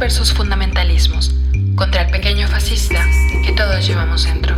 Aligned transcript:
versus 0.00 0.32
fundamentalismos, 0.32 1.34
contra 1.76 2.02
el 2.02 2.10
pequeño 2.10 2.48
fascista 2.48 3.04
que 3.44 3.52
todos 3.52 3.86
llevamos 3.86 4.24
dentro. 4.24 4.54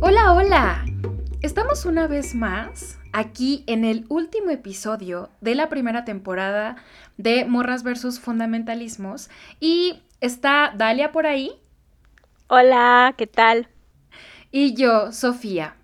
Hola, 0.00 0.32
hola. 0.32 0.86
Estamos 1.42 1.84
una 1.84 2.06
vez 2.06 2.34
más 2.34 2.98
aquí 3.12 3.62
en 3.66 3.84
el 3.84 4.06
último 4.08 4.48
episodio 4.48 5.28
de 5.42 5.54
la 5.54 5.68
primera 5.68 6.06
temporada 6.06 6.76
de 7.18 7.44
Morras 7.44 7.82
versus 7.82 8.18
Fundamentalismos 8.18 9.28
y 9.60 10.00
está 10.22 10.72
Dalia 10.74 11.12
por 11.12 11.26
ahí. 11.26 11.52
Hola, 12.46 13.12
¿qué 13.18 13.26
tal? 13.26 13.68
Y 14.50 14.72
yo, 14.72 15.12
Sofía. 15.12 15.76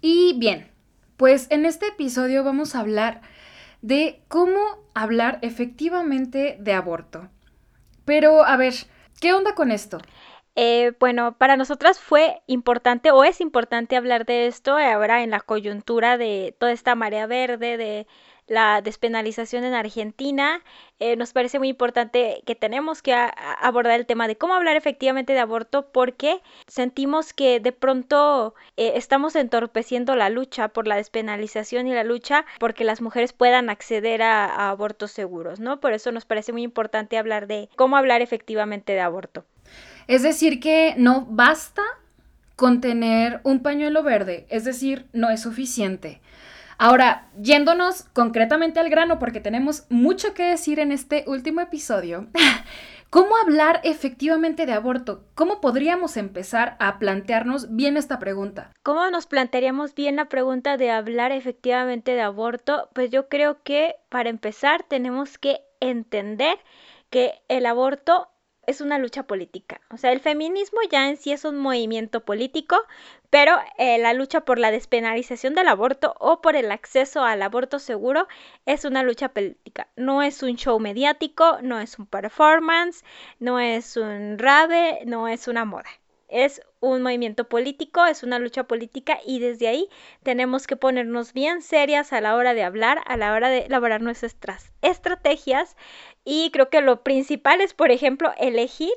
Y 0.00 0.38
bien, 0.38 0.70
pues 1.16 1.46
en 1.50 1.66
este 1.66 1.88
episodio 1.88 2.44
vamos 2.44 2.74
a 2.74 2.80
hablar 2.80 3.20
de 3.82 4.22
cómo 4.28 4.60
hablar 4.94 5.38
efectivamente 5.42 6.56
de 6.60 6.72
aborto. 6.72 7.28
Pero, 8.04 8.44
a 8.44 8.56
ver, 8.56 8.74
¿qué 9.20 9.32
onda 9.32 9.54
con 9.54 9.70
esto? 9.70 9.98
Eh, 10.54 10.92
bueno, 10.98 11.36
para 11.38 11.56
nosotras 11.56 12.00
fue 12.00 12.42
importante 12.46 13.10
o 13.12 13.22
es 13.22 13.40
importante 13.40 13.96
hablar 13.96 14.26
de 14.26 14.46
esto 14.48 14.76
ahora 14.76 15.22
en 15.22 15.30
la 15.30 15.40
coyuntura 15.40 16.18
de 16.18 16.56
toda 16.58 16.72
esta 16.72 16.94
marea 16.94 17.26
verde, 17.26 17.76
de 17.76 18.06
la 18.48 18.82
despenalización 18.82 19.64
en 19.64 19.74
Argentina. 19.74 20.62
Eh, 20.98 21.16
nos 21.16 21.32
parece 21.32 21.58
muy 21.58 21.68
importante 21.68 22.42
que 22.44 22.54
tenemos 22.54 23.02
que 23.02 23.14
abordar 23.14 24.00
el 24.00 24.06
tema 24.06 24.26
de 24.26 24.36
cómo 24.36 24.54
hablar 24.54 24.76
efectivamente 24.76 25.34
de 25.34 25.38
aborto 25.38 25.88
porque 25.92 26.40
sentimos 26.66 27.32
que 27.32 27.60
de 27.60 27.72
pronto 27.72 28.54
eh, 28.76 28.92
estamos 28.96 29.36
entorpeciendo 29.36 30.16
la 30.16 30.30
lucha 30.30 30.68
por 30.68 30.88
la 30.88 30.96
despenalización 30.96 31.86
y 31.86 31.94
la 31.94 32.04
lucha 32.04 32.44
porque 32.58 32.84
las 32.84 33.00
mujeres 33.00 33.32
puedan 33.32 33.70
acceder 33.70 34.22
a, 34.22 34.46
a 34.46 34.70
abortos 34.70 35.12
seguros, 35.12 35.60
¿no? 35.60 35.78
Por 35.78 35.92
eso 35.92 36.10
nos 36.10 36.24
parece 36.24 36.52
muy 36.52 36.62
importante 36.62 37.18
hablar 37.18 37.46
de 37.46 37.68
cómo 37.76 37.96
hablar 37.96 38.22
efectivamente 38.22 38.92
de 38.94 39.00
aborto. 39.00 39.44
Es 40.06 40.22
decir, 40.22 40.58
que 40.58 40.94
no 40.96 41.26
basta 41.28 41.82
con 42.56 42.80
tener 42.80 43.40
un 43.44 43.60
pañuelo 43.60 44.02
verde, 44.02 44.46
es 44.48 44.64
decir, 44.64 45.06
no 45.12 45.30
es 45.30 45.42
suficiente. 45.42 46.20
Ahora, 46.80 47.28
yéndonos 47.36 48.04
concretamente 48.12 48.78
al 48.78 48.88
grano, 48.88 49.18
porque 49.18 49.40
tenemos 49.40 49.84
mucho 49.90 50.32
que 50.32 50.44
decir 50.44 50.78
en 50.78 50.92
este 50.92 51.24
último 51.26 51.60
episodio, 51.60 52.28
¿cómo 53.10 53.36
hablar 53.36 53.80
efectivamente 53.82 54.64
de 54.64 54.74
aborto? 54.74 55.24
¿Cómo 55.34 55.60
podríamos 55.60 56.16
empezar 56.16 56.76
a 56.78 57.00
plantearnos 57.00 57.74
bien 57.74 57.96
esta 57.96 58.20
pregunta? 58.20 58.70
¿Cómo 58.84 59.10
nos 59.10 59.26
plantearíamos 59.26 59.96
bien 59.96 60.14
la 60.14 60.26
pregunta 60.26 60.76
de 60.76 60.92
hablar 60.92 61.32
efectivamente 61.32 62.12
de 62.12 62.20
aborto? 62.20 62.88
Pues 62.94 63.10
yo 63.10 63.28
creo 63.28 63.60
que 63.64 63.96
para 64.08 64.30
empezar 64.30 64.84
tenemos 64.84 65.36
que 65.36 65.58
entender 65.80 66.58
que 67.10 67.34
el 67.48 67.66
aborto 67.66 68.28
es 68.68 68.80
una 68.80 68.98
lucha 68.98 69.24
política. 69.24 69.80
O 69.90 69.96
sea, 69.96 70.12
el 70.12 70.20
feminismo 70.20 70.78
ya 70.90 71.08
en 71.08 71.16
sí 71.16 71.32
es 71.32 71.44
un 71.44 71.58
movimiento 71.58 72.24
político, 72.24 72.76
pero 73.30 73.56
eh, 73.78 73.98
la 73.98 74.12
lucha 74.12 74.42
por 74.42 74.58
la 74.58 74.70
despenalización 74.70 75.54
del 75.54 75.68
aborto 75.68 76.14
o 76.20 76.40
por 76.40 76.54
el 76.54 76.70
acceso 76.70 77.24
al 77.24 77.42
aborto 77.42 77.78
seguro 77.78 78.28
es 78.66 78.84
una 78.84 79.02
lucha 79.02 79.30
política. 79.30 79.88
No 79.96 80.22
es 80.22 80.42
un 80.42 80.56
show 80.56 80.78
mediático, 80.78 81.58
no 81.62 81.80
es 81.80 81.98
un 81.98 82.06
performance, 82.06 83.04
no 83.40 83.58
es 83.58 83.96
un 83.96 84.38
rave, 84.38 85.00
no 85.06 85.28
es 85.28 85.48
una 85.48 85.64
moda 85.64 85.90
es 86.28 86.60
un 86.80 87.02
movimiento 87.02 87.48
político, 87.48 88.06
es 88.06 88.22
una 88.22 88.38
lucha 88.38 88.64
política 88.64 89.18
y 89.26 89.40
desde 89.40 89.68
ahí 89.68 89.88
tenemos 90.22 90.66
que 90.66 90.76
ponernos 90.76 91.32
bien 91.32 91.62
serias 91.62 92.12
a 92.12 92.20
la 92.20 92.36
hora 92.36 92.54
de 92.54 92.62
hablar, 92.62 93.00
a 93.06 93.16
la 93.16 93.32
hora 93.32 93.48
de 93.48 93.60
elaborar 93.60 94.00
nuestras 94.00 94.72
estrategias 94.82 95.76
y 96.24 96.50
creo 96.50 96.70
que 96.70 96.80
lo 96.80 97.02
principal 97.02 97.60
es, 97.60 97.74
por 97.74 97.90
ejemplo, 97.90 98.32
elegir 98.38 98.92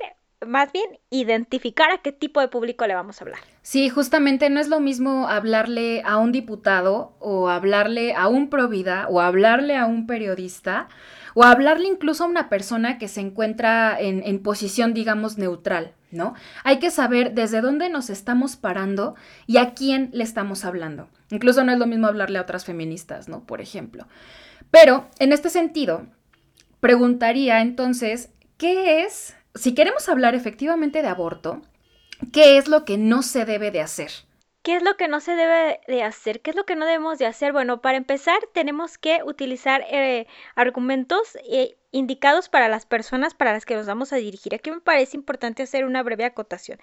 más 0.46 0.72
bien 0.72 0.98
identificar 1.10 1.90
a 1.90 1.98
qué 1.98 2.12
tipo 2.12 2.40
de 2.40 2.48
público 2.48 2.86
le 2.86 2.94
vamos 2.94 3.20
a 3.20 3.24
hablar. 3.24 3.40
Sí, 3.62 3.88
justamente 3.88 4.50
no 4.50 4.60
es 4.60 4.68
lo 4.68 4.80
mismo 4.80 5.28
hablarle 5.28 6.02
a 6.04 6.18
un 6.18 6.32
diputado 6.32 7.16
o 7.20 7.48
hablarle 7.48 8.14
a 8.14 8.28
un 8.28 8.50
provida 8.50 9.06
o 9.08 9.20
hablarle 9.20 9.76
a 9.76 9.86
un 9.86 10.06
periodista 10.06 10.88
o 11.34 11.44
hablarle 11.44 11.88
incluso 11.88 12.24
a 12.24 12.26
una 12.26 12.48
persona 12.48 12.98
que 12.98 13.08
se 13.08 13.20
encuentra 13.20 13.98
en, 13.98 14.22
en 14.24 14.42
posición, 14.42 14.94
digamos, 14.94 15.38
neutral, 15.38 15.94
¿no? 16.12 16.34
Hay 16.64 16.78
que 16.78 16.90
saber 16.90 17.34
desde 17.34 17.60
dónde 17.60 17.88
nos 17.88 18.10
estamos 18.10 18.56
parando 18.56 19.14
y 19.46 19.56
a 19.56 19.74
quién 19.74 20.10
le 20.12 20.24
estamos 20.24 20.64
hablando. 20.64 21.08
Incluso 21.30 21.64
no 21.64 21.72
es 21.72 21.78
lo 21.78 21.86
mismo 21.86 22.06
hablarle 22.06 22.38
a 22.38 22.42
otras 22.42 22.64
feministas, 22.64 23.28
¿no? 23.28 23.44
Por 23.44 23.60
ejemplo. 23.60 24.06
Pero, 24.70 25.08
en 25.18 25.32
este 25.32 25.50
sentido, 25.50 26.06
preguntaría 26.80 27.60
entonces, 27.60 28.30
¿qué 28.58 29.04
es, 29.04 29.34
si 29.54 29.74
queremos 29.74 30.08
hablar 30.08 30.34
efectivamente 30.34 31.02
de 31.02 31.08
aborto, 31.08 31.62
qué 32.32 32.58
es 32.58 32.68
lo 32.68 32.84
que 32.84 32.98
no 32.98 33.22
se 33.22 33.44
debe 33.44 33.70
de 33.70 33.80
hacer? 33.80 34.10
¿Qué 34.62 34.76
es 34.76 34.82
lo 34.82 34.96
que 34.96 35.08
no 35.08 35.18
se 35.20 35.34
debe 35.34 35.80
de 35.88 36.04
hacer? 36.04 36.40
¿Qué 36.40 36.50
es 36.50 36.56
lo 36.56 36.64
que 36.64 36.76
no 36.76 36.86
debemos 36.86 37.18
de 37.18 37.26
hacer? 37.26 37.52
Bueno, 37.52 37.80
para 37.80 37.98
empezar 37.98 38.38
tenemos 38.52 38.96
que 38.96 39.22
utilizar 39.24 39.84
eh, 39.90 40.28
argumentos 40.54 41.36
eh, 41.50 41.76
indicados 41.90 42.48
para 42.48 42.68
las 42.68 42.86
personas 42.86 43.34
para 43.34 43.52
las 43.52 43.66
que 43.66 43.74
nos 43.74 43.86
vamos 43.86 44.12
a 44.12 44.16
dirigir. 44.16 44.54
Aquí 44.54 44.70
me 44.70 44.80
parece 44.80 45.16
importante 45.16 45.64
hacer 45.64 45.84
una 45.84 46.04
breve 46.04 46.24
acotación. 46.24 46.78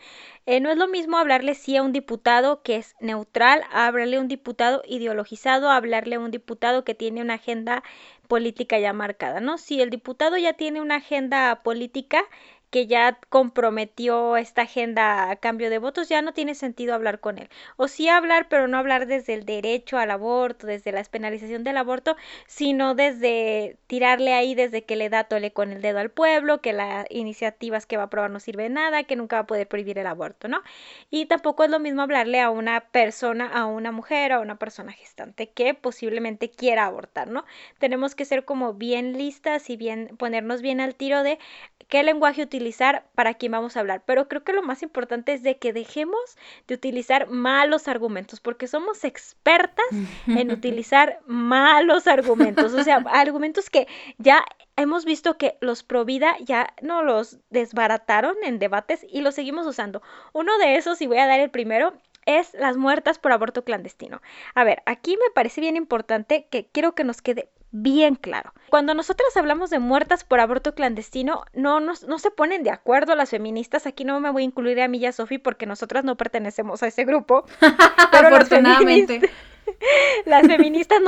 Eh, 0.45 0.59
no 0.59 0.69
es 0.69 0.77
lo 0.77 0.89
mismo 0.89 1.17
hablarle 1.17 1.55
sí 1.55 1.77
a 1.77 1.83
un 1.83 1.93
diputado 1.93 2.63
que 2.63 2.75
es 2.75 2.95
neutral, 2.99 3.63
hablarle 3.71 4.17
a 4.17 4.21
un 4.21 4.27
diputado 4.27 4.83
ideologizado, 4.85 5.69
hablarle 5.69 6.15
a 6.15 6.19
un 6.19 6.31
diputado 6.31 6.83
que 6.83 6.95
tiene 6.95 7.21
una 7.21 7.35
agenda 7.35 7.83
política 8.27 8.77
ya 8.77 8.93
marcada, 8.93 9.39
¿no? 9.39 9.57
Si 9.57 9.81
el 9.81 9.89
diputado 9.89 10.37
ya 10.37 10.53
tiene 10.53 10.81
una 10.81 10.97
agenda 10.97 11.61
política, 11.63 12.23
que 12.69 12.87
ya 12.87 13.19
comprometió 13.29 14.37
esta 14.37 14.63
agenda 14.63 15.29
a 15.31 15.35
cambio 15.37 15.69
de 15.69 15.79
votos, 15.79 16.09
ya 16.09 16.21
no 16.21 16.33
tiene 16.33 16.55
sentido 16.55 16.93
hablar 16.93 17.19
con 17.19 17.37
él. 17.37 17.49
O 17.77 17.87
sí 17.87 18.07
hablar, 18.09 18.47
pero 18.49 18.67
no 18.67 18.77
hablar 18.77 19.07
desde 19.07 19.33
el 19.33 19.45
derecho 19.45 19.97
al 19.97 20.11
aborto, 20.11 20.67
desde 20.67 20.91
la 20.91 21.03
penalización 21.03 21.63
del 21.63 21.77
aborto, 21.77 22.15
sino 22.47 22.95
desde 22.95 23.77
tirarle 23.87 24.33
ahí 24.33 24.55
desde 24.55 24.83
que 24.83 24.95
le 24.95 25.09
da 25.09 25.23
tole 25.25 25.51
con 25.51 25.71
el 25.71 25.81
dedo 25.81 25.99
al 25.99 26.11
pueblo, 26.11 26.61
que 26.61 26.73
las 26.73 27.05
iniciativas 27.09 27.85
que 27.85 27.97
va 27.97 28.03
a 28.03 28.05
aprobar 28.07 28.29
no 28.31 28.39
sirve 28.39 28.63
de 28.63 28.69
nada, 28.69 29.03
que 29.03 29.15
nunca 29.15 29.37
va 29.37 29.41
a 29.41 29.47
poder 29.47 29.67
prohibir 29.67 29.97
el 29.97 30.07
aborto, 30.07 30.47
¿no? 30.47 30.61
Y 31.09 31.25
tampoco 31.25 31.63
es 31.63 31.69
lo 31.69 31.79
mismo 31.79 32.01
hablarle 32.01 32.39
a 32.41 32.49
una 32.49 32.81
persona, 32.81 33.47
a 33.47 33.65
una 33.65 33.91
mujer, 33.91 34.31
a 34.31 34.39
una 34.39 34.57
persona 34.57 34.91
gestante 34.91 35.49
que 35.49 35.73
posiblemente 35.73 36.49
quiera 36.51 36.85
abortar, 36.85 37.29
¿no? 37.29 37.45
Tenemos 37.79 38.15
que 38.15 38.25
ser 38.25 38.45
como 38.45 38.73
bien 38.73 39.13
listas 39.17 39.69
y 39.69 39.77
bien 39.77 40.15
ponernos 40.17 40.61
bien 40.61 40.81
al 40.81 40.95
tiro 40.95 41.23
de 41.23 41.39
qué 41.87 42.03
lenguaje 42.03 42.45
utilizar 42.59 43.05
para 43.15 43.35
quién 43.35 43.53
vamos 43.53 43.77
a 43.77 43.79
hablar. 43.79 44.03
Pero 44.05 44.27
creo 44.27 44.43
que 44.43 44.51
lo 44.51 44.61
más 44.61 44.83
importante 44.83 45.31
es 45.33 45.43
de 45.43 45.57
que 45.57 45.71
dejemos 45.71 46.19
de 46.67 46.75
utilizar 46.75 47.29
malos 47.29 47.87
argumentos, 47.87 48.41
porque 48.41 48.67
somos 48.67 49.05
expertas 49.05 49.85
en 50.27 50.51
utilizar 50.51 51.21
malos 51.25 52.05
argumentos, 52.05 52.73
o 52.73 52.83
sea, 52.83 52.97
argumentos 53.11 53.69
que 53.69 53.87
ya 54.17 54.43
hemos 54.75 55.05
visto 55.05 55.37
que 55.37 55.57
los 55.61 55.83
pro 55.83 56.03
vida 56.03 56.35
ya 56.41 56.73
no 56.81 57.01
los 57.01 57.37
desbarataron 57.49 58.35
en 58.43 58.59
debates 58.59 59.05
y 59.09 59.21
los 59.21 59.35
seguimos 59.35 59.65
usando. 59.65 60.01
Uno 60.33 60.57
de 60.57 60.75
esos, 60.75 61.01
y 61.01 61.07
voy 61.07 61.19
a 61.19 61.27
dar 61.27 61.39
el 61.39 61.49
primero, 61.49 61.93
es 62.25 62.53
las 62.53 62.75
muertas 62.75 63.19
por 63.19 63.31
aborto 63.31 63.63
clandestino. 63.63 64.21
A 64.53 64.65
ver, 64.65 64.83
aquí 64.85 65.15
me 65.15 65.31
parece 65.33 65.61
bien 65.61 65.77
importante 65.77 66.45
que 66.51 66.65
quiero 66.65 66.93
que 66.93 67.05
nos 67.05 67.21
quede 67.21 67.49
bien 67.71 68.15
claro. 68.15 68.53
Cuando 68.69 68.93
nosotras 68.93 69.35
hablamos 69.35 69.69
de 69.69 69.79
muertas 69.79 70.23
por 70.23 70.39
aborto 70.39 70.75
clandestino, 70.75 71.43
no, 71.53 71.79
no, 71.79 71.93
no 72.07 72.19
se 72.19 72.31
ponen 72.31 72.63
de 72.63 72.71
acuerdo 72.71 73.15
las 73.15 73.29
feministas. 73.29 73.87
Aquí 73.87 74.05
no 74.05 74.19
me 74.19 74.29
voy 74.31 74.43
a 74.43 74.45
incluir 74.45 74.81
a 74.81 74.87
mí 74.87 74.99
y 74.99 75.05
a 75.05 75.11
Sofi 75.11 75.37
porque 75.37 75.65
nosotras 75.65 76.03
no 76.03 76.17
pertenecemos 76.17 76.83
a 76.83 76.87
ese 76.87 77.05
grupo. 77.05 77.45
Pero 78.11 78.27
Afortunadamente. 78.27 79.13
Las 79.13 79.21
feministas 79.21 79.48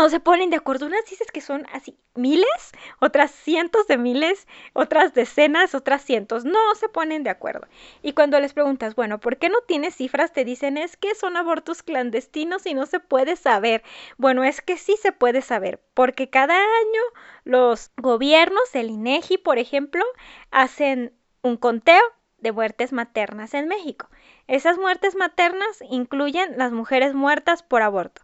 no 0.01 0.09
se 0.09 0.19
ponen 0.19 0.50
de 0.50 0.56
acuerdo. 0.56 0.85
Unas 0.85 1.06
dices 1.06 1.27
que 1.31 1.41
son 1.41 1.65
así 1.71 1.95
miles, 2.15 2.71
otras 3.00 3.31
cientos 3.31 3.88
de 3.88 3.97
miles, 3.97 4.47
otras 4.73 5.13
decenas, 5.13 5.75
otras 5.75 6.03
cientos. 6.03 6.45
No 6.45 6.75
se 6.75 6.89
ponen 6.89 7.23
de 7.23 7.29
acuerdo. 7.29 7.68
Y 8.01 8.13
cuando 8.13 8.39
les 8.39 8.53
preguntas, 8.53 8.95
bueno, 8.95 9.19
¿por 9.19 9.38
qué 9.38 9.50
no 9.50 9.59
tienes 9.68 9.95
cifras? 9.95 10.33
Te 10.33 10.45
dicen 10.45 10.77
es 10.77 10.97
que 10.97 11.15
son 11.15 11.38
abortos 11.38 11.83
clandestinos 11.83 12.65
y 12.65 12.73
no 12.73 12.85
se 12.85 13.00
puede 13.00 13.35
saber. 13.35 13.83
Bueno, 14.18 14.44
es 14.44 14.62
que 14.62 14.77
sí 14.77 14.95
se 15.01 15.12
puede 15.12 15.41
saber, 15.41 15.79
porque 15.94 16.29
cada 16.29 16.56
año 16.56 17.01
los 17.44 17.91
gobiernos, 17.97 18.73
el 18.73 18.89
INEGI, 18.89 19.38
por 19.38 19.57
ejemplo, 19.57 20.03
hacen 20.51 21.13
un 21.44 21.57
conteo 21.57 22.01
de 22.38 22.51
muertes 22.51 22.91
maternas 22.91 23.53
en 23.53 23.68
México. 23.68 24.09
Esas 24.47 24.77
muertes 24.77 25.15
maternas 25.15 25.81
incluyen 25.89 26.57
las 26.57 26.71
mujeres 26.71 27.13
muertas 27.13 27.62
por 27.63 27.83
aborto. 27.83 28.21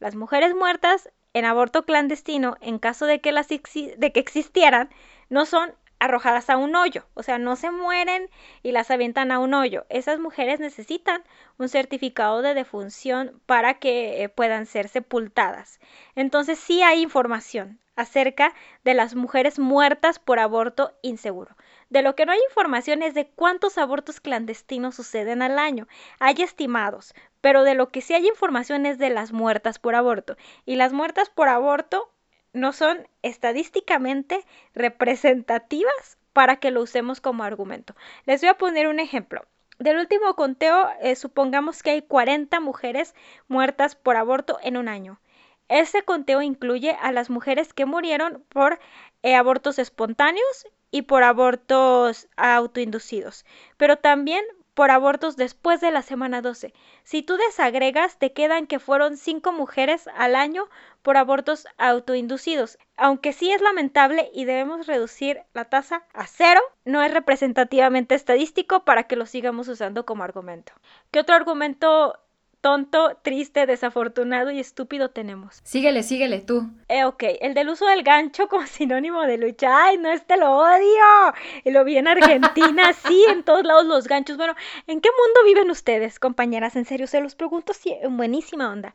Las 0.00 0.16
mujeres 0.16 0.54
muertas 0.54 1.10
en 1.34 1.44
aborto 1.44 1.84
clandestino, 1.84 2.56
en 2.60 2.78
caso 2.78 3.06
de 3.06 3.20
que, 3.20 3.32
las 3.32 3.48
de 3.48 4.12
que 4.12 4.20
existieran, 4.20 4.90
no 5.28 5.46
son 5.46 5.72
arrojadas 6.00 6.48
a 6.48 6.56
un 6.56 6.74
hoyo, 6.74 7.06
o 7.12 7.22
sea, 7.22 7.38
no 7.38 7.54
se 7.56 7.70
mueren 7.70 8.30
y 8.62 8.72
las 8.72 8.90
avientan 8.90 9.30
a 9.30 9.38
un 9.38 9.52
hoyo. 9.52 9.84
Esas 9.90 10.18
mujeres 10.18 10.58
necesitan 10.58 11.22
un 11.58 11.68
certificado 11.68 12.40
de 12.40 12.54
defunción 12.54 13.40
para 13.44 13.74
que 13.74 14.24
eh, 14.24 14.28
puedan 14.30 14.64
ser 14.64 14.88
sepultadas. 14.88 15.78
Entonces 16.14 16.58
sí 16.58 16.82
hay 16.82 17.02
información 17.02 17.78
acerca 17.96 18.54
de 18.82 18.94
las 18.94 19.14
mujeres 19.14 19.58
muertas 19.58 20.18
por 20.18 20.38
aborto 20.38 20.94
inseguro. 21.02 21.54
De 21.90 22.02
lo 22.02 22.14
que 22.14 22.24
no 22.24 22.30
hay 22.30 22.38
información 22.48 23.02
es 23.02 23.14
de 23.14 23.26
cuántos 23.26 23.76
abortos 23.76 24.20
clandestinos 24.20 24.94
suceden 24.94 25.42
al 25.42 25.58
año. 25.58 25.88
Hay 26.20 26.36
estimados, 26.38 27.14
pero 27.40 27.64
de 27.64 27.74
lo 27.74 27.88
que 27.88 28.00
sí 28.00 28.14
hay 28.14 28.28
información 28.28 28.86
es 28.86 28.96
de 28.96 29.10
las 29.10 29.32
muertas 29.32 29.80
por 29.80 29.96
aborto. 29.96 30.36
Y 30.64 30.76
las 30.76 30.92
muertas 30.92 31.30
por 31.30 31.48
aborto 31.48 32.12
no 32.52 32.72
son 32.72 33.08
estadísticamente 33.22 34.44
representativas 34.72 36.16
para 36.32 36.56
que 36.56 36.70
lo 36.70 36.80
usemos 36.80 37.20
como 37.20 37.42
argumento. 37.42 37.96
Les 38.24 38.40
voy 38.40 38.50
a 38.50 38.58
poner 38.58 38.86
un 38.86 39.00
ejemplo. 39.00 39.44
Del 39.80 39.98
último 39.98 40.36
conteo, 40.36 40.90
eh, 41.00 41.16
supongamos 41.16 41.82
que 41.82 41.90
hay 41.90 42.02
40 42.02 42.60
mujeres 42.60 43.16
muertas 43.48 43.96
por 43.96 44.16
aborto 44.16 44.58
en 44.62 44.76
un 44.76 44.86
año. 44.86 45.20
Este 45.68 46.02
conteo 46.02 46.40
incluye 46.40 46.96
a 47.00 47.10
las 47.10 47.30
mujeres 47.30 47.72
que 47.72 47.84
murieron 47.84 48.44
por 48.48 48.78
eh, 49.22 49.34
abortos 49.34 49.80
espontáneos 49.80 50.66
y 50.90 51.02
por 51.02 51.22
abortos 51.22 52.28
autoinducidos, 52.36 53.44
pero 53.76 53.96
también 53.96 54.44
por 54.74 54.90
abortos 54.90 55.36
después 55.36 55.80
de 55.80 55.90
la 55.90 56.02
semana 56.02 56.42
12. 56.42 56.72
Si 57.04 57.22
tú 57.22 57.36
desagregas, 57.36 58.18
te 58.18 58.32
quedan 58.32 58.66
que 58.66 58.78
fueron 58.78 59.16
cinco 59.16 59.52
mujeres 59.52 60.08
al 60.16 60.34
año 60.34 60.68
por 61.02 61.16
abortos 61.16 61.66
autoinducidos. 61.76 62.78
Aunque 62.96 63.32
sí 63.32 63.50
es 63.50 63.60
lamentable 63.60 64.30
y 64.32 64.44
debemos 64.44 64.86
reducir 64.86 65.42
la 65.52 65.66
tasa 65.66 66.04
a 66.14 66.26
cero, 66.26 66.60
no 66.84 67.02
es 67.02 67.12
representativamente 67.12 68.14
estadístico 68.14 68.84
para 68.84 69.04
que 69.04 69.16
lo 69.16 69.26
sigamos 69.26 69.68
usando 69.68 70.06
como 70.06 70.24
argumento. 70.24 70.72
¿Qué 71.10 71.20
otro 71.20 71.34
argumento 71.34 72.18
tonto, 72.60 73.16
triste, 73.22 73.66
desafortunado 73.66 74.50
y 74.50 74.60
estúpido 74.60 75.10
tenemos. 75.10 75.60
Síguele, 75.64 76.02
síguele 76.02 76.40
tú. 76.40 76.68
Eh, 76.88 77.04
ok, 77.04 77.24
el 77.40 77.54
del 77.54 77.70
uso 77.70 77.86
del 77.86 78.02
gancho 78.02 78.48
como 78.48 78.66
sinónimo 78.66 79.22
de 79.22 79.38
lucha. 79.38 79.86
Ay, 79.86 79.98
no, 79.98 80.10
este 80.10 80.36
lo 80.36 80.50
odio. 80.56 81.34
Y 81.64 81.70
lo 81.70 81.84
vi 81.84 81.96
en 81.96 82.08
Argentina, 82.08 82.92
sí, 83.06 83.24
en 83.28 83.42
todos 83.42 83.64
lados 83.64 83.86
los 83.86 84.06
ganchos. 84.06 84.36
Bueno, 84.36 84.54
¿en 84.86 85.00
qué 85.00 85.08
mundo 85.10 85.40
viven 85.44 85.70
ustedes, 85.70 86.18
compañeras? 86.18 86.76
En 86.76 86.84
serio, 86.84 87.06
se 87.06 87.20
los 87.20 87.34
pregunto 87.34 87.72
sí, 87.72 87.96
en 88.00 88.16
buenísima 88.16 88.70
onda. 88.70 88.94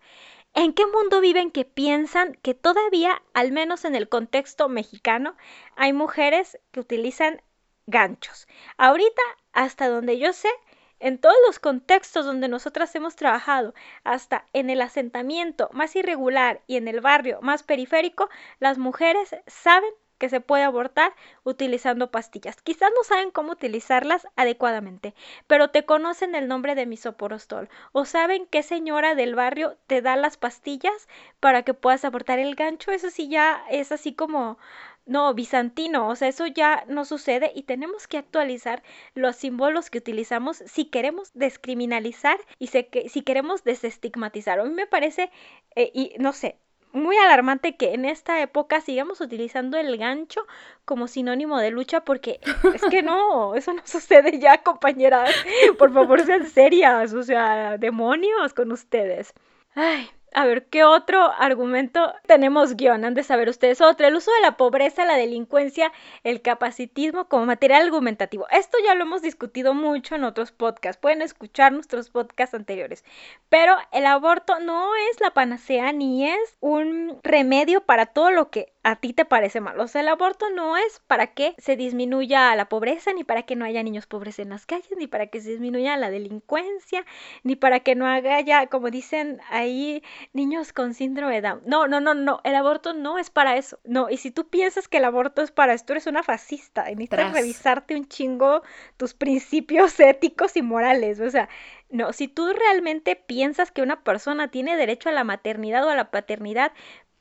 ¿En 0.53 0.71
qué 0.71 0.85
mundo 0.85 1.19
viven 1.19 1.51
que 1.51 1.65
piensan 1.65 2.37
que 2.41 2.53
todavía, 2.53 3.21
al 3.33 3.51
menos 3.51 3.83
en 3.83 3.93
el 3.93 4.07
contexto 4.07 4.69
mexicano, 4.69 5.35
hay 5.75 5.91
mujeres 5.91 6.57
que 6.71 6.79
utilizan 6.79 7.41
ganchos? 7.87 8.47
Ahorita, 8.77 9.21
hasta 9.51 9.89
donde 9.89 10.17
yo 10.17 10.31
sé, 10.31 10.47
en 10.99 11.17
todos 11.17 11.35
los 11.47 11.59
contextos 11.59 12.25
donde 12.25 12.47
nosotras 12.47 12.95
hemos 12.95 13.15
trabajado, 13.15 13.73
hasta 14.03 14.45
en 14.53 14.69
el 14.69 14.81
asentamiento 14.81 15.69
más 15.73 15.95
irregular 15.95 16.61
y 16.67 16.77
en 16.77 16.87
el 16.87 17.01
barrio 17.01 17.39
más 17.41 17.63
periférico, 17.63 18.29
las 18.59 18.77
mujeres 18.77 19.35
saben 19.47 19.91
que 20.17 20.29
se 20.29 20.41
puede 20.41 20.63
abortar 20.63 21.13
utilizando 21.43 22.11
pastillas. 22.11 22.61
Quizás 22.61 22.89
no 22.95 23.03
saben 23.03 23.31
cómo 23.31 23.51
utilizarlas 23.51 24.27
adecuadamente, 24.35 25.13
pero 25.47 25.69
te 25.69 25.85
conocen 25.85 26.35
el 26.35 26.47
nombre 26.47 26.75
de 26.75 26.85
misoporostol 26.85 27.69
o 27.91 28.05
saben 28.05 28.47
qué 28.47 28.63
señora 28.63 29.15
del 29.15 29.35
barrio 29.35 29.77
te 29.87 30.01
da 30.01 30.15
las 30.15 30.37
pastillas 30.37 31.07
para 31.39 31.63
que 31.63 31.73
puedas 31.73 32.05
abortar 32.05 32.39
el 32.39 32.55
gancho. 32.55 32.91
Eso 32.91 33.09
sí 33.09 33.27
ya 33.27 33.63
es 33.69 33.91
así 33.91 34.13
como 34.13 34.57
no, 35.05 35.33
bizantino, 35.33 36.07
o 36.07 36.15
sea, 36.15 36.27
eso 36.27 36.47
ya 36.47 36.83
no 36.87 37.05
sucede 37.05 37.51
y 37.53 37.63
tenemos 37.63 38.07
que 38.07 38.17
actualizar 38.17 38.81
los 39.13 39.35
símbolos 39.35 39.89
que 39.89 39.99
utilizamos 39.99 40.57
si 40.65 40.85
queremos 40.85 41.31
descriminalizar 41.33 42.39
y 42.59 42.67
si 42.67 43.21
queremos 43.21 43.63
desestigmatizar. 43.63 44.59
A 44.59 44.63
mí 44.63 44.73
me 44.73 44.87
parece, 44.87 45.31
eh, 45.75 45.91
y 45.93 46.13
no 46.17 46.33
sé, 46.33 46.57
muy 46.95 47.17
alarmante 47.17 47.75
que 47.75 47.93
en 47.93 48.05
esta 48.05 48.41
época 48.41 48.81
sigamos 48.81 49.21
utilizando 49.21 49.77
el 49.77 49.97
gancho 49.97 50.47
como 50.85 51.07
sinónimo 51.07 51.59
de 51.59 51.69
lucha 51.69 52.05
porque 52.05 52.39
es 52.73 52.81
que 52.83 53.03
no, 53.03 53.53
eso 53.55 53.73
no 53.73 53.81
sucede 53.85 54.39
ya, 54.39 54.63
compañeras. 54.63 55.29
Por 55.77 55.93
favor, 55.93 56.25
sean 56.25 56.47
serias, 56.47 57.13
o 57.13 57.21
sea, 57.21 57.77
demonios 57.77 58.53
con 58.53 58.71
ustedes. 58.71 59.33
Ay, 59.75 60.09
a 60.35 60.45
ver, 60.45 60.65
¿qué 60.65 60.83
otro 60.83 61.31
argumento 61.39 62.13
tenemos 62.27 62.75
guion? 62.75 63.05
Han 63.05 63.13
de 63.13 63.23
saber 63.23 63.47
ustedes 63.47 63.79
otro. 63.79 64.05
El 64.05 64.15
uso 64.15 64.31
de 64.33 64.41
la 64.41 64.57
pobreza, 64.57 65.05
la 65.05 65.15
delincuencia, 65.15 65.93
el 66.23 66.41
capacitismo 66.41 67.29
como 67.29 67.45
material 67.45 67.83
argumentativo. 67.83 68.45
Esto 68.51 68.77
ya 68.85 68.95
lo 68.95 69.03
hemos 69.03 69.21
discutido 69.21 69.73
mucho 69.73 70.15
en 70.15 70.25
otros 70.25 70.51
podcasts. 70.51 70.99
Pueden 71.01 71.21
escuchar 71.21 71.71
nuestros 71.71 72.09
podcasts 72.09 72.53
anteriores. 72.53 73.05
Pero 73.47 73.77
el 73.93 74.05
aborto 74.05 74.59
no 74.59 74.93
es 75.09 75.21
la 75.21 75.31
panacea 75.31 75.93
ni 75.93 76.27
es 76.27 76.57
un 76.59 77.17
remedio 77.23 77.85
para 77.85 78.05
todo 78.05 78.29
lo 78.29 78.49
que 78.49 78.73
a 78.85 78.95
ti 78.95 79.13
te 79.13 79.25
parece 79.25 79.61
mal. 79.61 79.79
O 79.79 79.87
sea, 79.87 80.01
el 80.01 80.07
aborto 80.07 80.51
no 80.51 80.77
es 80.77 81.01
para 81.07 81.33
que 81.33 81.55
se 81.57 81.75
disminuya 81.75 82.55
la 82.55 82.69
pobreza, 82.69 83.13
ni 83.13 83.23
para 83.23 83.41
que 83.41 83.55
no 83.55 83.65
haya 83.65 83.81
niños 83.81 84.05
pobres 84.05 84.37
en 84.37 84.49
las 84.49 84.67
calles, 84.67 84.93
ni 84.95 85.07
para 85.07 85.25
que 85.25 85.41
se 85.41 85.49
disminuya 85.49 85.97
la 85.97 86.11
delincuencia, 86.11 87.03
ni 87.41 87.55
para 87.55 87.79
que 87.79 87.95
no 87.95 88.05
haya, 88.05 88.67
como 88.67 88.91
dicen 88.91 89.41
ahí, 89.49 90.03
niños 90.33 90.71
con 90.71 90.93
síndrome 90.93 91.33
de 91.33 91.41
Down. 91.41 91.61
No, 91.65 91.87
no, 91.87 91.99
no, 91.99 92.13
no. 92.13 92.41
El 92.43 92.53
aborto 92.53 92.93
no 92.93 93.17
es 93.17 93.31
para 93.31 93.57
eso. 93.57 93.79
No, 93.85 94.07
y 94.11 94.17
si 94.17 94.29
tú 94.29 94.49
piensas 94.49 94.87
que 94.87 94.97
el 94.97 95.05
aborto 95.05 95.41
es 95.41 95.49
para 95.49 95.73
esto, 95.73 95.93
eres 95.93 96.05
una 96.05 96.21
fascista. 96.21 96.91
Y 96.91 96.95
necesitas 96.95 97.33
revisarte 97.33 97.95
un 97.95 98.07
chingo 98.07 98.61
tus 98.97 99.15
principios 99.15 99.99
éticos 99.99 100.55
y 100.57 100.61
morales. 100.61 101.19
O 101.21 101.29
sea, 101.31 101.49
no, 101.89 102.13
si 102.13 102.27
tú 102.27 102.51
realmente 102.53 103.15
piensas 103.15 103.71
que 103.71 103.81
una 103.81 104.03
persona 104.03 104.49
tiene 104.51 104.75
derecho 104.75 105.09
a 105.09 105.11
la 105.11 105.23
maternidad 105.23 105.85
o 105.85 105.89
a 105.89 105.95
la 105.95 106.11
paternidad, 106.11 106.71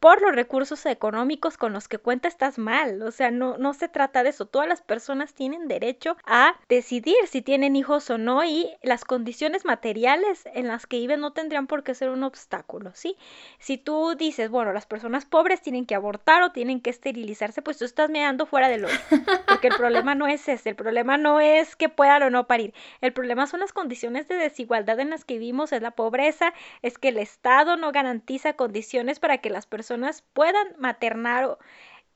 por 0.05 0.21
los 0.21 0.35
recursos 0.35 0.85
económicos 0.85 1.57
con 1.57 1.73
los 1.73 1.89
que 1.89 1.97
cuenta 1.97 2.29
estás 2.29 2.59
mal. 2.59 3.01
O 3.01 3.11
sea, 3.11 3.31
no, 3.31 3.57
no 3.57 3.73
se 3.73 3.89
trata 3.89 4.23
de 4.23 4.29
eso. 4.29 4.45
Todas 4.45 4.69
las 4.69 4.83
personas 4.83 5.33
tienen 5.33 5.67
derecho 5.67 6.19
a 6.27 6.57
decidir 6.69 7.17
si 7.27 7.41
tienen 7.41 7.75
hijos 7.75 8.11
o 8.11 8.19
no 8.19 8.45
y 8.45 8.71
las 8.83 9.07
condiciones 9.07 9.65
materiales 9.65 10.43
en 10.53 10.69
las 10.69 10.87
que 10.87 10.99
viven 10.99 11.21
no 11.21 11.33
tendrían 11.33 11.67
por 11.67 11.85
qué 11.85 11.95
ser 11.95 12.11
un 12.11 12.23
obstáculo, 12.23 12.91
¿sí? 12.93 13.17
Si 13.59 13.79
tú 13.79 14.15
dices, 14.15 14.51
bueno, 14.51 14.75
las 14.75 14.85
personas 14.85 15.25
pobres 15.25 15.63
tienen 15.63 15.87
que 15.87 15.95
abortar 15.95 16.43
o 16.43 16.53
tienen 16.53 16.83
que 16.83 16.91
esterilizarse, 16.91 17.63
pues 17.63 17.79
tú 17.79 17.87
estás 17.87 18.11
meando 18.11 18.45
fuera 18.45 18.69
del 18.69 18.85
hoyo. 18.85 18.99
Porque 19.49 19.69
el 19.69 19.75
problema 19.75 20.15
no 20.15 20.27
es 20.27 20.47
ese, 20.51 20.69
el 20.69 20.77
problema 20.77 21.17
no 21.17 21.41
es 21.41 21.77
que 21.77 21.89
puedan 21.89 22.25
o 22.25 22.29
no 22.29 22.47
parir. 22.47 22.75
El 23.01 23.15
problema 23.15 23.47
son 23.47 23.61
las 23.61 23.73
condiciones 23.73 24.29
de 24.29 24.35
desigualdad 24.35 25.01
en 25.01 25.09
las 25.09 25.25
que 25.25 25.39
vivimos, 25.39 25.73
es 25.73 25.81
la 25.81 25.93
pobreza, 25.93 26.53
es 26.83 26.99
que 26.99 27.09
el 27.09 27.17
Estado 27.17 27.79
no 27.79 27.91
garantiza 27.91 28.53
condiciones 28.53 29.19
para 29.19 29.39
que 29.39 29.49
las 29.49 29.65
personas 29.65 29.94
puedan 30.33 30.67
maternar 30.79 31.45
o, 31.45 31.59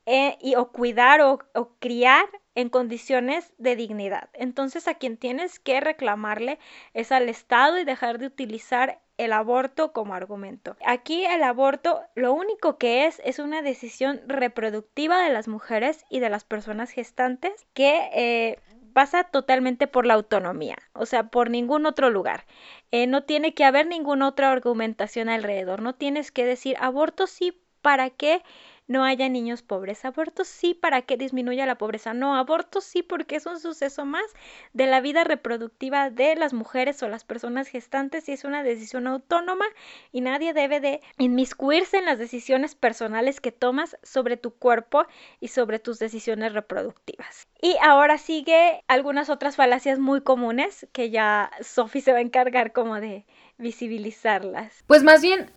eh, 0.05 0.37
y, 0.41 0.55
o 0.55 0.71
cuidar 0.71 1.21
o, 1.21 1.39
o 1.53 1.75
criar 1.79 2.25
en 2.55 2.69
condiciones 2.69 3.53
de 3.57 3.75
dignidad. 3.75 4.29
Entonces 4.33 4.87
a 4.87 4.95
quien 4.95 5.17
tienes 5.17 5.59
que 5.59 5.79
reclamarle 5.79 6.59
es 6.93 7.11
al 7.11 7.29
Estado 7.29 7.77
y 7.77 7.85
dejar 7.85 8.19
de 8.19 8.27
utilizar 8.27 9.01
el 9.17 9.33
aborto 9.33 9.91
como 9.91 10.13
argumento. 10.13 10.77
Aquí 10.85 11.25
el 11.25 11.43
aborto 11.43 12.01
lo 12.15 12.33
único 12.33 12.77
que 12.77 13.05
es 13.05 13.21
es 13.25 13.37
una 13.37 13.61
decisión 13.61 14.21
reproductiva 14.27 15.21
de 15.21 15.29
las 15.29 15.47
mujeres 15.47 16.05
y 16.09 16.19
de 16.19 16.29
las 16.29 16.45
personas 16.45 16.89
gestantes 16.91 17.67
que 17.73 18.09
eh, 18.13 18.59
pasa 18.93 19.25
totalmente 19.25 19.87
por 19.87 20.05
la 20.05 20.13
autonomía, 20.13 20.77
o 20.93 21.05
sea, 21.05 21.29
por 21.29 21.49
ningún 21.49 21.85
otro 21.85 22.09
lugar. 22.09 22.45
Eh, 22.91 23.07
no 23.07 23.23
tiene 23.23 23.53
que 23.53 23.65
haber 23.65 23.87
ninguna 23.87 24.27
otra 24.27 24.51
argumentación 24.51 25.29
alrededor, 25.29 25.81
no 25.81 25.95
tienes 25.95 26.31
que 26.31 26.45
decir 26.45 26.75
aborto 26.79 27.27
sí 27.27 27.61
para 27.81 28.09
que 28.09 28.41
no 28.89 29.03
haya 29.03 29.29
niños 29.29 29.61
pobres. 29.61 30.03
Aborto 30.03 30.43
sí 30.43 30.73
para 30.73 31.03
que 31.03 31.15
disminuya 31.15 31.67
la 31.67 31.77
pobreza. 31.77 32.13
No, 32.13 32.35
aborto 32.35 32.81
sí 32.81 33.03
porque 33.03 33.35
es 33.35 33.45
un 33.45 33.59
suceso 33.59 34.03
más 34.03 34.25
de 34.73 34.87
la 34.87 34.99
vida 34.99 35.23
reproductiva 35.23 36.09
de 36.09 36.35
las 36.35 36.53
mujeres 36.53 37.01
o 37.03 37.07
las 37.07 37.23
personas 37.23 37.67
gestantes 37.67 38.27
y 38.27 38.31
es 38.33 38.43
una 38.43 38.63
decisión 38.63 39.05
autónoma 39.05 39.65
y 40.11 40.21
nadie 40.21 40.53
debe 40.53 40.79
de 40.79 41.01
inmiscuirse 41.19 41.97
en 41.97 42.05
las 42.05 42.17
decisiones 42.17 42.73
personales 42.73 43.39
que 43.39 43.51
tomas 43.51 43.95
sobre 44.01 44.37
tu 44.37 44.55
cuerpo 44.55 45.05
y 45.39 45.49
sobre 45.49 45.77
tus 45.77 45.99
decisiones 45.99 46.53
reproductivas. 46.53 47.47
Y 47.61 47.75
ahora 47.83 48.17
sigue 48.17 48.83
algunas 48.87 49.29
otras 49.29 49.55
falacias 49.55 49.99
muy 49.99 50.21
comunes 50.21 50.87
que 50.93 51.11
ya 51.11 51.51
Sophie 51.61 52.01
se 52.01 52.11
va 52.11 52.17
a 52.17 52.21
encargar 52.21 52.71
como 52.73 52.99
de 52.99 53.27
visibilizarlas. 53.59 54.83
Pues 54.87 55.03
más 55.03 55.21
bien 55.21 55.51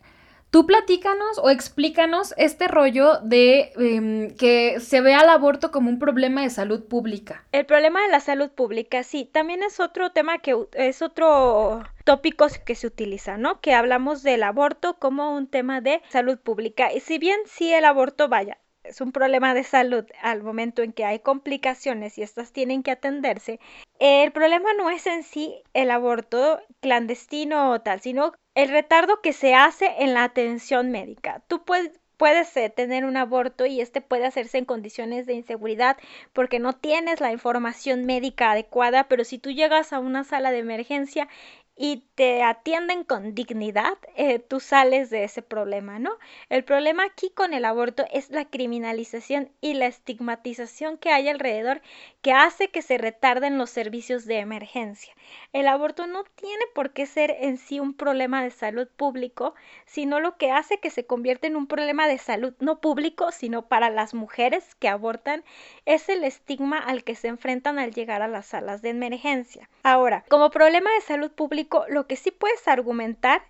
Tú 0.53 0.67
platícanos 0.67 1.39
o 1.39 1.49
explícanos 1.49 2.35
este 2.37 2.69
rollo 2.69 3.21
de 3.23 3.73
em, 3.77 4.37
que 4.37 4.81
se 4.81 5.01
vea 5.01 5.23
el 5.23 5.31
aborto 5.31 5.71
como 5.71 5.89
un 5.89 5.99
problema 5.99 6.43
de 6.43 6.51
salud 6.51 6.85
pública. 6.85 7.43
El 7.53 7.65
problema 7.65 8.03
de 8.03 8.11
la 8.11 8.21
salud 8.21 8.51
pública, 8.51 9.03
sí, 9.03 9.25
también 9.25 9.63
es 9.63 9.81
otro 9.81 10.13
tema 10.13 10.41
que 10.41 10.55
es 10.75 11.01
otro 11.01 11.83
tópico 12.05 12.49
que 12.67 12.75
se 12.75 12.87
utiliza, 12.87 13.39
¿no? 13.39 13.63
Que 13.63 13.73
hablamos 13.73 14.23
del 14.23 14.43
aborto 14.43 14.99
como 14.99 15.35
un 15.35 15.47
tema 15.47 15.81
de 15.81 16.03
salud 16.11 16.39
pública. 16.39 16.93
Y 16.93 17.01
si 17.01 17.17
bien 17.17 17.39
sí 17.47 17.73
el 17.73 17.87
aborto 17.87 18.29
vaya, 18.29 18.59
es 18.85 19.01
un 19.01 19.11
problema 19.11 19.55
de 19.55 19.65
salud 19.65 20.05
al 20.21 20.43
momento 20.43 20.83
en 20.83 20.93
que 20.93 21.07
hay 21.07 21.21
complicaciones 21.21 22.19
y 22.19 22.23
estas 22.23 22.53
tienen 22.53 22.83
que 22.83 22.91
atenderse, 22.91 23.59
el 23.99 24.33
problema 24.33 24.75
no 24.75 24.91
es 24.91 25.07
en 25.07 25.23
sí 25.23 25.63
el 25.73 25.91
aborto 25.91 26.61
clandestino 26.81 27.71
o 27.71 27.81
tal, 27.81 28.03
sino 28.03 28.35
el 28.55 28.69
retardo 28.69 29.21
que 29.21 29.33
se 29.33 29.55
hace 29.55 29.87
en 29.99 30.15
la 30.15 30.25
atención 30.25 30.91
médica. 30.91 31.43
Tú 31.49 31.65
puedes, 31.65 32.01
puedes 32.17 32.57
eh, 32.57 32.71
tener 32.71 33.05
un 33.05 33.17
aborto 33.17 33.67
y 33.67 33.81
este 33.81 34.01
puede 34.01 34.27
hacerse 34.27 34.59
en 34.59 34.65
condiciones 34.65 35.27
de 35.27 35.35
inseguridad 35.35 35.97
porque 36.33 36.59
no 36.59 36.75
tienes 36.75 37.21
la 37.21 37.33
información 37.33 38.05
médica 38.05 38.53
adecuada, 38.53 39.09
pero 39.09 39.25
si 39.25 39.39
tú 39.39 39.51
llegas 39.51 39.93
a 39.93 39.99
una 39.99 40.25
sala 40.25 40.53
de 40.53 40.59
emergencia 40.59 41.29
y 41.75 42.05
te 42.15 42.43
atienden 42.43 43.03
con 43.03 43.35
dignidad, 43.35 43.97
eh, 44.15 44.39
tú 44.39 44.61
sales 44.61 45.09
de 45.09 45.25
ese 45.25 45.41
problema, 45.41 45.99
¿no? 45.99 46.19
El 46.51 46.65
problema 46.65 47.05
aquí 47.05 47.31
con 47.31 47.55
el 47.55 47.65
aborto 47.65 48.05
es 48.13 48.31
la 48.31 48.45
criminalización 48.45 49.51
y 49.61 49.75
la 49.75 49.87
estigmatización 49.87 50.99
que 50.99 51.11
hay 51.11 51.29
alrededor 51.29 51.81
que 52.21 52.33
hace 52.33 52.69
que 52.69 52.83
se 52.83 52.99
retarden 52.99 53.57
los 53.57 53.71
servicios 53.71 54.27
de 54.27 54.39
emergencia. 54.39 55.15
El 55.53 55.67
aborto 55.67 56.07
no 56.07 56.25
tiene 56.37 56.65
por 56.75 56.93
qué 56.93 57.07
ser 57.07 57.35
en 57.41 57.57
sí 57.57 57.81
un 57.81 57.95
problema 57.95 58.43
de 58.43 58.51
salud 58.51 58.89
público, 58.97 59.55
sino 59.87 60.21
lo 60.21 60.37
que 60.37 60.51
hace 60.51 60.79
que 60.79 60.91
se 60.91 61.07
convierta 61.07 61.47
en 61.47 61.57
un 61.57 61.67
problema 61.67 62.07
de 62.07 62.19
salud 62.19 62.55
no 62.61 62.81
público, 62.81 63.33
sino 63.33 63.67
para 63.67 63.89
las 63.89 64.13
mujeres 64.13 64.75
que 64.77 64.89
abortan, 64.89 65.43
es 65.87 66.09
el 66.09 66.23
estigma 66.25 66.79
al 66.79 67.03
que 67.03 67.15
se 67.15 67.29
enfrentan 67.29 67.79
al 67.79 67.93
llegar 67.93 68.21
a 68.21 68.29
las 68.29 68.47
salas 68.47 68.83
de 68.83 68.91
emergencia. 68.91 69.69
Ahora, 69.83 70.25
como 70.29 70.51
problema 70.51 70.91
de 70.93 71.01
salud 71.01 71.31
pública, 71.31 71.62
lo 71.89 72.07
que 72.07 72.17
sí 72.17 72.31
puedes 72.31 72.67
argumentar 72.69 73.43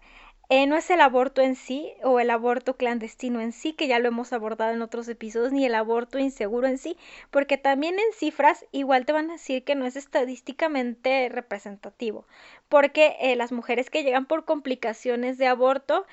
eh, 0.55 0.67
no 0.67 0.77
es 0.77 0.91
el 0.91 1.01
aborto 1.01 1.41
en 1.41 1.57
sí 1.57 1.95
o 2.03 2.21
el 2.21 2.29
aborto 2.29 2.77
clandestino 2.77 3.41
en 3.41 3.53
sí, 3.53 3.73
que 3.73 3.89
ya 3.89 3.99
lo 3.99 4.09
hemos 4.09 4.35
abordado 4.35 4.73
en 4.73 4.83
otros 4.83 5.09
episodios, 5.09 5.51
ni 5.51 5.65
el 5.65 5.75
aborto 5.75 6.19
inseguro 6.19 6.67
en 6.67 6.77
sí, 6.77 6.99
porque 7.31 7.57
también 7.57 7.99
en 7.99 8.13
cifras 8.13 8.67
igual 8.71 9.07
te 9.07 9.15
van 9.15 9.31
a 9.31 9.35
decir 9.35 9.65
que 9.65 9.75
no 9.75 9.87
es 9.87 9.97
estadísticamente 9.97 11.31
representativo, 11.31 12.27
porque 12.69 13.17
eh, 13.21 13.35
las 13.35 13.51
mujeres 13.51 13.89
que 13.89 14.03
llegan 14.05 14.27
por 14.27 14.45
complicaciones 14.45 15.39
de 15.39 15.47
aborto 15.47 16.07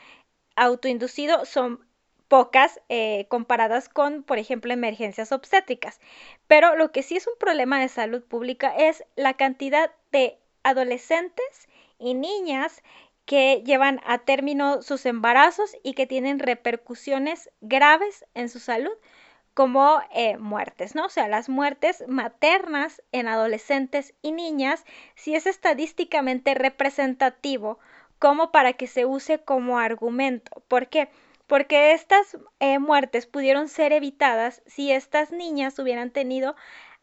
autoinducido 0.55 1.43
son 1.43 1.85
pocas 2.29 2.79
eh, 2.87 3.25
comparadas 3.27 3.89
con, 3.89 4.23
por 4.23 4.37
ejemplo, 4.37 4.71
emergencias 4.71 5.33
obstétricas. 5.33 5.99
Pero 6.47 6.77
lo 6.77 6.93
que 6.93 7.03
sí 7.03 7.17
es 7.17 7.27
un 7.27 7.33
problema 7.39 7.81
de 7.81 7.89
salud 7.89 8.23
pública 8.23 8.73
es 8.77 9.03
la 9.17 9.33
cantidad 9.33 9.91
de 10.11 10.37
adolescentes 10.63 11.67
y 11.99 12.15
niñas 12.15 12.81
que 13.25 13.61
llevan 13.63 14.01
a 14.05 14.17
término 14.17 14.81
sus 14.81 15.05
embarazos 15.05 15.77
y 15.83 15.93
que 15.93 16.07
tienen 16.07 16.39
repercusiones 16.39 17.51
graves 17.61 18.25
en 18.33 18.49
su 18.49 18.59
salud 18.59 18.93
como 19.53 20.01
eh, 20.13 20.37
muertes, 20.37 20.95
¿no? 20.95 21.05
O 21.05 21.09
sea, 21.09 21.27
las 21.27 21.49
muertes 21.49 22.03
maternas 22.07 23.03
en 23.11 23.27
adolescentes 23.27 24.13
y 24.21 24.31
niñas, 24.31 24.85
si 25.15 25.35
es 25.35 25.45
estadísticamente 25.45 26.53
representativo 26.53 27.77
como 28.19 28.51
para 28.51 28.73
que 28.73 28.87
se 28.87 29.05
use 29.05 29.39
como 29.39 29.79
argumento. 29.79 30.63
¿Por 30.67 30.87
qué? 30.87 31.09
Porque 31.45 31.93
estas 31.93 32.37
eh, 32.59 32.79
muertes 32.79 33.25
pudieron 33.25 33.67
ser 33.67 33.91
evitadas 33.91 34.61
si 34.65 34.91
estas 34.91 35.31
niñas 35.31 35.77
hubieran 35.77 36.11
tenido 36.11 36.55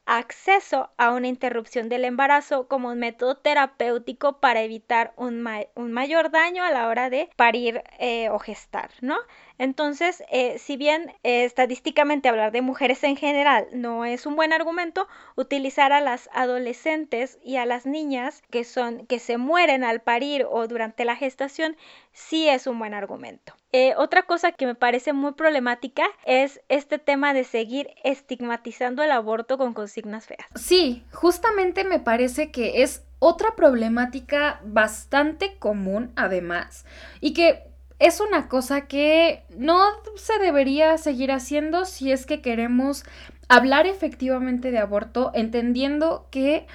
acceso 0.06 0.90
a 0.96 1.10
una 1.10 1.26
interrupción 1.26 1.88
del 1.88 2.04
embarazo 2.04 2.68
como 2.68 2.88
un 2.88 2.98
método 2.98 3.36
terapéutico 3.36 4.38
para 4.40 4.62
evitar 4.62 5.12
un, 5.16 5.42
mayor 5.42 6.30
daño 6.30 6.64
a 6.64 6.70
la 6.70 6.88
hora 6.88 7.10
de 7.10 7.28
parir 7.36 7.82
eh, 7.98 8.30
o 8.30 8.38
gestar, 8.38 8.90
¿no? 9.00 9.16
Entonces, 9.58 10.22
eh, 10.30 10.58
si 10.58 10.76
bien 10.76 11.12
eh, 11.22 11.44
estadísticamente 11.44 12.28
hablar 12.28 12.52
de 12.52 12.62
mujeres 12.62 13.02
en 13.04 13.16
general 13.16 13.66
no 13.72 14.04
es 14.04 14.26
un 14.26 14.36
buen 14.36 14.52
argumento, 14.52 15.08
utilizar 15.34 15.92
a 15.92 16.00
las 16.00 16.28
adolescentes 16.32 17.38
y 17.42 17.56
a 17.56 17.66
las 17.66 17.86
niñas 17.86 18.42
que 18.50 18.64
son 18.64 19.06
que 19.06 19.18
se 19.18 19.38
mueren 19.38 19.84
al 19.84 20.00
parir 20.00 20.46
o 20.48 20.66
durante 20.66 21.04
la 21.04 21.16
gestación 21.16 21.76
sí 22.12 22.48
es 22.48 22.66
un 22.66 22.78
buen 22.78 22.94
argumento. 22.94 23.54
Eh, 23.72 23.94
otra 23.96 24.22
cosa 24.22 24.52
que 24.52 24.66
me 24.66 24.74
parece 24.74 25.12
muy 25.12 25.32
problemática 25.32 26.06
es 26.24 26.60
este 26.68 26.98
tema 26.98 27.34
de 27.34 27.44
seguir 27.44 27.90
estigmatizando 28.04 29.02
el 29.02 29.10
aborto 29.10 29.58
con 29.58 29.74
consignas 29.74 30.26
feas. 30.26 30.46
Sí, 30.54 31.04
justamente 31.12 31.84
me 31.84 31.98
parece 31.98 32.50
que 32.50 32.82
es 32.82 33.04
otra 33.18 33.54
problemática 33.54 34.60
bastante 34.64 35.58
común 35.58 36.12
además 36.16 36.84
y 37.20 37.32
que 37.32 37.75
es 37.98 38.20
una 38.20 38.48
cosa 38.48 38.82
que 38.82 39.42
no 39.56 39.80
se 40.16 40.38
debería 40.38 40.98
seguir 40.98 41.32
haciendo 41.32 41.84
si 41.84 42.12
es 42.12 42.26
que 42.26 42.40
queremos 42.42 43.04
hablar 43.48 43.86
efectivamente 43.86 44.70
de 44.70 44.78
aborto, 44.78 45.30
entendiendo 45.34 46.26
que 46.30 46.66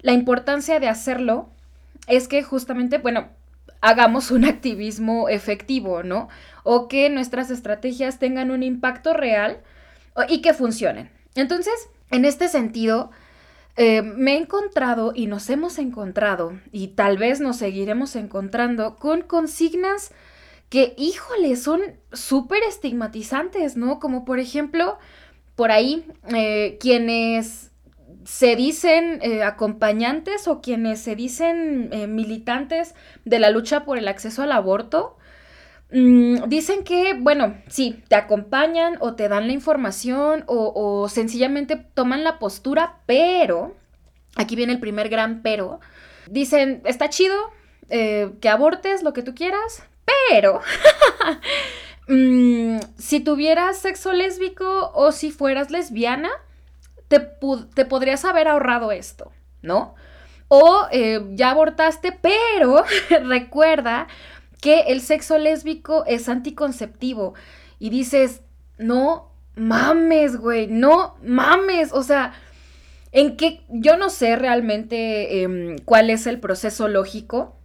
la 0.00 0.12
importancia 0.12 0.78
de 0.78 0.88
hacerlo 0.88 1.48
es 2.06 2.28
que 2.28 2.42
justamente, 2.42 2.98
bueno, 2.98 3.28
hagamos 3.80 4.30
un 4.30 4.44
activismo 4.44 5.28
efectivo, 5.28 6.02
¿no? 6.02 6.28
O 6.62 6.88
que 6.88 7.10
nuestras 7.10 7.50
estrategias 7.50 8.18
tengan 8.18 8.50
un 8.50 8.62
impacto 8.62 9.14
real 9.14 9.60
y 10.28 10.42
que 10.42 10.54
funcionen. 10.54 11.10
Entonces, 11.34 11.74
en 12.10 12.24
este 12.24 12.48
sentido, 12.48 13.10
eh, 13.76 14.02
me 14.02 14.34
he 14.34 14.38
encontrado 14.38 15.12
y 15.14 15.26
nos 15.26 15.48
hemos 15.50 15.78
encontrado 15.78 16.58
y 16.72 16.88
tal 16.88 17.16
vez 17.16 17.40
nos 17.40 17.56
seguiremos 17.56 18.16
encontrando 18.16 18.96
con 18.96 19.22
consignas 19.22 20.10
que, 20.68 20.94
híjole, 20.98 21.56
son 21.56 21.80
súper 22.12 22.62
estigmatizantes, 22.62 23.76
¿no? 23.76 23.98
Como 24.00 24.24
por 24.24 24.38
ejemplo, 24.38 24.98
por 25.56 25.72
ahí, 25.72 26.04
eh, 26.34 26.76
quienes 26.80 27.72
se 28.24 28.54
dicen 28.56 29.20
eh, 29.22 29.42
acompañantes 29.42 30.46
o 30.46 30.60
quienes 30.60 31.00
se 31.00 31.16
dicen 31.16 31.88
eh, 31.92 32.06
militantes 32.06 32.94
de 33.24 33.38
la 33.38 33.50
lucha 33.50 33.84
por 33.84 33.96
el 33.96 34.08
acceso 34.08 34.42
al 34.42 34.52
aborto, 34.52 35.16
mm, 35.90 36.44
dicen 36.48 36.84
que, 36.84 37.14
bueno, 37.14 37.54
sí, 37.68 38.02
te 38.08 38.16
acompañan 38.16 38.98
o 39.00 39.14
te 39.14 39.28
dan 39.28 39.46
la 39.46 39.54
información 39.54 40.44
o, 40.46 40.72
o 40.74 41.08
sencillamente 41.08 41.76
toman 41.76 42.24
la 42.24 42.38
postura, 42.38 42.98
pero, 43.06 43.74
aquí 44.36 44.54
viene 44.54 44.74
el 44.74 44.80
primer 44.80 45.08
gran 45.08 45.42
pero, 45.42 45.80
dicen, 46.30 46.82
está 46.84 47.08
chido, 47.08 47.36
que 47.90 48.48
abortes 48.50 49.02
lo 49.02 49.14
que 49.14 49.22
tú 49.22 49.34
quieras, 49.34 49.82
pero 50.30 50.60
mm, 52.08 52.78
si 52.98 53.20
tuvieras 53.20 53.78
sexo 53.78 54.12
lésbico 54.12 54.90
o 54.94 55.12
si 55.12 55.30
fueras 55.30 55.70
lesbiana, 55.70 56.30
te, 57.08 57.20
podrías 57.84 58.24
haber 58.24 58.48
ahorrado 58.48 58.92
esto, 58.92 59.32
¿no? 59.62 59.94
O 60.48 60.86
eh, 60.90 61.20
ya 61.32 61.50
abortaste, 61.50 62.12
pero 62.12 62.84
recuerda 63.24 64.08
que 64.60 64.80
el 64.88 65.00
sexo 65.00 65.38
lésbico 65.38 66.04
es 66.06 66.28
anticonceptivo. 66.28 67.34
Y 67.78 67.90
dices, 67.90 68.42
no 68.76 69.32
mames, 69.54 70.36
güey, 70.36 70.66
no 70.66 71.16
mames. 71.22 71.92
O 71.92 72.02
sea, 72.02 72.34
en 73.12 73.36
qué, 73.36 73.62
yo 73.68 73.96
no 73.96 74.10
sé 74.10 74.36
realmente 74.36 75.42
em, 75.42 75.78
cuál 75.84 76.10
es 76.10 76.26
el 76.26 76.40
proceso 76.40 76.88
lógico 76.88 77.57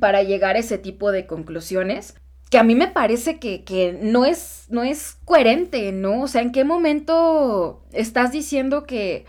para 0.00 0.22
llegar 0.22 0.56
a 0.56 0.60
ese 0.60 0.78
tipo 0.78 1.12
de 1.12 1.26
conclusiones 1.26 2.14
que 2.50 2.58
a 2.58 2.62
mí 2.62 2.74
me 2.74 2.88
parece 2.88 3.38
que, 3.38 3.98
no, 4.00 4.24
es, 4.24 4.66
no 4.68 4.82
es 4.84 5.18
coherente, 5.24 5.90
¿no? 5.92 6.22
O 6.22 6.28
sea, 6.28 6.42
¿en 6.42 6.52
qué 6.52 6.64
momento 6.64 7.82
estás 7.92 8.30
diciendo 8.30 8.84
que 8.84 9.24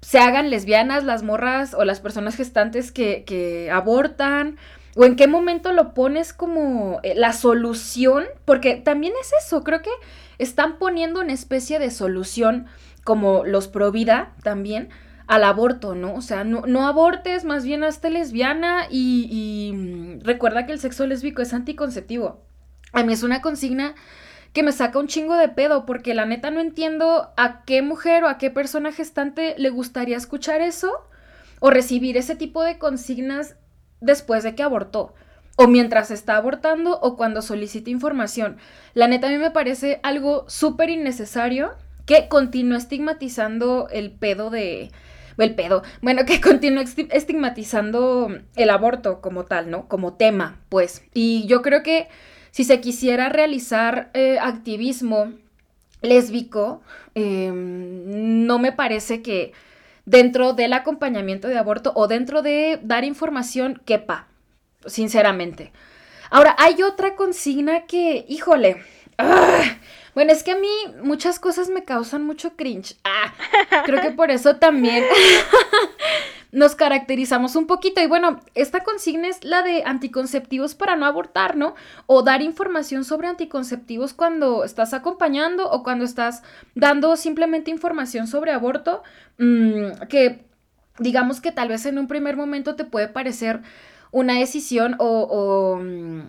se 0.00 0.18
hagan 0.18 0.50
lesbianas 0.50 1.04
las 1.04 1.22
morras 1.22 1.74
o 1.74 1.84
las 1.84 2.00
personas 2.00 2.36
gestantes 2.36 2.92
que, 2.92 3.24
que 3.24 3.70
abortan? 3.70 4.56
¿O 4.94 5.04
en 5.04 5.16
qué 5.16 5.26
momento 5.26 5.72
lo 5.72 5.94
pones 5.94 6.32
como 6.32 7.00
eh, 7.02 7.14
la 7.16 7.32
solución? 7.32 8.24
Porque 8.44 8.76
también 8.76 9.14
es 9.20 9.32
eso, 9.44 9.64
creo 9.64 9.82
que 9.82 9.90
están 10.38 10.78
poniendo 10.78 11.20
una 11.20 11.32
especie 11.32 11.78
de 11.78 11.90
solución 11.90 12.66
como 13.02 13.44
los 13.44 13.66
pro 13.66 13.90
vida 13.90 14.32
también 14.42 14.90
al 15.30 15.44
aborto, 15.44 15.94
¿no? 15.94 16.16
O 16.16 16.22
sea, 16.22 16.42
no, 16.42 16.88
abortes, 16.88 17.44
más 17.44 17.64
bien 17.64 17.84
hazte 17.84 18.10
lesbiana 18.10 18.88
y, 18.90 19.28
y 19.30 19.72
mm, 19.72 20.24
recuerda 20.24 20.66
que 20.66 20.72
el 20.72 20.80
sexo 20.80 21.06
lésbico 21.06 21.40
es 21.40 21.54
anticonceptivo. 21.54 22.42
A 22.92 23.04
mí 23.04 23.12
es 23.12 23.22
una 23.22 23.40
consigna 23.40 23.94
que 24.52 24.64
me 24.64 24.72
saca 24.72 24.98
un 24.98 25.06
chingo 25.06 25.36
de 25.36 25.48
pedo, 25.48 25.86
porque 25.86 26.14
la 26.14 26.26
neta 26.26 26.50
no 26.50 26.58
entiendo 26.58 27.30
a 27.36 27.64
qué 27.64 27.80
mujer 27.80 28.24
o 28.24 28.28
a 28.28 28.38
qué 28.38 28.50
persona 28.50 28.90
gestante 28.90 29.54
le 29.56 29.70
gustaría 29.70 30.16
escuchar 30.16 30.62
eso 30.62 30.90
o 31.60 31.70
recibir 31.70 32.16
ese 32.16 32.34
tipo 32.34 32.64
de 32.64 32.78
consignas 32.78 33.54
después 34.00 34.42
de 34.42 34.56
que 34.56 34.64
abortó 34.64 35.14
o 35.54 35.68
mientras 35.68 36.10
está 36.10 36.38
abortando 36.38 36.98
o 37.02 37.16
cuando 37.16 37.40
solicita 37.40 37.90
información. 37.90 38.56
La 38.94 39.06
neta 39.06 39.28
a 39.28 39.30
mí 39.30 39.38
me 39.38 39.52
parece 39.52 40.00
algo 40.02 40.44
súper 40.48 40.90
innecesario 40.90 41.70
que 42.04 42.26
continúe 42.26 42.74
estigmatizando 42.78 43.86
el 43.92 44.10
pedo 44.10 44.50
de, 44.50 44.90
el 45.38 45.54
pedo, 45.54 45.82
bueno, 46.02 46.24
que 46.24 46.40
continúa 46.40 46.84
estigmatizando 47.10 48.28
el 48.56 48.70
aborto 48.70 49.20
como 49.20 49.44
tal, 49.44 49.70
¿no? 49.70 49.88
Como 49.88 50.14
tema, 50.14 50.60
pues. 50.68 51.02
Y 51.14 51.46
yo 51.46 51.62
creo 51.62 51.82
que 51.82 52.08
si 52.50 52.64
se 52.64 52.80
quisiera 52.80 53.28
realizar 53.28 54.10
eh, 54.14 54.38
activismo 54.40 55.32
lésbico, 56.02 56.82
em, 57.14 58.46
no 58.46 58.58
me 58.58 58.72
parece 58.72 59.22
que 59.22 59.52
dentro 60.04 60.54
del 60.54 60.72
acompañamiento 60.72 61.48
de 61.48 61.58
aborto 61.58 61.92
o 61.94 62.08
dentro 62.08 62.42
de 62.42 62.80
dar 62.82 63.04
información 63.04 63.80
quepa, 63.84 64.28
sinceramente. 64.86 65.72
Ahora, 66.30 66.54
hay 66.58 66.82
otra 66.82 67.16
consigna 67.16 67.86
que, 67.86 68.24
híjole, 68.28 68.82
¡ah! 69.18 69.62
Bueno, 70.14 70.32
es 70.32 70.42
que 70.42 70.52
a 70.52 70.58
mí 70.58 70.68
muchas 71.02 71.38
cosas 71.38 71.68
me 71.68 71.84
causan 71.84 72.24
mucho 72.24 72.56
cringe. 72.56 72.96
Ah, 73.04 73.34
creo 73.84 74.00
que 74.00 74.10
por 74.10 74.30
eso 74.30 74.56
también 74.56 75.04
nos 76.52 76.74
caracterizamos 76.74 77.56
un 77.56 77.66
poquito. 77.66 78.00
Y 78.00 78.06
bueno, 78.06 78.40
esta 78.54 78.80
consigna 78.80 79.28
es 79.28 79.44
la 79.44 79.62
de 79.62 79.84
anticonceptivos 79.84 80.74
para 80.74 80.96
no 80.96 81.06
abortar, 81.06 81.56
¿no? 81.56 81.74
O 82.06 82.22
dar 82.22 82.42
información 82.42 83.04
sobre 83.04 83.28
anticonceptivos 83.28 84.14
cuando 84.14 84.64
estás 84.64 84.94
acompañando 84.94 85.70
o 85.70 85.82
cuando 85.82 86.04
estás 86.04 86.42
dando 86.74 87.16
simplemente 87.16 87.70
información 87.70 88.26
sobre 88.26 88.52
aborto, 88.52 89.02
mm, 89.38 90.06
que 90.08 90.44
digamos 90.98 91.40
que 91.40 91.52
tal 91.52 91.68
vez 91.68 91.86
en 91.86 91.98
un 91.98 92.08
primer 92.08 92.36
momento 92.36 92.76
te 92.76 92.84
puede 92.84 93.08
parecer 93.08 93.62
una 94.12 94.34
decisión 94.34 94.96
o, 94.98 95.78
mm, 95.80 96.20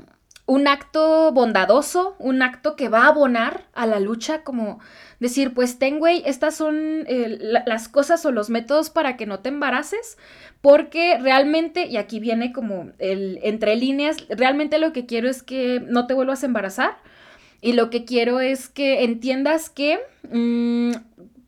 un 0.52 0.68
acto 0.68 1.32
bondadoso, 1.32 2.18
un 2.20 2.42
acto 2.42 2.76
que 2.76 2.90
va 2.90 3.06
a 3.06 3.08
abonar 3.08 3.64
a 3.74 3.86
la 3.86 4.02
lucha, 4.02 4.44
como 4.44 4.82
decir, 5.22 5.54
pues 5.54 5.80
ten, 5.80 5.98
güey, 5.98 6.24
estas 6.26 6.56
son 6.56 7.06
eh, 7.08 7.38
las 7.66 7.88
cosas 7.88 8.26
o 8.26 8.34
los 8.34 8.50
métodos 8.50 8.90
para 8.90 9.16
que 9.16 9.26
no 9.26 9.40
te 9.40 9.48
embaraces, 9.48 10.18
porque 10.60 11.18
realmente, 11.20 11.86
y 11.86 11.96
aquí 11.96 12.20
viene 12.20 12.52
como 12.52 12.92
el 13.00 13.40
entre 13.44 13.78
líneas, 13.78 14.18
realmente 14.28 14.78
lo 14.78 14.92
que 14.92 15.06
quiero 15.06 15.30
es 15.30 15.42
que 15.42 15.82
no 15.88 16.06
te 16.06 16.16
vuelvas 16.16 16.44
a 16.44 16.48
embarazar 16.48 16.98
y 17.62 17.72
lo 17.72 17.90
que 17.90 18.04
quiero 18.04 18.42
es 18.42 18.68
que 18.68 19.06
entiendas 19.06 19.70
que... 19.70 20.02
Mm, 20.30 20.92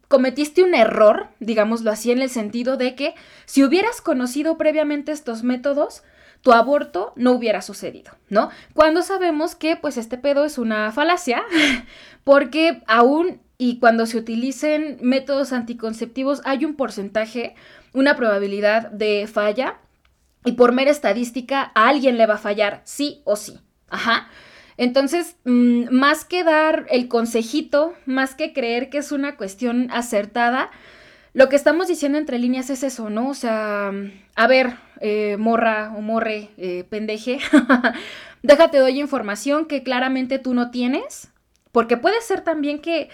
cometiste 0.10 0.62
un 0.62 0.76
error, 0.76 1.30
digámoslo 1.40 1.90
así, 1.90 2.12
en 2.12 2.22
el 2.22 2.30
sentido 2.30 2.78
de 2.78 2.94
que 2.94 3.16
si 3.46 3.64
hubieras 3.64 4.00
conocido 4.00 4.60
previamente 4.60 5.12
estos 5.12 5.42
métodos, 5.42 6.04
tu 6.44 6.52
aborto 6.52 7.14
no 7.16 7.32
hubiera 7.32 7.62
sucedido, 7.62 8.12
¿no? 8.30 8.50
Cuando 8.74 9.02
sabemos 9.02 9.56
que 9.56 9.78
pues 9.78 9.98
este 9.98 10.18
pedo 10.18 10.44
es 10.44 10.58
una 10.58 10.92
falacia, 10.92 11.42
porque 12.24 12.84
aún 12.86 13.42
y 13.58 13.80
cuando 13.80 14.06
se 14.06 14.18
utilicen 14.18 14.98
métodos 15.02 15.54
anticonceptivos 15.54 16.42
hay 16.44 16.66
un 16.66 16.76
porcentaje, 16.76 17.56
una 17.94 18.18
probabilidad 18.18 18.92
de 18.92 19.26
falla 19.32 19.80
y 20.44 20.52
por 20.54 20.74
mera 20.74 20.92
estadística 20.92 21.72
a 21.76 21.88
alguien 21.88 22.18
le 22.18 22.26
va 22.26 22.36
a 22.36 22.40
fallar 22.40 22.82
sí 22.84 23.22
o 23.24 23.38
sí. 23.38 23.60
Ajá. 23.88 24.28
Entonces, 24.76 25.38
mm, 25.46 25.86
más 25.92 26.26
que 26.26 26.44
dar 26.44 26.88
el 26.90 27.08
consejito, 27.08 27.94
más 28.06 28.36
que 28.36 28.52
creer 28.52 28.90
que 28.90 28.98
es 28.98 29.14
una 29.14 29.38
cuestión 29.38 29.90
acertada, 29.92 30.72
lo 31.34 31.48
que 31.48 31.56
estamos 31.56 31.88
diciendo 31.88 32.18
entre 32.18 32.40
líneas 32.40 32.70
es 32.70 32.84
eso, 32.84 33.10
¿no? 33.10 33.30
O 33.30 33.34
sea, 33.34 33.94
a 34.36 34.48
ver, 34.48 34.78
eh, 35.00 35.38
morra 35.38 35.94
o 35.96 36.02
morre, 36.02 36.50
eh, 36.58 36.86
pendeje, 36.90 37.40
déjate 38.44 38.78
doy 38.80 39.00
información 39.00 39.66
que 39.66 39.84
claramente 39.84 40.40
tú 40.40 40.54
no 40.54 40.72
tienes, 40.72 41.32
porque 41.72 41.98
puede 41.98 42.22
ser 42.22 42.42
también 42.42 42.80
que 42.80 43.10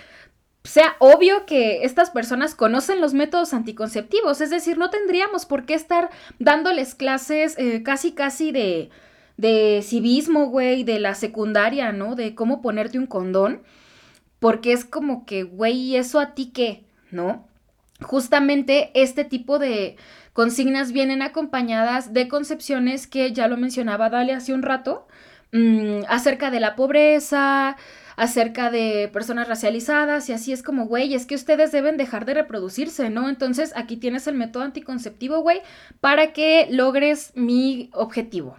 sea 0.64 0.96
obvio 1.00 1.46
que 1.46 1.84
estas 1.84 2.10
personas 2.10 2.54
conocen 2.54 3.02
los 3.02 3.14
métodos 3.14 3.54
anticonceptivos, 3.54 4.42
es 4.42 4.50
decir, 4.50 4.78
no 4.78 4.90
tendríamos 4.90 5.46
por 5.46 5.66
qué 5.66 5.74
estar 5.74 6.10
dándoles 6.38 6.96
clases 6.96 7.58
eh, 7.58 7.82
casi 7.84 8.12
casi 8.12 8.52
de, 8.52 8.90
de 9.38 9.82
civismo, 9.84 10.48
güey, 10.48 10.84
de 10.84 11.00
la 11.00 11.16
secundaria, 11.16 11.92
¿no? 11.92 12.16
De 12.16 12.36
cómo 12.36 12.62
ponerte 12.62 13.00
un 13.00 13.08
condón, 13.08 13.62
porque 14.40 14.74
es 14.74 14.86
como 14.86 15.26
que, 15.26 15.44
güey, 15.44 15.96
¿eso 15.96 16.20
a 16.20 16.36
ti 16.36 16.52
qué? 16.54 16.84
¿No? 17.10 17.48
Justamente 18.02 18.92
este 18.94 19.26
tipo 19.26 19.60
de 19.60 19.98
consignas 20.40 20.94
vienen 20.94 21.22
acompañadas 21.22 22.14
de 22.14 22.30
concepciones 22.30 23.08
que 23.08 23.34
ya 23.34 23.50
lo 23.50 23.58
mencionaba 23.58 24.10
Dale 24.10 24.32
hace 24.32 24.54
un 24.54 24.62
rato, 24.62 25.06
mm, 25.52 26.04
acerca 26.08 26.50
de 26.50 26.62
la 26.62 26.78
pobreza, 26.78 27.76
acerca 28.16 28.72
de 28.72 29.10
personas 29.12 29.50
racializadas 29.50 30.30
y 30.30 30.32
así 30.32 30.54
es 30.54 30.64
como, 30.64 30.86
güey, 30.86 31.14
es 31.14 31.26
que 31.26 31.36
ustedes 31.36 31.74
deben 31.74 31.98
dejar 31.98 32.24
de 32.24 32.36
reproducirse, 32.36 33.10
¿no? 33.10 33.28
Entonces 33.28 33.74
aquí 33.76 33.98
tienes 33.98 34.28
el 34.28 34.36
método 34.36 34.64
anticonceptivo, 34.64 35.42
güey, 35.42 35.62
para 36.00 36.32
que 36.32 36.70
logres 36.72 37.34
mi 37.36 37.90
objetivo. 37.92 38.56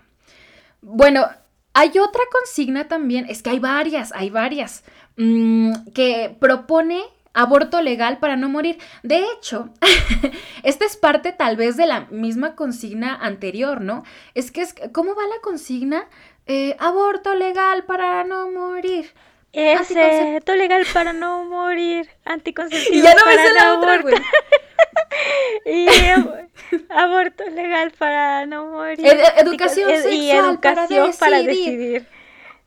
Bueno, 0.83 1.31
hay 1.73 1.99
otra 1.99 2.25
consigna 2.31 2.89
también, 2.89 3.25
es 3.27 3.43
que 3.43 3.49
hay 3.49 3.59
varias, 3.59 4.13
hay 4.13 4.29
varias, 4.29 4.85
mm, 5.17 5.73
que 5.95 6.37
propone 6.39 7.01
aborto 7.41 7.81
legal 7.81 8.19
para 8.19 8.37
no 8.37 8.49
morir. 8.49 8.79
De 9.03 9.25
hecho, 9.33 9.71
esta 10.63 10.85
es 10.85 10.97
parte 10.97 11.33
tal 11.33 11.57
vez 11.57 11.77
de 11.77 11.87
la 11.87 12.07
misma 12.11 12.55
consigna 12.55 13.15
anterior, 13.15 13.81
¿no? 13.81 14.05
Es 14.35 14.51
que 14.51 14.63
es, 14.63 14.75
¿cómo 14.93 15.15
va 15.15 15.23
la 15.27 15.41
consigna? 15.43 16.09
Eh, 16.47 16.77
aborto 16.79 17.35
legal 17.35 17.85
para 17.85 18.25
no 18.25 18.51
morir. 18.51 19.13
Aborto 19.53 20.55
legal 20.55 20.87
para 20.93 21.13
no 21.13 21.45
morir. 21.45 22.09
Anticonceptivo 22.25 22.95
y 22.95 23.03
ya 23.03 23.15
no 23.15 23.23
para 23.23 23.53
la 23.53 23.79
otra, 23.79 24.03
güey. 24.03 24.15
y 25.67 25.87
aborto 26.89 27.45
legal 27.51 27.93
para 27.99 28.47
no 28.47 28.67
morir. 28.67 29.07
educación 29.37 29.91
sexual 29.91 30.15
y 30.15 30.31
educación 30.31 31.11
para 31.19 31.43
decidir. 31.43 32.07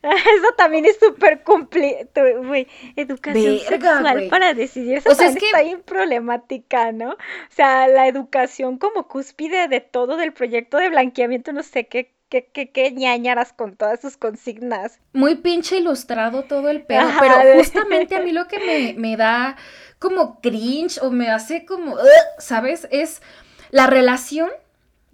Eso 0.38 0.54
también 0.58 0.86
es 0.86 0.98
súper 1.00 1.44
güey. 1.46 2.68
Educación 2.96 3.60
sexual 3.60 4.28
para 4.30 4.54
decidir. 4.54 4.98
Eso 4.98 5.12
o 5.12 5.16
sea, 5.16 5.28
es 5.28 5.38
que... 5.38 5.46
está 5.46 5.62
bien 5.62 5.82
problemática, 5.82 6.92
¿no? 6.92 7.12
O 7.12 7.18
sea, 7.50 7.88
la 7.88 8.08
educación 8.08 8.78
como 8.78 9.08
cúspide 9.08 9.70
de 9.70 9.80
todo 9.80 10.18
del 10.18 10.34
proyecto 10.34 10.78
de 10.78 10.90
blanqueamiento, 10.90 11.54
no 11.54 11.64
sé 11.64 11.88
qué, 11.88 12.12
qué, 12.28 12.46
qué, 12.52 12.70
qué 12.72 12.92
ñañaras 12.92 13.54
con 13.54 13.78
todas 13.78 14.02
sus 14.02 14.18
consignas. 14.18 15.00
Muy 15.14 15.36
pinche 15.36 15.78
ilustrado 15.78 16.44
todo 16.44 16.68
el 16.68 16.84
pedo, 16.84 17.08
pero 17.22 17.36
justamente 17.58 18.18
a 18.18 18.22
mí 18.22 18.34
lo 18.34 18.48
que 18.50 18.60
me, 18.60 18.94
me 19.00 19.16
da 19.16 19.56
como 20.00 20.42
cringe 20.42 21.02
o 21.02 21.12
me 21.12 21.30
hace 21.30 21.66
como, 21.66 21.96
¿sabes? 22.40 22.90
Es 22.92 23.22
la 23.70 23.88
relación 23.88 24.50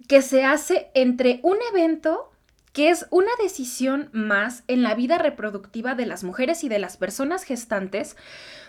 que 0.08 0.20
se 0.20 0.42
hace 0.42 0.90
entre 0.94 1.38
un 1.44 1.58
evento 1.72 2.29
que 2.72 2.90
es 2.90 3.06
una 3.10 3.30
decisión 3.42 4.08
más 4.12 4.62
en 4.68 4.82
la 4.82 4.94
vida 4.94 5.18
reproductiva 5.18 5.94
de 5.94 6.06
las 6.06 6.24
mujeres 6.24 6.64
y 6.64 6.68
de 6.68 6.78
las 6.78 6.96
personas 6.96 7.44
gestantes, 7.44 8.16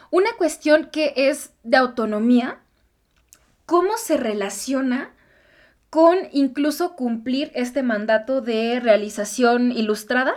una 0.09 0.29
cuestión 0.37 0.89
que 0.91 1.13
es 1.15 1.51
de 1.63 1.77
autonomía, 1.77 2.59
cómo 3.65 3.97
se 3.97 4.17
relaciona 4.17 5.11
con 5.89 6.17
incluso 6.31 6.95
cumplir 6.95 7.51
este 7.53 7.83
mandato 7.83 8.41
de 8.41 8.79
realización 8.79 9.71
ilustrada, 9.71 10.33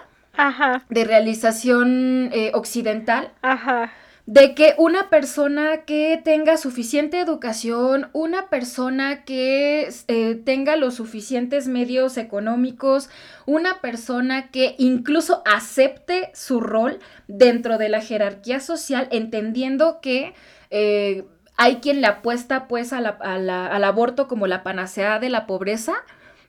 de 0.89 1.05
realización 1.05 2.31
eh, 2.33 2.51
occidental. 2.55 3.33
Ajá 3.41 3.93
de 4.27 4.55
que 4.55 4.75
una 4.79 5.11
persona 5.11 5.83
que 5.85 6.19
tenga 6.25 6.57
suficiente 6.57 7.21
educación, 7.21 8.09
una 8.15 8.49
persona 8.49 9.25
que 9.25 9.93
eh, 10.09 10.35
tenga 10.37 10.77
los 10.77 10.95
suficientes 10.95 11.69
medios 11.69 12.17
económicos, 12.17 13.11
una 13.45 13.83
persona 13.83 14.49
que 14.51 14.77
incluso 14.79 15.43
acepte 15.45 16.31
su 16.33 16.61
rol 16.61 17.01
dentro 17.29 17.77
de 17.77 17.91
la 17.91 18.01
jerarquía 18.01 18.61
social, 18.61 19.09
entendiendo 19.11 20.01
que 20.01 20.33
eh, 20.71 21.27
hay 21.59 21.77
quien 21.77 22.01
le 22.01 22.07
apuesta 22.07 22.67
pues 22.67 22.95
al 22.95 23.85
aborto 23.85 24.27
como 24.27 24.47
la 24.47 24.63
panacea 24.63 25.19
de 25.19 25.29
la 25.29 25.47
pobreza, 25.47 25.93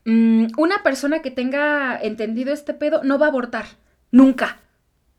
mm, 0.05 0.47
una 0.57 0.81
persona 0.81 1.21
que 1.21 1.29
tenga 1.29 1.99
entendido 2.01 2.53
este 2.53 2.73
pedo 2.73 3.03
no 3.03 3.19
va 3.19 3.25
a 3.25 3.29
abortar, 3.29 3.65
nunca, 4.11 4.59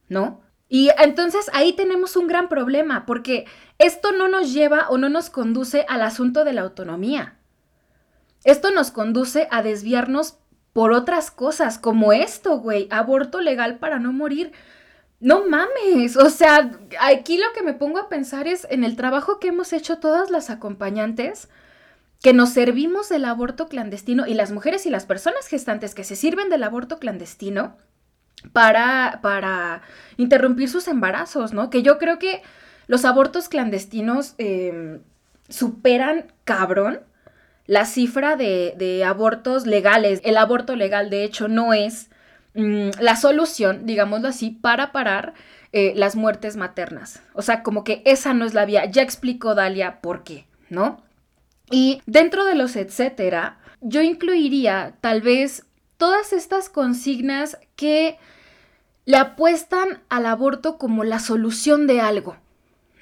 ¿no? 0.09 0.45
Y 0.68 0.90
entonces 0.98 1.50
ahí 1.52 1.72
tenemos 1.74 2.16
un 2.16 2.26
gran 2.26 2.48
problema, 2.48 3.07
porque 3.07 3.46
esto 3.79 4.12
no 4.12 4.29
nos 4.29 4.52
lleva 4.52 4.88
o 4.88 4.98
no 4.98 5.09
nos 5.09 5.31
conduce 5.31 5.87
al 5.88 6.02
asunto 6.02 6.44
de 6.44 6.52
la 6.52 6.62
autonomía. 6.62 7.37
Esto 8.44 8.70
nos 8.70 8.90
conduce 8.90 9.48
a 9.50 9.62
desviarnos 9.62 10.38
por 10.72 10.92
otras 10.92 11.31
cosas, 11.31 11.79
como 11.79 12.12
esto, 12.12 12.59
güey, 12.59 12.87
aborto 12.90 13.40
legal 13.40 13.79
para 13.79 13.98
no 13.98 14.12
morir. 14.12 14.52
No 15.20 15.48
mames, 15.48 16.16
o 16.16 16.29
sea, 16.29 16.70
aquí 17.00 17.38
lo 17.38 17.46
que 17.55 17.62
me 17.62 17.72
pongo 17.72 17.98
a 17.98 18.09
pensar 18.09 18.46
es 18.46 18.66
en 18.68 18.85
el 18.85 18.96
trabajo 18.96 19.40
que 19.40 19.48
hemos 19.48 19.72
hecho 19.72 19.98
todas 19.98 20.31
las 20.31 20.50
acompañantes, 20.50 21.48
que 22.22 22.35
nos 22.35 22.50
servimos 22.50 23.09
del 23.09 23.24
aborto 23.24 23.68
clandestino 23.68 24.26
y 24.26 24.35
las 24.35 24.52
mujeres 24.52 24.85
y 24.85 24.90
las 24.90 25.07
personas 25.07 25.46
gestantes 25.46 25.94
que 25.94 26.05
se 26.05 26.16
sirven 26.16 26.50
del 26.50 26.64
aborto 26.64 26.98
clandestino, 26.98 27.79
para, 28.53 29.20
para 29.22 29.83
interrumpir 30.16 30.68
sus 30.68 30.88
embarazos, 30.88 31.53
¿no? 31.53 31.70
Que 31.70 31.83
yo 31.83 31.99
creo 31.99 32.18
que 32.18 32.42
los 32.87 33.05
abortos 33.05 33.49
clandestinos 33.49 34.35
em, 34.38 35.01
superan 35.49 36.27
cabrón 36.44 37.01
la 37.66 37.85
cifra 37.85 38.37
de, 38.37 38.75
de, 38.77 39.05
abortos 39.05 39.66
legales. 39.66 40.20
El 40.25 40.37
aborto 40.37 40.77
legal, 40.77 41.11
de 41.11 41.25
hecho, 41.25 41.49
no 41.49 41.75
es 41.75 42.11
mm, 42.55 42.90
la 43.01 43.16
solución, 43.16 43.87
digámoslo 43.87 44.29
así, 44.29 44.51
para 44.51 44.92
parar 44.92 45.35
eh, 45.72 45.92
las 45.96 46.16
muertes 46.16 46.57
maternas. 46.57 47.22
O 47.35 47.42
sea, 47.42 47.62
como 47.62 47.85
que 47.85 48.03
esa 48.07 48.33
no 48.35 48.44
es 48.44 48.55
la 48.55 48.64
vía. 48.64 48.87
Ya 48.87 49.03
explicó 49.03 49.55
Dalia 49.55 50.01
por 50.01 50.22
qué, 50.22 50.46
¿no? 50.70 51.03
Y 51.70 52.01
dentro 52.07 52.44
de 52.44 52.55
los 52.55 52.77
etcétera, 52.77 53.59
yo 53.81 54.01
incluiría 54.01 54.94
tal 55.01 55.20
vez 55.20 55.65
todas 55.96 56.32
estas 56.32 56.68
consignas 56.68 57.59
que 57.76 58.18
le 59.04 59.16
apuestan 59.16 60.02
al 60.09 60.26
aborto 60.26 60.78
como 60.78 61.04
la 61.04 61.18
solución 61.18 61.87
de 61.87 62.00
algo, 62.00 62.37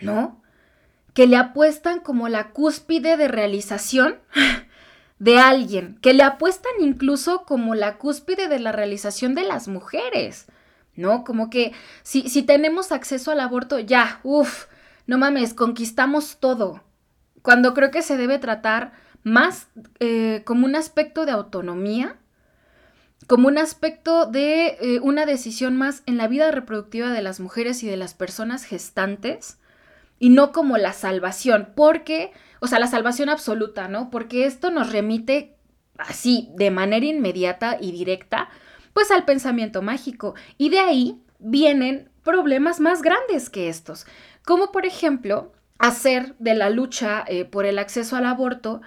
¿no? 0.01 0.41
Que 1.15 1.27
le 1.27 1.37
apuestan 1.37 2.01
como 2.01 2.29
la 2.29 2.51
cúspide 2.51 3.17
de 3.17 3.29
realización 3.29 4.19
de 5.19 5.39
alguien, 5.39 5.99
que 6.03 6.13
le 6.13 6.23
apuestan 6.23 6.73
incluso 6.81 7.45
como 7.45 7.75
la 7.75 7.97
cúspide 7.97 8.49
de 8.49 8.59
la 8.59 8.73
realización 8.73 9.35
de 9.35 9.45
las 9.45 9.69
mujeres, 9.69 10.47
¿no? 10.95 11.25
Como 11.25 11.51
que 11.51 11.73
si, 12.03 12.29
si 12.29 12.43
tenemos 12.43 12.93
acceso 12.93 13.31
al 13.31 13.41
aborto, 13.41 13.79
ya, 13.79 14.21
uff, 14.23 14.67
no 15.07 15.19
mames, 15.19 15.55
conquistamos 15.55 16.39
todo. 16.39 16.83
Cuando 17.43 17.75
creo 17.75 17.91
que 17.91 18.03
se 18.03 18.17
debe 18.17 18.39
tratar 18.39 18.93
más 19.23 19.69
eh, 20.01 20.43
como 20.45 20.67
un 20.67 20.77
aspecto 20.77 21.25
de 21.25 21.33
autonomía 21.33 22.17
como 23.27 23.49
un 23.49 23.59
aspecto 23.59 24.27
de 24.27 24.77
eh, 24.81 25.01
una 25.01 25.27
decisión 25.27 25.77
más 25.77 26.03
en 26.07 26.17
la 26.17 26.29
vida 26.29 26.51
reproductiva 26.51 27.11
de 27.11 27.23
las 27.23 27.41
mujeres 27.41 27.83
y 27.83 27.87
de 27.87 27.97
las 27.97 28.15
personas 28.15 28.65
gestantes 28.65 29.59
y 30.19 30.31
no 30.31 30.53
como 30.53 30.79
la 30.79 30.93
salvación, 30.93 31.69
porque, 31.75 32.33
o 32.61 32.67
sea, 32.67 32.79
la 32.79 32.87
salvación 32.87 33.29
absoluta, 33.29 33.89
¿no? 33.89 34.11
Porque 34.11 34.47
esto 34.47 34.71
nos 34.71 34.93
remite 34.93 35.57
así, 35.99 36.51
de 36.55 36.71
manera 36.71 37.07
inmediata 37.07 37.77
y 37.81 37.93
directa, 37.93 38.49
pues 38.93 39.11
al 39.11 39.25
pensamiento 39.25 39.83
mágico. 39.83 40.35
Y 40.57 40.71
de 40.71 40.81
ahí 40.81 41.23
vienen 41.39 42.11
problemas 42.23 42.81
más 42.81 43.03
grandes 43.03 43.51
que 43.51 43.69
estos, 43.69 44.07
como 44.45 44.73
por 44.73 44.87
ejemplo 44.87 45.53
hacer 45.79 46.35
de 46.39 46.55
la 46.55 46.71
lucha 46.71 47.25
eh, 47.27 47.45
por 47.45 47.67
el 47.67 47.79
acceso 47.79 48.17
al 48.17 48.27
aborto 48.27 48.81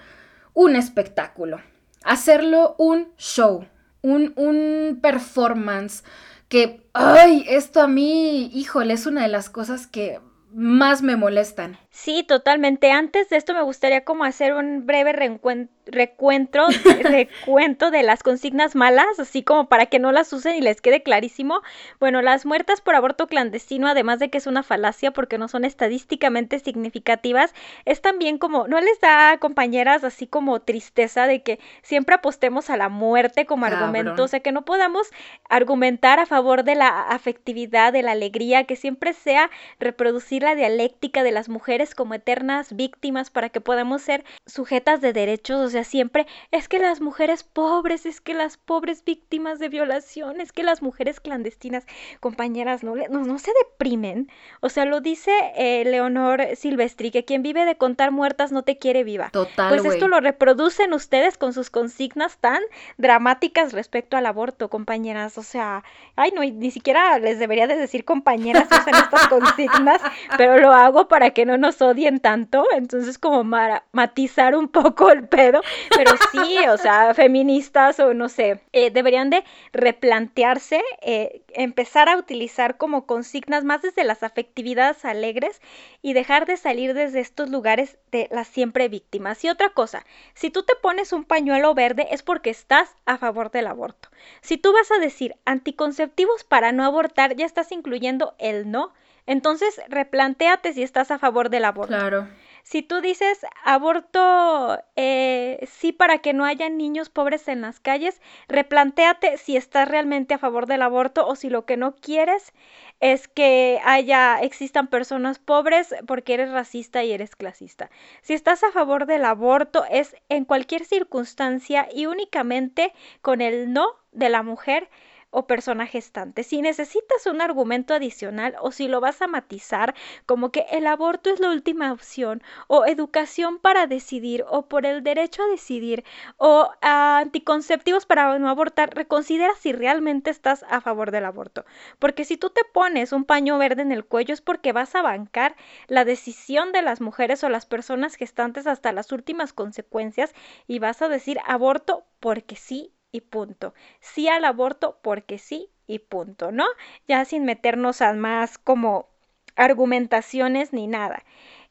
un 0.53 0.75
espectáculo, 0.75 1.61
hacerlo 2.03 2.75
un 2.79 3.09
show, 3.17 3.67
un, 4.01 4.99
performance 5.01 6.03
que, 6.49 6.87
ay, 6.93 7.45
esto 7.47 7.81
a 7.81 7.87
mí, 7.87 8.49
híjole, 8.53 8.93
es 8.93 9.05
una 9.05 9.23
de 9.23 9.27
las 9.27 9.49
cosas 9.49 9.87
que 9.87 10.19
más 10.53 11.01
me 11.01 11.15
molestan. 11.15 11.77
Sí, 11.91 12.23
totalmente. 12.23 12.91
Antes 12.91 13.29
de 13.29 13.37
esto 13.37 13.53
me 13.53 13.61
gustaría 13.63 14.05
como 14.05 14.23
hacer 14.23 14.53
un 14.53 14.85
breve 14.85 15.13
reencuentro 15.13 15.76
recuento, 15.87 16.67
recuento 17.03 17.91
de 17.91 18.03
las 18.03 18.23
consignas 18.23 18.75
malas, 18.75 19.19
así 19.19 19.43
como 19.43 19.67
para 19.67 19.87
que 19.87 19.99
no 19.99 20.11
las 20.11 20.31
usen 20.33 20.55
y 20.55 20.61
les 20.61 20.81
quede 20.81 21.03
clarísimo. 21.03 21.61
Bueno, 21.99 22.21
las 22.21 22.45
muertas 22.45 22.81
por 22.81 22.95
aborto 22.95 23.27
clandestino, 23.27 23.87
además 23.87 24.19
de 24.19 24.29
que 24.29 24.37
es 24.37 24.47
una 24.47 24.63
falacia 24.63 25.11
porque 25.11 25.37
no 25.37 25.47
son 25.47 25.65
estadísticamente 25.65 26.59
significativas, 26.59 27.53
es 27.85 28.01
también 28.01 28.37
como, 28.37 28.67
¿no 28.67 28.79
les 28.79 28.99
da, 28.99 29.37
compañeras, 29.39 30.03
así 30.03 30.27
como 30.27 30.61
tristeza 30.61 31.27
de 31.27 31.41
que 31.41 31.59
siempre 31.81 32.15
apostemos 32.15 32.69
a 32.69 32.77
la 32.77 32.89
muerte 32.89 33.45
como 33.45 33.65
argumento? 33.65 34.23
O 34.23 34.27
sea, 34.27 34.39
que 34.39 34.51
no 34.51 34.65
podamos 34.65 35.07
argumentar 35.49 36.19
a 36.19 36.25
favor 36.25 36.63
de 36.63 36.75
la 36.75 37.01
afectividad, 37.01 37.93
de 37.93 38.03
la 38.03 38.11
alegría, 38.11 38.65
que 38.65 38.75
siempre 38.75 39.13
sea 39.13 39.49
reproducir 39.79 40.43
la 40.43 40.55
dialéctica 40.55 41.23
de 41.23 41.31
las 41.31 41.49
mujeres 41.49 41.95
como 41.95 42.13
eternas 42.13 42.75
víctimas 42.75 43.29
para 43.29 43.49
que 43.49 43.61
podamos 43.61 44.01
ser 44.01 44.23
sujetas 44.45 45.01
de 45.01 45.13
derechos, 45.13 45.59
o 45.59 45.69
sea, 45.69 45.76
siempre 45.83 46.27
es 46.51 46.67
que 46.67 46.79
las 46.79 47.01
mujeres 47.01 47.43
pobres, 47.43 48.05
es 48.05 48.21
que 48.21 48.33
las 48.33 48.57
pobres 48.57 49.03
víctimas 49.03 49.59
de 49.59 49.69
violación, 49.69 50.41
es 50.41 50.51
que 50.51 50.63
las 50.63 50.81
mujeres 50.81 51.19
clandestinas, 51.19 51.85
compañeras, 52.19 52.83
no, 52.83 52.95
no, 52.95 53.23
no 53.23 53.39
se 53.39 53.51
deprimen. 53.63 54.29
O 54.61 54.69
sea, 54.69 54.85
lo 54.85 55.01
dice 55.01 55.31
eh, 55.55 55.83
Leonor 55.85 56.55
Silvestri, 56.55 57.11
que 57.11 57.25
quien 57.25 57.43
vive 57.43 57.65
de 57.65 57.77
contar 57.77 58.11
muertas 58.11 58.51
no 58.51 58.63
te 58.63 58.77
quiere 58.77 59.03
viva. 59.03 59.29
Total. 59.29 59.69
Pues 59.69 59.85
esto 59.85 60.07
lo 60.07 60.19
reproducen 60.19 60.93
ustedes 60.93 61.37
con 61.37 61.53
sus 61.53 61.69
consignas 61.69 62.37
tan 62.37 62.61
dramáticas 62.97 63.73
respecto 63.73 64.17
al 64.17 64.25
aborto, 64.25 64.69
compañeras. 64.69 65.37
O 65.37 65.43
sea, 65.43 65.83
ay, 66.15 66.31
no, 66.35 66.41
ni 66.41 66.71
siquiera 66.71 67.19
les 67.19 67.39
debería 67.39 67.67
de 67.67 67.75
decir 67.75 68.05
compañeras 68.05 68.67
usan 68.71 68.95
estas 68.95 69.27
consignas, 69.27 70.01
pero 70.37 70.57
lo 70.57 70.71
hago 70.71 71.07
para 71.07 71.31
que 71.31 71.45
no 71.45 71.57
nos 71.57 71.81
odien 71.81 72.19
tanto. 72.19 72.65
Entonces, 72.75 73.17
como 73.17 73.43
matizar 73.91 74.55
un 74.55 74.67
poco 74.67 75.09
el 75.09 75.27
pedo 75.27 75.61
pero 75.95 76.11
sí, 76.31 76.57
o 76.69 76.77
sea, 76.77 77.13
feministas 77.13 77.99
o 77.99 78.13
no 78.13 78.29
sé, 78.29 78.61
eh, 78.73 78.91
deberían 78.91 79.29
de 79.29 79.43
replantearse, 79.73 80.81
eh, 81.01 81.41
empezar 81.53 82.09
a 82.09 82.17
utilizar 82.17 82.77
como 82.77 83.05
consignas 83.05 83.63
más 83.63 83.81
desde 83.81 84.03
las 84.03 84.23
afectividades 84.23 85.05
alegres 85.05 85.61
y 86.01 86.13
dejar 86.13 86.45
de 86.45 86.57
salir 86.57 86.93
desde 86.93 87.19
estos 87.19 87.49
lugares 87.49 87.97
de 88.11 88.27
las 88.31 88.47
siempre 88.47 88.89
víctimas. 88.89 89.43
Y 89.43 89.49
otra 89.49 89.69
cosa, 89.69 90.05
si 90.33 90.49
tú 90.49 90.63
te 90.63 90.75
pones 90.75 91.13
un 91.13 91.23
pañuelo 91.23 91.73
verde 91.73 92.07
es 92.11 92.23
porque 92.23 92.49
estás 92.49 92.95
a 93.05 93.17
favor 93.17 93.51
del 93.51 93.67
aborto. 93.67 94.09
Si 94.41 94.57
tú 94.57 94.73
vas 94.73 94.91
a 94.91 94.99
decir 94.99 95.35
anticonceptivos 95.45 96.43
para 96.43 96.71
no 96.71 96.83
abortar, 96.83 97.35
ya 97.35 97.45
estás 97.45 97.71
incluyendo 97.71 98.35
el 98.39 98.69
no. 98.71 98.93
Entonces, 99.25 99.81
replantéate 99.89 100.73
si 100.73 100.83
estás 100.83 101.11
a 101.11 101.19
favor 101.19 101.49
del 101.49 101.65
aborto. 101.65 101.93
Claro. 101.93 102.27
Si 102.69 102.81
tú 102.81 102.99
dices 102.99 103.45
aborto 103.63 104.77
eh, 104.97 105.65
sí 105.71 105.93
para 105.93 106.17
que 106.17 106.33
no 106.33 106.43
haya 106.43 106.67
niños 106.67 107.07
pobres 107.07 107.47
en 107.47 107.61
las 107.61 107.79
calles, 107.79 108.19
replantéate 108.49 109.37
si 109.37 109.55
estás 109.55 109.87
realmente 109.87 110.33
a 110.33 110.37
favor 110.37 110.65
del 110.65 110.81
aborto 110.81 111.25
o 111.25 111.37
si 111.37 111.49
lo 111.49 111.65
que 111.65 111.77
no 111.77 111.95
quieres 111.95 112.51
es 112.99 113.29
que 113.29 113.79
haya 113.85 114.41
existan 114.41 114.87
personas 114.87 115.39
pobres 115.39 115.95
porque 116.07 116.33
eres 116.33 116.51
racista 116.51 117.05
y 117.05 117.13
eres 117.13 117.37
clasista. 117.37 117.89
Si 118.21 118.33
estás 118.33 118.61
a 118.65 118.73
favor 118.73 119.05
del 119.05 119.23
aborto 119.23 119.85
es 119.89 120.17
en 120.27 120.43
cualquier 120.43 120.83
circunstancia 120.83 121.87
y 121.95 122.07
únicamente 122.07 122.91
con 123.21 123.39
el 123.39 123.71
no 123.71 123.87
de 124.11 124.27
la 124.27 124.43
mujer 124.43 124.89
o 125.29 125.45
persona 125.47 125.85
gestante. 125.87 126.43
Si 126.43 126.61
necesitas 126.61 127.25
un 127.25 127.41
argumento 127.41 127.93
adicional 127.93 128.55
o 128.61 128.71
si 128.71 128.87
lo 128.87 129.01
vas 129.01 129.21
a 129.21 129.27
matizar 129.27 129.93
como 130.25 130.51
que 130.51 130.65
el 130.71 130.87
aborto 130.87 131.29
es 131.29 131.39
la 131.39 131.49
última 131.49 131.91
opción 131.91 132.41
o 132.67 132.85
educación 132.85 133.59
para 133.59 133.87
decidir 133.87 134.45
o 134.49 134.67
por 134.67 134.85
el 134.85 135.03
derecho 135.03 135.43
a 135.43 135.47
decidir 135.47 136.03
o 136.37 136.69
anticonceptivos 136.81 138.05
para 138.05 138.37
no 138.39 138.49
abortar, 138.49 138.95
reconsidera 138.95 139.53
si 139.59 139.73
realmente 139.73 140.29
estás 140.29 140.63
a 140.69 140.81
favor 140.81 141.11
del 141.11 141.25
aborto. 141.25 141.65
Porque 141.99 142.25
si 142.25 142.37
tú 142.37 142.49
te 142.49 142.61
pones 142.73 143.11
un 143.11 143.25
paño 143.25 143.57
verde 143.57 143.81
en 143.81 143.91
el 143.91 144.05
cuello 144.05 144.33
es 144.33 144.41
porque 144.41 144.71
vas 144.71 144.95
a 144.95 145.01
bancar 145.01 145.55
la 145.87 146.05
decisión 146.05 146.71
de 146.71 146.81
las 146.81 147.01
mujeres 147.01 147.43
o 147.43 147.49
las 147.49 147.65
personas 147.65 148.15
gestantes 148.15 148.67
hasta 148.67 148.91
las 148.91 149.11
últimas 149.11 149.53
consecuencias 149.53 150.33
y 150.67 150.79
vas 150.79 151.01
a 151.01 151.09
decir 151.09 151.39
aborto 151.45 152.05
porque 152.19 152.55
sí 152.55 152.93
y 153.17 153.21
punto. 153.21 153.73
Sí 153.99 154.27
al 154.27 154.45
aborto 154.45 154.99
porque 155.01 155.37
sí 155.37 155.69
y 155.87 155.99
punto, 155.99 156.51
¿no? 156.51 156.65
Ya 157.07 157.25
sin 157.25 157.45
meternos 157.45 158.01
a 158.01 158.13
más 158.13 158.57
como 158.57 159.07
argumentaciones 159.55 160.73
ni 160.73 160.87
nada. 160.87 161.23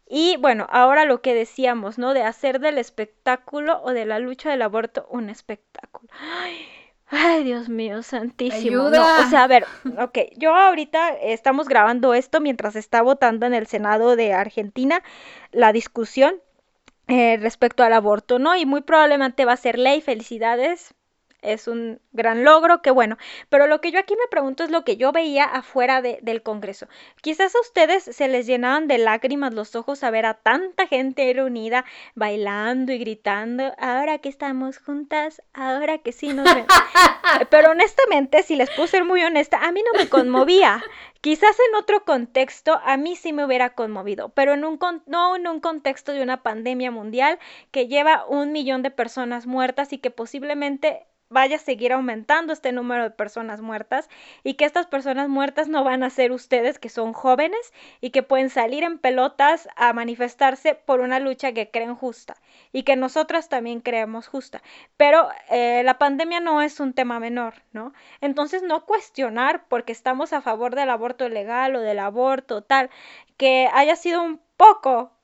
Y 0.09 0.37
bueno, 0.39 0.67
ahora 0.71 1.05
lo 1.05 1.21
que 1.21 1.35
decíamos, 1.35 1.99
¿no? 1.99 2.15
De 2.15 2.23
hacer 2.23 2.61
del 2.61 2.79
espectáculo 2.79 3.81
o 3.83 3.93
de 3.93 4.07
la 4.07 4.19
lucha 4.19 4.51
del 4.51 4.63
aborto 4.63 5.07
un 5.11 5.31
espectáculo. 5.31 6.09
Ay, 7.09 7.45
Dios 7.45 7.69
mío, 7.69 8.03
santísimo. 8.03 8.85
o 8.85 8.91
sea, 9.31 9.45
a 9.45 9.47
ver, 9.47 9.65
ok, 9.99 10.19
yo 10.37 10.55
ahorita 10.55 11.11
estamos 11.11 11.69
grabando 11.69 12.15
esto 12.15 12.41
mientras 12.41 12.75
está 12.75 13.03
votando 13.03 13.47
en 13.47 13.55
el 13.55 13.69
Senado 13.69 14.17
de 14.17 14.33
Argentina 14.33 15.03
la 15.53 15.73
discusión 15.73 16.41
eh, 17.07 17.37
respecto 17.41 17.85
al 17.85 17.93
aborto, 17.93 18.41
¿no? 18.41 18.57
Y 18.57 18.67
muy 18.67 18.81
probablemente 18.81 19.45
va 19.45 19.53
a 19.53 19.57
ser 19.57 19.79
ley, 19.79 20.01
felicidades, 20.01 20.95
es 21.43 21.69
un 21.69 22.01
gran 22.13 22.45
logro, 22.45 22.83
qué 22.83 22.91
bueno. 22.91 23.19
Pero 23.49 23.67
lo 23.67 23.81
que 23.81 23.91
yo 23.91 23.99
aquí 23.99 24.15
me 24.17 24.29
pregunto 24.29 24.65
es 24.65 24.71
lo 24.71 24.85
que 24.85 24.97
yo 24.97 25.13
veía 25.13 25.45
afuera 25.45 26.03
del 26.03 26.43
Congreso. 26.43 26.89
Quizás 27.23 27.55
a 27.55 27.61
ustedes 27.61 28.05
se 28.05 28.29
les 28.29 28.47
llenaban 28.47 28.89
de 28.89 28.99
lágrimas 28.99 29.55
los 29.55 29.77
ojos 29.77 30.03
a 30.03 30.11
ver 30.11 30.27
a 30.27 30.35
tanta 30.35 30.87
gente 30.87 31.33
reunida 31.33 31.85
bailando 32.15 32.93
y 32.93 32.99
gritando, 32.99 33.75
ahora 33.79 34.19
que 34.19 34.29
estamos 34.29 34.79
juntas, 34.79 35.43
ahora 35.55 35.99
que 35.99 36.13
sí 36.13 36.29
nos 36.33 36.47
Pero 37.51 37.71
honestamente, 37.71 38.43
si 38.43 38.57
les 38.57 38.71
puedo 38.71 38.87
ser 38.87 39.05
muy 39.05 39.23
honesta, 39.23 39.59
a 39.59 39.73
mí 39.73 39.83
no 39.83 39.99
me 39.99 40.09
conmovía. 40.09 40.83
Quizás 41.21 41.57
en 41.69 41.75
otro 41.75 42.05
contexto 42.05 42.81
a 42.85 42.97
mí 42.97 43.17
sí 43.17 43.33
me 43.33 43.45
hubiera 43.45 43.71
conmovido, 43.71 44.29
pero 44.31 44.55
en 44.55 44.65
un 44.65 44.79
no 45.07 45.35
en 45.35 45.49
un 45.49 45.61
contexto 45.61 46.13
de 46.13 46.23
una 46.23 46.43
pandemia 46.43 46.91
mundial 46.91 47.39
que 47.73 47.89
lleva 47.89 48.25
un 48.27 48.53
millón 48.53 48.83
de 48.83 48.93
personas 48.93 49.47
muertas 49.47 49.93
y 49.93 49.99
que 49.99 50.13
posiblemente 50.13 51.07
vaya 51.29 51.57
a 51.57 51.61
seguir 51.61 51.93
aumentando 51.93 52.53
este 52.53 52.73
número 52.73 53.05
de 53.05 53.11
personas 53.11 53.61
muertas 53.61 54.09
y 54.45 54.55
que 54.55 54.65
estas 54.65 54.87
personas 54.87 55.29
muertas 55.29 55.69
no 55.69 55.85
van 55.85 56.03
a 56.03 56.11
ser 56.11 56.33
ustedes 56.33 56.79
que 56.79 56.89
son 56.89 57.13
jóvenes 57.13 57.73
y 58.01 58.11
que 58.11 58.23
pueden 58.23 58.51
salir 58.51 58.85
en 58.85 58.99
pelotas 58.99 59.69
a 59.77 59.93
manifestarse 59.93 60.75
por 60.75 61.01
una 61.01 61.19
lucha 61.19 61.53
que 61.53 61.71
creen 61.71 61.95
justa 61.95 62.37
y 62.73 62.85
que 62.85 62.97
nosotras 62.97 63.49
también 63.49 63.81
creemos 63.81 64.29
justa. 64.29 64.63
Pero 64.97 65.29
eh, 65.51 65.83
la 65.85 65.99
pandemia 65.99 66.41
no 66.41 66.63
es 66.63 66.81
un 66.81 66.93
tema 66.93 67.19
menor, 67.21 67.55
¿no? 67.73 67.93
Entonces 68.21 68.63
no 68.63 68.85
cuestionar 68.85 69.67
porque 69.69 69.93
estamos 69.93 70.33
a 70.33 70.43
favor 70.43 70.75
del 70.75 70.91
aborto 70.91 71.29
legal 71.29 71.77
o 71.77 71.81
del 71.81 71.99
aborto 71.99 72.63
tal, 72.63 72.91
que 73.37 73.69
haya 73.73 73.97
sido 73.97 74.23
un 74.23 74.41
poco 74.57 75.16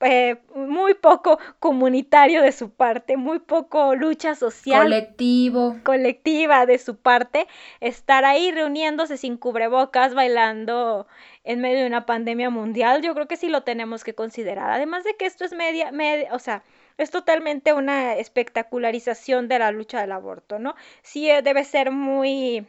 eh, 0.00 0.36
muy 0.54 0.94
poco 0.94 1.38
comunitario 1.58 2.42
de 2.42 2.52
su 2.52 2.70
parte, 2.70 3.16
muy 3.16 3.38
poco 3.38 3.94
lucha 3.94 4.34
social. 4.34 4.82
Colectivo. 4.82 5.76
Colectiva 5.82 6.66
de 6.66 6.78
su 6.78 6.96
parte, 6.96 7.46
estar 7.80 8.24
ahí 8.24 8.50
reuniéndose 8.52 9.16
sin 9.16 9.36
cubrebocas, 9.36 10.14
bailando 10.14 11.06
en 11.44 11.60
medio 11.60 11.80
de 11.80 11.86
una 11.86 12.06
pandemia 12.06 12.50
mundial, 12.50 13.02
yo 13.02 13.14
creo 13.14 13.28
que 13.28 13.36
sí 13.36 13.48
lo 13.48 13.62
tenemos 13.62 14.04
que 14.04 14.14
considerar. 14.14 14.70
Además 14.70 15.04
de 15.04 15.14
que 15.16 15.26
esto 15.26 15.44
es 15.44 15.52
media, 15.52 15.92
media 15.92 16.28
o 16.32 16.38
sea, 16.38 16.62
es 16.98 17.10
totalmente 17.10 17.72
una 17.72 18.14
espectacularización 18.16 19.48
de 19.48 19.58
la 19.58 19.70
lucha 19.70 20.00
del 20.00 20.12
aborto, 20.12 20.58
¿no? 20.58 20.74
Sí 21.02 21.28
eh, 21.28 21.42
debe 21.42 21.64
ser 21.64 21.90
muy 21.90 22.66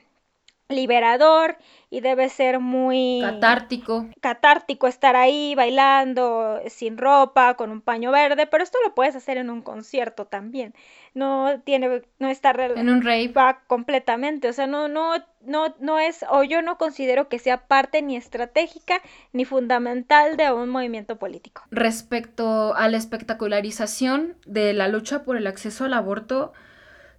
liberador 0.70 1.58
y 1.90 2.02
debe 2.02 2.30
ser 2.30 2.60
muy 2.60 3.20
catártico. 3.22 4.08
Catártico 4.20 4.88
estar 4.88 5.16
ahí 5.16 5.54
bailando 5.56 6.60
sin 6.68 6.98
ropa, 6.98 7.54
con 7.56 7.70
un 7.70 7.82
paño 7.82 8.12
verde, 8.12 8.48
pero 8.48 8.64
esto 8.64 8.80
lo 8.84 8.96
puedes 8.96 9.16
hacer 9.16 9.38
en 9.38 9.50
un 9.50 9.62
concierto 9.62 10.26
también. 10.26 10.74
No 11.14 11.62
tiene 11.64 12.02
no 12.20 12.30
está 12.30 12.52
en 12.52 12.90
un 12.90 13.04
rave 13.04 13.32
completamente, 13.68 14.50
o 14.50 14.54
sea, 14.54 14.68
no 14.68 14.88
no 14.88 15.14
no 15.42 15.76
no 15.80 16.00
es 16.00 16.26
o 16.30 16.44
yo 16.44 16.62
no 16.62 16.78
considero 16.78 17.30
que 17.30 17.40
sea 17.40 17.68
parte 17.68 18.02
ni 18.02 18.18
estratégica 18.18 19.02
ni 19.32 19.46
fundamental 19.46 20.36
de 20.36 20.52
un 20.52 20.70
movimiento 20.70 21.18
político. 21.18 21.62
Respecto 21.70 22.76
a 22.76 22.90
la 22.90 22.98
espectacularización 22.98 24.36
de 24.46 24.74
la 24.74 24.88
lucha 24.88 25.24
por 25.24 25.38
el 25.38 25.46
acceso 25.48 25.86
al 25.86 25.94
aborto, 25.94 26.54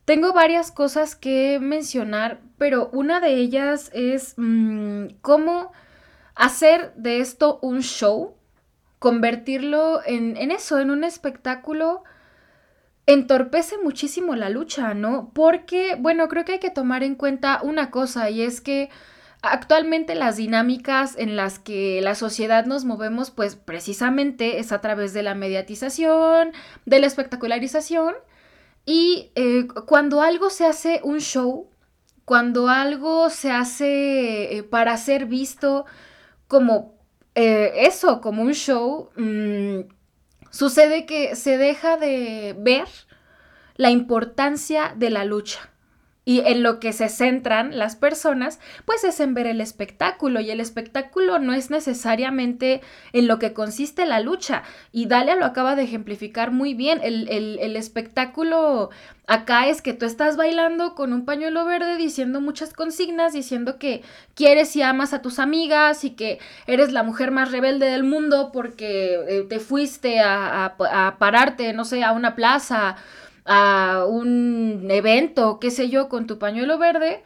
tengo 0.07 0.33
varias 0.33 0.71
cosas 0.71 1.17
que 1.17 1.59
mencionar, 1.61 2.41
pero 2.59 2.89
una 2.93 3.21
de 3.21 3.35
ellas 3.35 3.91
es 3.93 4.35
mm, 4.37 5.07
cómo 5.21 5.73
hacer 6.37 6.95
de 6.95 7.21
esto 7.21 7.59
un 7.61 7.83
show, 7.83 8.37
convertirlo 9.01 10.01
en, 10.07 10.37
en 10.37 10.53
eso, 10.53 10.79
en 10.79 10.91
un 10.91 11.03
espectáculo 11.03 12.05
entorpece 13.07 13.79
muchísimo 13.79 14.37
la 14.37 14.49
lucha, 14.49 14.95
¿no? 14.95 15.31
Porque, 15.35 15.97
bueno, 15.99 16.29
creo 16.29 16.45
que 16.45 16.53
hay 16.53 16.59
que 16.61 16.71
tomar 16.71 17.03
en 17.03 17.17
cuenta 17.17 17.61
una 17.63 17.91
cosa 17.91 18.31
y 18.31 18.43
es 18.43 18.61
que 18.61 18.91
actualmente 19.43 20.15
las 20.15 20.37
dinámicas 20.37 21.17
en 21.19 21.35
las 21.35 21.59
que 21.59 22.01
la 22.01 22.15
sociedad 22.15 22.65
nos 22.65 22.85
movemos, 22.85 23.33
pues 23.33 23.57
precisamente 23.57 24.61
es 24.61 24.71
a 24.71 24.81
través 24.81 25.13
de 25.13 25.25
la 25.25 25.35
mediatización, 25.35 26.53
de 26.85 27.01
la 27.01 27.07
espectacularización 27.07 28.15
y 28.87 29.33
eh, 29.35 29.67
cuando 29.87 30.23
algo 30.23 30.49
se 30.49 30.65
hace 30.65 31.01
un 31.03 31.19
show, 31.19 31.69
cuando 32.25 32.69
algo 32.69 33.29
se 33.31 33.51
hace 33.51 34.57
eh, 34.57 34.63
para 34.63 34.97
ser 34.97 35.27
visto 35.27 35.85
como 36.47 36.95
eh, 37.35 37.73
eso, 37.87 38.21
como 38.21 38.43
un 38.43 38.55
show, 38.55 39.11
mm, 39.17 39.81
sucede 40.51 41.05
que 41.05 41.35
se 41.35 41.59
deja 41.59 41.97
de 41.97 42.55
ver 42.59 42.87
la 43.75 43.91
importancia 43.91 44.95
de 44.97 45.11
la 45.11 45.25
lucha. 45.25 45.71
Y 46.29 46.41
en 46.41 46.65
lo 46.65 46.81
que 46.81 46.93
se 46.93 47.09
centran 47.09 47.79
las 47.79 47.95
personas, 47.95 48.59
pues 48.85 49.05
es 49.05 49.21
en 49.21 49.33
ver 49.33 49.47
el 49.47 49.61
espectáculo. 49.61 50.41
Y 50.41 50.51
el 50.51 50.61
espectáculo 50.61 51.39
no 51.39 51.55
es 51.55 51.71
necesariamente 51.71 52.81
en 53.13 53.29
lo 53.29 53.39
que 53.39 53.53
consiste 53.53 54.05
la 54.07 54.19
lucha. 54.19 54.65
Y 54.91 55.07
Dalia 55.07 55.37
lo 55.37 55.47
acaba 55.47 55.77
de 55.77 55.85
ejemplificar 55.85 56.51
muy 56.51 56.75
bien. 56.75 56.99
El, 57.03 57.29
el 57.31 57.77
espectáculo 57.77 58.91
acá 59.27 59.69
es 59.69 59.83
que 59.83 59.93
tú 59.93 60.07
estás 60.07 60.37
bailando 60.37 60.95
con 60.95 61.13
un 61.13 61.25
pañuelo 61.25 61.65
verde 61.65 61.97
diciendo 61.97 62.41
muchas 62.41 62.73
consignas, 62.73 63.33
diciendo 63.33 63.79
que 63.79 64.03
quieres 64.35 64.75
y 64.77 64.83
amas 64.83 65.13
a 65.13 65.23
tus 65.23 65.39
amigas 65.39 66.05
y 66.05 66.11
que 66.11 66.39
eres 66.67 66.93
la 66.93 67.03
mujer 67.03 67.31
más 67.31 67.51
rebelde 67.51 67.87
del 67.87 68.05
mundo 68.05 68.51
porque 68.53 69.15
eh, 69.29 69.47
te 69.49 69.59
fuiste 69.59 70.21
a, 70.21 70.67
a, 70.67 71.07
a 71.07 71.19
pararte, 71.19 71.73
no 71.73 71.85
sé, 71.85 72.05
a 72.05 72.13
una 72.13 72.35
plaza 72.37 72.97
a 73.47 74.05
un 74.09 74.87
evento, 74.91 75.59
qué 75.61 75.71
sé 75.71 75.89
yo, 75.89 76.09
con 76.09 76.27
tu 76.27 76.39
pañuelo 76.39 76.79
verde, 76.79 77.23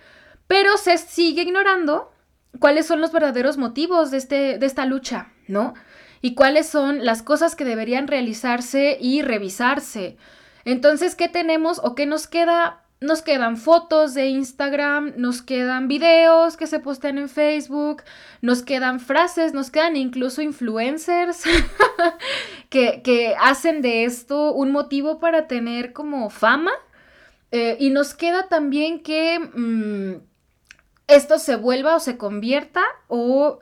pero 0.46 0.76
se 0.76 0.98
sigue 0.98 1.42
ignorando 1.42 2.12
cuáles 2.58 2.86
son 2.86 3.00
los 3.00 3.12
verdaderos 3.12 3.56
motivos 3.56 4.10
de, 4.10 4.18
este, 4.18 4.58
de 4.58 4.66
esta 4.66 4.86
lucha, 4.86 5.28
¿no? 5.46 5.74
Y 6.20 6.34
cuáles 6.34 6.68
son 6.68 7.04
las 7.04 7.22
cosas 7.22 7.56
que 7.56 7.64
deberían 7.64 8.08
realizarse 8.08 8.98
y 9.00 9.22
revisarse. 9.22 10.16
Entonces, 10.64 11.14
¿qué 11.14 11.28
tenemos 11.28 11.80
o 11.82 11.94
qué 11.94 12.06
nos 12.06 12.26
queda? 12.26 12.79
Nos 13.02 13.22
quedan 13.22 13.56
fotos 13.56 14.12
de 14.12 14.26
Instagram, 14.26 15.14
nos 15.16 15.40
quedan 15.40 15.88
videos 15.88 16.58
que 16.58 16.66
se 16.66 16.80
postean 16.80 17.16
en 17.16 17.30
Facebook, 17.30 18.02
nos 18.42 18.62
quedan 18.62 19.00
frases, 19.00 19.54
nos 19.54 19.70
quedan 19.70 19.96
incluso 19.96 20.42
influencers 20.42 21.44
que, 22.68 23.34
hacen 23.40 23.80
de 23.80 24.04
esto 24.04 24.52
un 24.52 24.70
motivo 24.70 25.18
para 25.18 25.46
tener 25.46 25.94
como 25.94 26.28
fama. 26.28 26.72
Eh, 27.52 27.78
y 27.80 27.88
nos 27.88 28.12
queda 28.12 28.48
también 28.48 29.02
que 29.02 29.38
mm, 29.38 30.20
esto 31.08 31.38
se 31.38 31.56
vuelva 31.56 31.96
o 31.96 32.00
se 32.00 32.18
convierta 32.18 32.82
o, 33.08 33.60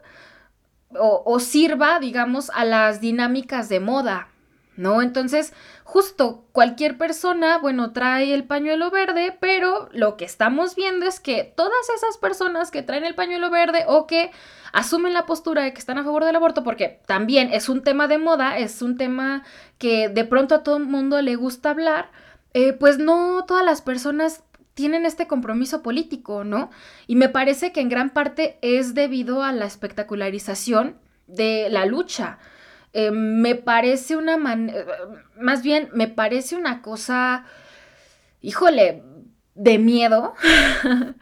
o 0.90 1.38
sirva, 1.38 2.01
digamos, 2.01 2.51
a 2.51 2.64
las 2.64 3.01
dinámicas 3.01 3.68
de 3.68 3.79
moda, 3.79 4.29
¿no? 4.79 5.03
Entonces, 5.03 5.53
justo 5.83 6.45
cualquier 6.53 6.97
persona, 6.97 7.59
bueno, 7.59 7.93
trae 7.93 8.33
el 8.33 8.45
pañuelo 8.45 8.91
verde, 8.91 9.37
pero 9.38 9.88
lo 9.93 10.17
que 10.17 10.25
estamos 10.25 10.77
viendo 10.77 11.05
es 11.05 11.19
que 11.19 11.53
todas 11.57 11.91
esas 11.95 12.17
personas 12.17 12.71
que 12.71 12.83
traen 12.83 13.05
el 13.05 13.17
pañuelo 13.17 13.51
verde 13.51 13.85
o 13.88 14.07
que 14.07 14.31
asumen 14.73 15.12
la 15.12 15.27
postura 15.27 15.62
de 15.62 15.73
que 15.73 15.81
están 15.81 15.99
a 15.99 16.05
favor 16.05 16.25
del 16.25 16.37
aborto, 16.37 16.62
porque 16.62 17.01
también 17.07 17.53
es 17.53 17.69
un 17.69 17.83
tema 17.83 18.07
de 18.07 18.19
moda, 18.19 18.57
es 18.57 18.81
un 18.81 18.97
tema 18.97 19.43
que 19.79 20.09
de 20.09 20.25
pronto 20.25 20.55
a 20.55 20.62
todo 20.62 20.77
el 20.77 20.87
mundo 20.87 21.21
le 21.21 21.35
gusta 21.35 21.71
hablar, 21.71 22.11
eh, 22.55 22.73
pues 22.73 22.99
no 22.99 23.45
todas 23.47 23.64
las 23.64 23.83
personas 23.83 24.45
tienen 24.75 25.05
este 25.07 25.27
compromiso 25.27 25.83
político, 25.83 26.45
¿no? 26.45 26.71
Y 27.09 27.17
me 27.17 27.29
parece 27.29 27.73
que 27.73 27.81
en 27.81 27.88
gran 27.88 28.11
parte 28.11 28.59
es 28.62 28.95
debido 28.95 29.43
a 29.43 29.51
la 29.51 29.67
espectacularización 29.67 30.99
de 31.27 31.67
la 31.69 31.85
lucha. 31.85 32.38
Eh, 32.92 33.11
me 33.11 33.55
parece 33.55 34.16
una 34.16 34.37
manera, 34.37 34.85
más 35.38 35.62
bien 35.62 35.90
me 35.92 36.09
parece 36.09 36.57
una 36.57 36.81
cosa, 36.81 37.44
híjole, 38.40 39.03
de 39.55 39.79
miedo, 39.79 40.35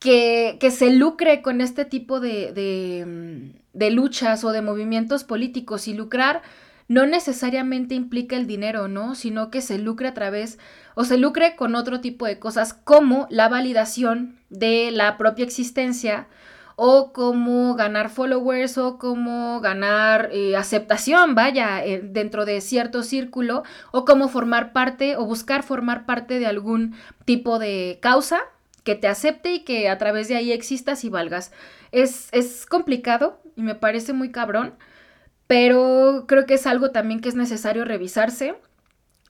que, 0.00 0.56
que, 0.60 0.70
se 0.70 0.90
lucre 0.90 1.42
con 1.42 1.60
este 1.60 1.84
tipo 1.84 2.18
de, 2.18 2.52
de, 2.52 3.52
de, 3.72 3.90
luchas 3.90 4.42
o 4.42 4.50
de 4.50 4.62
movimientos 4.62 5.22
políticos 5.22 5.86
y 5.86 5.94
lucrar 5.94 6.42
no 6.88 7.06
necesariamente 7.06 7.94
implica 7.94 8.36
el 8.36 8.46
dinero, 8.46 8.88
¿no? 8.88 9.14
Sino 9.14 9.50
que 9.50 9.62
se 9.62 9.78
lucre 9.78 10.08
a 10.08 10.14
través 10.14 10.58
o 10.94 11.04
se 11.04 11.16
lucre 11.16 11.56
con 11.56 11.74
otro 11.74 12.00
tipo 12.00 12.26
de 12.26 12.38
cosas 12.38 12.74
como 12.74 13.26
la 13.30 13.48
validación 13.48 14.36
de 14.50 14.90
la 14.90 15.16
propia 15.16 15.44
existencia 15.44 16.26
o 16.76 17.12
cómo 17.12 17.74
ganar 17.74 18.10
followers 18.10 18.78
o 18.78 18.98
cómo 18.98 19.60
ganar 19.60 20.30
eh, 20.32 20.56
aceptación, 20.56 21.34
vaya, 21.34 21.84
eh, 21.84 22.00
dentro 22.02 22.44
de 22.44 22.60
cierto 22.60 23.02
círculo 23.02 23.62
o 23.90 24.04
cómo 24.04 24.28
formar 24.28 24.72
parte 24.72 25.16
o 25.16 25.24
buscar 25.24 25.62
formar 25.62 26.06
parte 26.06 26.38
de 26.38 26.46
algún 26.46 26.94
tipo 27.24 27.58
de 27.58 27.98
causa 28.00 28.40
que 28.84 28.94
te 28.94 29.08
acepte 29.08 29.52
y 29.52 29.60
que 29.64 29.88
a 29.88 29.98
través 29.98 30.28
de 30.28 30.36
ahí 30.36 30.52
existas 30.52 31.04
y 31.04 31.08
valgas. 31.08 31.52
Es, 31.92 32.28
es 32.32 32.66
complicado 32.66 33.40
y 33.56 33.62
me 33.62 33.74
parece 33.74 34.12
muy 34.12 34.30
cabrón, 34.32 34.74
pero 35.46 36.24
creo 36.26 36.46
que 36.46 36.54
es 36.54 36.66
algo 36.66 36.90
también 36.90 37.20
que 37.20 37.28
es 37.28 37.34
necesario 37.34 37.84
revisarse. 37.84 38.54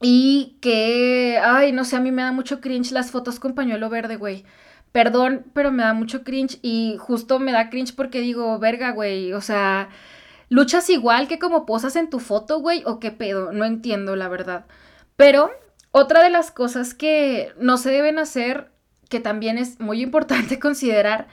Y 0.05 0.59
que, 0.61 1.39
ay, 1.43 1.71
no 1.73 1.85
sé, 1.85 1.95
a 1.97 2.01
mí 2.01 2.11
me 2.11 2.23
da 2.23 2.33
mucho 2.33 2.61
cringe 2.61 2.91
las 2.91 3.13
fotos 3.13 3.39
con 3.39 3.55
pañuelo 3.55 3.89
verde, 3.89 4.17
güey. 4.17 4.45
Perdón, 4.93 5.47
pero 5.55 5.73
me 5.73 5.83
da 5.83 5.95
mucho 5.95 6.23
cringe 6.23 6.59
y 6.63 6.97
justo 6.99 7.39
me 7.39 7.53
da 7.53 7.71
cringe 7.71 7.95
porque 7.95 8.21
digo, 8.21 8.59
verga, 8.59 8.91
güey, 8.91 9.33
o 9.33 9.41
sea, 9.41 9.89
luchas 10.51 10.91
igual 10.91 11.29
que 11.29 11.39
como 11.39 11.65
posas 11.65 11.97
en 11.97 12.11
tu 12.11 12.21
foto, 12.21 12.61
güey, 12.61 12.83
o 12.85 13.01
qué 13.01 13.11
pedo, 13.11 13.53
no 13.53 13.65
entiendo 13.65 14.17
la 14.17 14.29
verdad. 14.29 14.67
Pero 15.17 15.51
otra 15.93 16.23
de 16.23 16.29
las 16.29 16.51
cosas 16.51 16.93
que 16.95 17.53
no 17.59 17.79
se 17.79 17.91
deben 17.91 18.19
hacer, 18.19 18.71
que 19.09 19.21
también 19.21 19.57
es 19.57 19.81
muy 19.81 20.03
importante 20.03 20.59
considerar, 20.59 21.27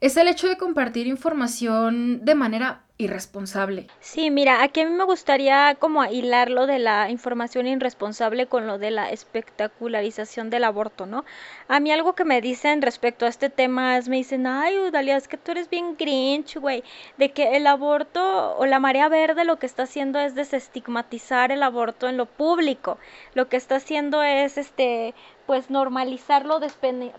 es 0.00 0.16
el 0.16 0.26
hecho 0.26 0.48
de 0.48 0.56
compartir 0.56 1.06
información 1.06 2.24
de 2.24 2.34
manera 2.34 2.84
irresponsable. 3.04 3.86
Sí, 4.00 4.30
mira, 4.30 4.62
aquí 4.62 4.80
a 4.80 4.86
mí 4.86 4.94
me 4.94 5.04
gustaría 5.04 5.76
como 5.78 6.04
hilar 6.04 6.50
lo 6.50 6.66
de 6.66 6.78
la 6.78 7.10
información 7.10 7.66
irresponsable 7.66 8.46
con 8.46 8.66
lo 8.66 8.78
de 8.78 8.90
la 8.90 9.10
espectacularización 9.10 10.50
del 10.50 10.64
aborto, 10.64 11.06
¿no? 11.06 11.24
A 11.68 11.80
mí 11.80 11.92
algo 11.92 12.14
que 12.14 12.24
me 12.24 12.40
dicen 12.40 12.82
respecto 12.82 13.26
a 13.26 13.28
este 13.28 13.50
tema 13.50 13.98
es, 13.98 14.08
me 14.08 14.16
dicen, 14.16 14.46
ay, 14.46 14.78
Udalia, 14.78 15.16
es 15.16 15.28
que 15.28 15.36
tú 15.36 15.52
eres 15.52 15.68
bien 15.68 15.96
grinch, 15.96 16.56
güey, 16.56 16.82
de 17.18 17.32
que 17.32 17.56
el 17.56 17.66
aborto 17.66 18.56
o 18.56 18.66
la 18.66 18.78
marea 18.78 19.08
verde 19.08 19.44
lo 19.44 19.58
que 19.58 19.66
está 19.66 19.84
haciendo 19.84 20.18
es 20.18 20.34
desestigmatizar 20.34 21.52
el 21.52 21.62
aborto 21.62 22.08
en 22.08 22.16
lo 22.16 22.26
público, 22.26 22.98
lo 23.34 23.48
que 23.48 23.56
está 23.56 23.76
haciendo 23.76 24.22
es, 24.22 24.58
este, 24.58 25.14
pues 25.52 25.68
normalizarlo, 25.68 26.60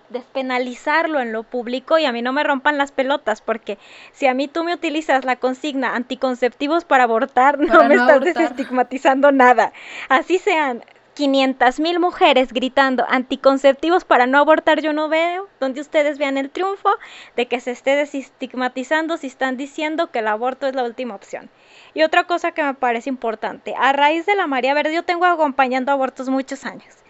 despenalizarlo 0.09 1.19
en 1.19 1.31
lo 1.31 1.43
público 1.43 1.99
y 1.99 2.05
a 2.05 2.11
mí 2.11 2.23
no 2.23 2.33
me 2.33 2.43
rompan 2.43 2.79
las 2.79 2.91
pelotas 2.91 3.41
porque 3.41 3.77
si 4.11 4.25
a 4.25 4.33
mí 4.33 4.47
tú 4.47 4.63
me 4.63 4.73
utilizas 4.73 5.23
la 5.23 5.35
consigna 5.35 5.95
anticonceptivos 5.95 6.83
para 6.83 7.03
abortar, 7.03 7.59
no 7.59 7.83
me 7.83 7.93
estás 7.93 8.21
desestigmatizando 8.21 9.31
nada. 9.31 9.71
Así 10.09 10.39
sean 10.39 10.83
500 11.13 11.79
mil 11.79 11.99
mujeres 11.99 12.53
gritando 12.53 13.05
anticonceptivos 13.07 14.03
para 14.03 14.25
no 14.25 14.39
abortar, 14.39 14.81
yo 14.81 14.93
no 14.93 15.09
veo 15.09 15.47
donde 15.59 15.81
ustedes 15.81 16.17
vean 16.17 16.39
el 16.39 16.49
triunfo 16.49 16.89
de 17.35 17.47
que 17.47 17.59
se 17.59 17.69
esté 17.69 17.95
desestigmatizando 17.95 19.17
si 19.17 19.27
están 19.27 19.57
diciendo 19.57 20.09
que 20.09 20.17
el 20.17 20.27
aborto 20.27 20.65
es 20.65 20.73
la 20.73 20.85
última 20.85 21.13
opción. 21.13 21.51
Y 21.93 22.01
otra 22.01 22.23
cosa 22.23 22.51
que 22.51 22.63
me 22.63 22.73
parece 22.73 23.11
importante, 23.11 23.75
a 23.77 23.93
raíz 23.93 24.25
de 24.25 24.33
la 24.33 24.47
María 24.47 24.73
Verde, 24.73 24.95
yo 24.95 25.03
tengo 25.03 25.25
acompañando 25.25 25.91
abortos 25.91 26.29
muchos 26.29 26.65
años. 26.65 27.02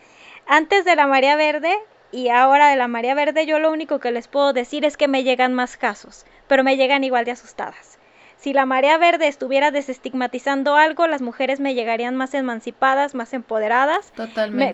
Antes 0.45 0.83
de 0.83 0.95
la 0.95 1.07
marea 1.07 1.35
verde 1.37 1.73
y 2.11 2.27
ahora 2.27 2.67
de 2.67 2.75
la 2.75 2.87
marea 2.87 3.15
verde, 3.15 3.45
yo 3.45 3.59
lo 3.59 3.71
único 3.71 3.99
que 3.99 4.11
les 4.11 4.27
puedo 4.27 4.51
decir 4.51 4.83
es 4.83 4.97
que 4.97 5.07
me 5.07 5.23
llegan 5.23 5.53
más 5.53 5.77
casos, 5.77 6.25
pero 6.47 6.63
me 6.63 6.75
llegan 6.75 7.03
igual 7.03 7.23
de 7.25 7.31
asustadas. 7.31 7.97
Si 8.43 8.51
la 8.51 8.65
marea 8.65 8.97
verde 8.97 9.29
estuviera 9.29 9.71
desestigmatizando 9.71 10.75
algo, 10.75 11.07
las 11.07 11.21
mujeres 11.21 11.61
me 11.61 11.75
llegarían 11.75 12.17
más 12.17 12.33
emancipadas, 12.33 13.15
más 13.15 13.33
empoderadas, 13.33 14.11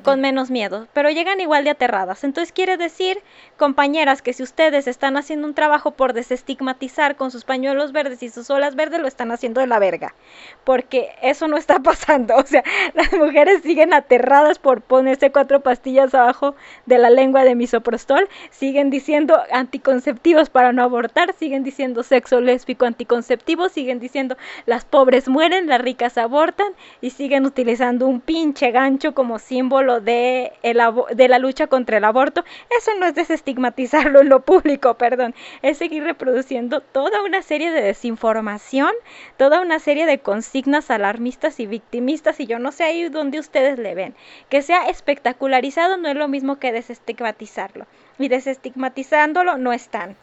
con 0.02 0.22
menos 0.22 0.50
miedo, 0.50 0.88
pero 0.92 1.12
llegan 1.12 1.40
igual 1.40 1.66
de 1.66 1.70
aterradas. 1.70 2.24
Entonces 2.24 2.52
quiere 2.52 2.78
decir, 2.78 3.22
compañeras, 3.58 4.24
que 4.24 4.34
si 4.34 4.42
ustedes 4.42 4.88
están 4.88 5.18
haciendo 5.18 5.46
un 5.46 5.54
trabajo 5.54 5.92
por 5.92 6.14
desestigmatizar 6.14 7.16
con 7.16 7.30
sus 7.30 7.46
pañuelos 7.46 7.92
verdes 7.92 8.24
y 8.24 8.30
sus 8.30 8.50
olas 8.50 8.74
verdes, 8.74 9.02
lo 9.02 9.08
están 9.08 9.32
haciendo 9.32 9.62
de 9.62 9.68
la 9.68 9.78
verga, 9.78 10.16
porque 10.64 11.12
eso 11.22 11.48
no 11.48 11.56
está 11.56 11.78
pasando. 11.84 12.38
O 12.38 12.46
sea, 12.48 12.64
las 12.96 13.14
mujeres 13.14 13.62
siguen 13.62 13.94
aterradas 13.94 14.58
por 14.58 14.82
ponerse 14.82 15.32
cuatro 15.32 15.60
pastillas 15.60 16.16
abajo 16.16 16.56
de 16.88 16.98
la 16.98 17.12
lengua 17.12 17.44
de 17.44 17.54
misoprostol, 17.54 18.30
siguen 18.50 18.90
diciendo 18.90 19.40
anticonceptivos 19.52 20.50
para 20.50 20.74
no 20.74 20.82
abortar, 20.82 21.36
siguen 21.38 21.64
diciendo 21.64 22.02
sexo 22.02 22.42
lésbico 22.42 22.88
anticonceptivo 22.88 23.59
siguen 23.68 24.00
diciendo 24.00 24.38
las 24.66 24.86
pobres 24.86 25.28
mueren, 25.28 25.68
las 25.68 25.82
ricas 25.82 26.18
abortan 26.18 26.72
y 27.02 27.10
siguen 27.10 27.46
utilizando 27.46 28.08
un 28.08 28.22
pinche 28.22 28.72
gancho 28.72 29.14
como 29.14 29.40
símbolo 29.40 30.00
de, 30.00 30.54
de 30.62 31.28
la 31.28 31.40
lucha 31.40 31.68
contra 31.68 31.98
el 31.98 32.06
aborto. 32.06 32.46
Eso 32.78 32.92
no 32.98 33.08
es 33.08 33.16
desestigmatizarlo 33.16 34.22
en 34.22 34.30
lo 34.30 34.42
público, 34.46 34.94
perdón, 34.94 35.36
es 35.62 35.78
seguir 35.78 36.04
reproduciendo 36.04 36.80
toda 36.80 37.22
una 37.24 37.42
serie 37.42 37.72
de 37.72 37.82
desinformación, 37.82 38.92
toda 39.36 39.60
una 39.60 39.80
serie 39.80 40.06
de 40.06 40.20
consignas 40.20 40.92
alarmistas 40.92 41.60
y 41.60 41.66
victimistas 41.66 42.40
y 42.40 42.46
yo 42.46 42.60
no 42.60 42.72
sé 42.72 42.84
ahí 42.86 43.10
donde 43.10 43.40
ustedes 43.40 43.80
le 43.80 43.96
ven. 43.96 44.16
Que 44.50 44.62
sea 44.62 44.88
espectacularizado 44.88 45.98
no 45.98 46.08
es 46.08 46.16
lo 46.16 46.28
mismo 46.28 46.60
que 46.60 46.72
desestigmatizarlo 46.72 47.88
y 48.20 48.28
desestigmatizándolo 48.28 49.58
no 49.58 49.74
están. 49.74 50.16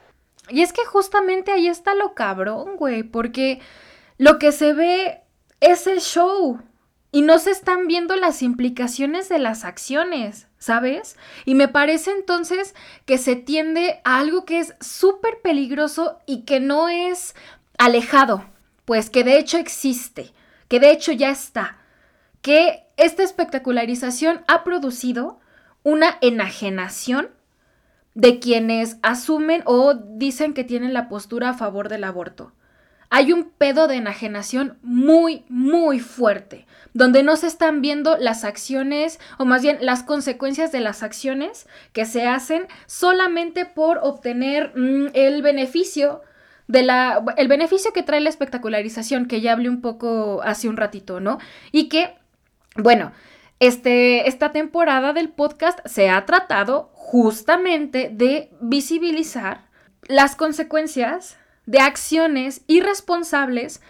Y 0.49 0.63
es 0.63 0.73
que 0.73 0.85
justamente 0.85 1.53
ahí 1.53 1.69
está 1.69 1.95
lo 1.95 2.15
cabrón, 2.15 2.77
güey, 2.77 3.03
porque 3.03 3.61
lo 4.19 4.39
que 4.39 4.53
se 4.53 4.73
ve 4.73 5.23
es 5.61 5.87
el 5.87 6.01
show 6.01 6.61
y 7.11 7.23
no 7.23 7.39
se 7.39 7.51
están 7.51 7.87
viendo 7.87 8.15
las 8.17 8.43
implicaciones 8.43 9.29
de 9.29 9.39
las 9.39 9.65
acciones, 9.65 10.49
¿sabes? 10.59 11.17
Y 11.45 11.55
me 11.55 11.69
parece 11.69 12.11
entonces 12.11 12.75
que 13.07 13.19
se 13.19 13.37
tiende 13.37 14.01
a 14.05 14.19
algo 14.19 14.45
que 14.45 14.59
es 14.59 14.75
súper 14.81 15.41
peligroso 15.41 16.19
y 16.27 16.43
que 16.43 16.61
no 16.61 16.89
es 16.89 17.35
alejado, 17.79 18.45
pues 18.85 19.11
que 19.11 19.25
de 19.25 19.39
hecho 19.39 19.59
existe, 19.59 20.33
que 20.69 20.79
de 20.79 20.91
hecho 20.91 21.13
ya 21.13 21.31
está, 21.31 21.79
que 22.43 22.85
esta 22.97 23.23
espectacularización 23.23 24.45
ha 24.47 24.63
producido 24.63 25.41
una 25.83 26.19
enajenación 26.21 27.31
de 28.17 28.41
quienes 28.41 28.97
asumen 29.03 29.63
o 29.67 29.93
dicen 29.93 30.55
que 30.55 30.65
tienen 30.65 30.95
la 30.95 31.09
postura 31.09 31.51
a 31.51 31.55
favor 31.55 31.91
del 31.91 32.03
aborto. 32.03 32.53
Hay 33.11 33.31
un 33.31 33.51
pedo 33.51 33.89
de 33.89 33.97
enajenación 33.97 34.79
muy, 34.83 35.45
muy 35.51 36.01
fuerte, 36.01 36.67
donde 36.95 37.23
no 37.23 37.37
se 37.37 37.47
están 37.47 37.83
viendo 37.83 38.17
las 38.17 38.43
acciones, 38.43 39.21
o 39.39 39.45
más 39.45 39.61
bien 39.61 39.77
las 39.83 40.03
consecuencias 40.03 40.73
de 40.73 40.81
las 40.81 41.03
acciones 41.03 41.69
que 41.93 42.07
se 42.07 42.27
hacen 42.27 42.67
solamente 42.87 43.67
por 43.67 44.01
obtener 44.03 44.73
mm, 44.75 45.09
el 45.13 45.43
beneficio 45.43 46.23
de 46.69 46.85
la, 46.85 47.23
el 47.37 47.49
beneficio 47.49 47.93
que 47.93 48.03
trae 48.03 48.21
la 48.23 48.31
espectacularización, 48.31 49.27
que 49.27 49.43
ya 49.43 49.53
hablé 49.53 49.69
un 49.69 49.83
poco 49.83 50.41
hace 50.43 50.71
un 50.71 50.79
ratito, 50.79 51.21
¿no? 51.21 51.39
Y 51.71 51.91
que, 51.91 52.15
bueno, 52.77 53.13
este, 53.61 54.29
esta 54.29 54.53
temporada 54.53 55.13
del 55.13 55.31
podcast 55.31 55.79
se 55.87 56.11
ha 56.11 56.25
tratado 56.27 56.91
justamente 56.93 58.11
de 58.13 58.51
visibilizar 58.61 59.67
las 60.09 60.37
consecuencias 60.37 61.39
de 61.65 61.81
acciones 61.81 62.63
irresponsables 62.67 63.81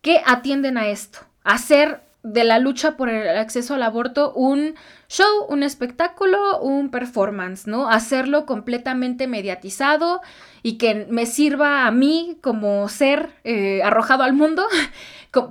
que 0.00 0.22
atienden 0.24 0.78
a 0.78 0.88
esto, 0.88 1.20
hacer 1.42 2.00
de 2.22 2.42
la 2.42 2.58
lucha 2.58 2.96
por 2.96 3.08
el 3.08 3.36
acceso 3.38 3.74
al 3.74 3.84
aborto 3.84 4.32
un 4.32 4.74
show, 5.08 5.46
un 5.48 5.62
espectáculo, 5.62 6.60
un 6.60 6.90
performance, 6.90 7.68
¿no? 7.68 7.88
Hacerlo 7.88 8.46
completamente 8.46 9.28
mediatizado 9.28 10.20
y 10.62 10.76
que 10.76 11.06
me 11.08 11.26
sirva 11.26 11.86
a 11.86 11.90
mí 11.92 12.38
como 12.40 12.88
ser 12.88 13.30
eh, 13.44 13.80
arrojado 13.84 14.24
al 14.24 14.32
mundo 14.32 14.66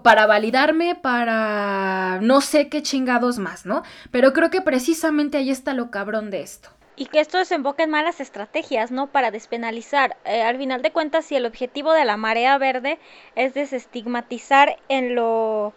para 0.04 0.26
validarme, 0.26 0.96
para 0.96 2.20
no 2.22 2.42
sé 2.42 2.70
qué 2.70 2.82
chingados 2.82 3.40
más, 3.40 3.66
¿no? 3.66 3.84
Pero 4.12 4.34
creo 4.34 4.50
que 4.50 4.62
precisamente 4.62 5.38
ahí 5.38 5.50
está 5.50 5.74
lo 5.74 5.92
cabrón 5.92 6.32
de 6.32 6.42
esto. 6.42 6.70
Y 6.98 7.08
que 7.08 7.20
esto 7.20 7.38
desemboca 7.38 7.84
en 7.84 7.90
malas 7.90 8.22
estrategias, 8.22 8.90
¿no? 8.90 9.08
Para 9.08 9.32
despenalizar. 9.32 10.18
Eh, 10.24 10.42
al 10.42 10.58
final 10.58 10.82
de 10.82 10.92
cuentas, 10.92 11.26
si 11.26 11.36
el 11.36 11.46
objetivo 11.46 11.92
de 11.92 12.06
la 12.06 12.16
marea 12.16 12.58
verde 12.58 13.00
es 13.36 13.54
desestigmatizar 13.54 14.78
en 14.88 15.14
lo, 15.14 15.74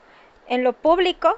en 0.46 0.62
lo 0.62 0.74
público 0.74 1.36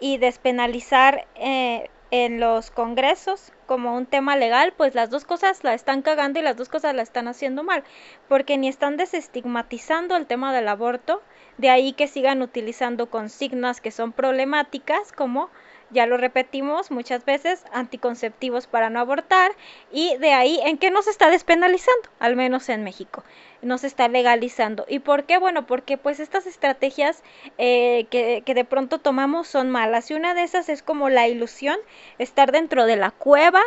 y 0.00 0.18
despenalizar 0.18 1.26
eh, 1.36 1.88
en 2.10 2.40
los 2.40 2.70
congresos 2.70 3.52
como 3.66 3.94
un 3.94 4.06
tema 4.06 4.36
legal, 4.36 4.74
pues 4.76 4.94
las 4.94 5.10
dos 5.10 5.24
cosas 5.24 5.62
la 5.62 5.74
están 5.74 6.02
cagando 6.02 6.40
y 6.40 6.42
las 6.42 6.56
dos 6.56 6.68
cosas 6.68 6.94
la 6.94 7.02
están 7.02 7.28
haciendo 7.28 7.62
mal, 7.62 7.84
porque 8.28 8.58
ni 8.58 8.68
están 8.68 8.96
desestigmatizando 8.96 10.16
el 10.16 10.26
tema 10.26 10.52
del 10.52 10.66
aborto, 10.66 11.22
de 11.60 11.70
ahí 11.70 11.92
que 11.92 12.08
sigan 12.08 12.42
utilizando 12.42 13.10
consignas 13.10 13.80
que 13.80 13.90
son 13.90 14.12
problemáticas 14.12 15.12
como 15.12 15.50
ya 15.90 16.06
lo 16.06 16.16
repetimos 16.16 16.90
muchas 16.90 17.24
veces, 17.24 17.64
anticonceptivos 17.72 18.66
para 18.66 18.90
no 18.90 19.00
abortar 19.00 19.50
y 19.90 20.16
de 20.18 20.32
ahí 20.32 20.60
en 20.64 20.78
que 20.78 20.90
no 20.90 21.02
se 21.02 21.10
está 21.10 21.30
despenalizando, 21.30 22.08
al 22.20 22.36
menos 22.36 22.68
en 22.68 22.84
México, 22.84 23.24
no 23.60 23.76
se 23.76 23.88
está 23.88 24.08
legalizando. 24.08 24.86
¿Y 24.88 25.00
por 25.00 25.24
qué? 25.24 25.38
Bueno, 25.38 25.66
porque 25.66 25.98
pues 25.98 26.20
estas 26.20 26.46
estrategias 26.46 27.22
eh, 27.58 28.06
que, 28.10 28.42
que, 28.46 28.54
de 28.54 28.64
pronto 28.64 28.98
tomamos 28.98 29.48
son 29.48 29.70
malas 29.70 30.10
y 30.10 30.14
una 30.14 30.34
de 30.34 30.44
esas 30.44 30.68
es 30.68 30.82
como 30.82 31.10
la 31.10 31.28
ilusión, 31.28 31.76
estar 32.18 32.52
dentro 32.52 32.86
de 32.86 32.96
la 32.96 33.10
cueva. 33.10 33.62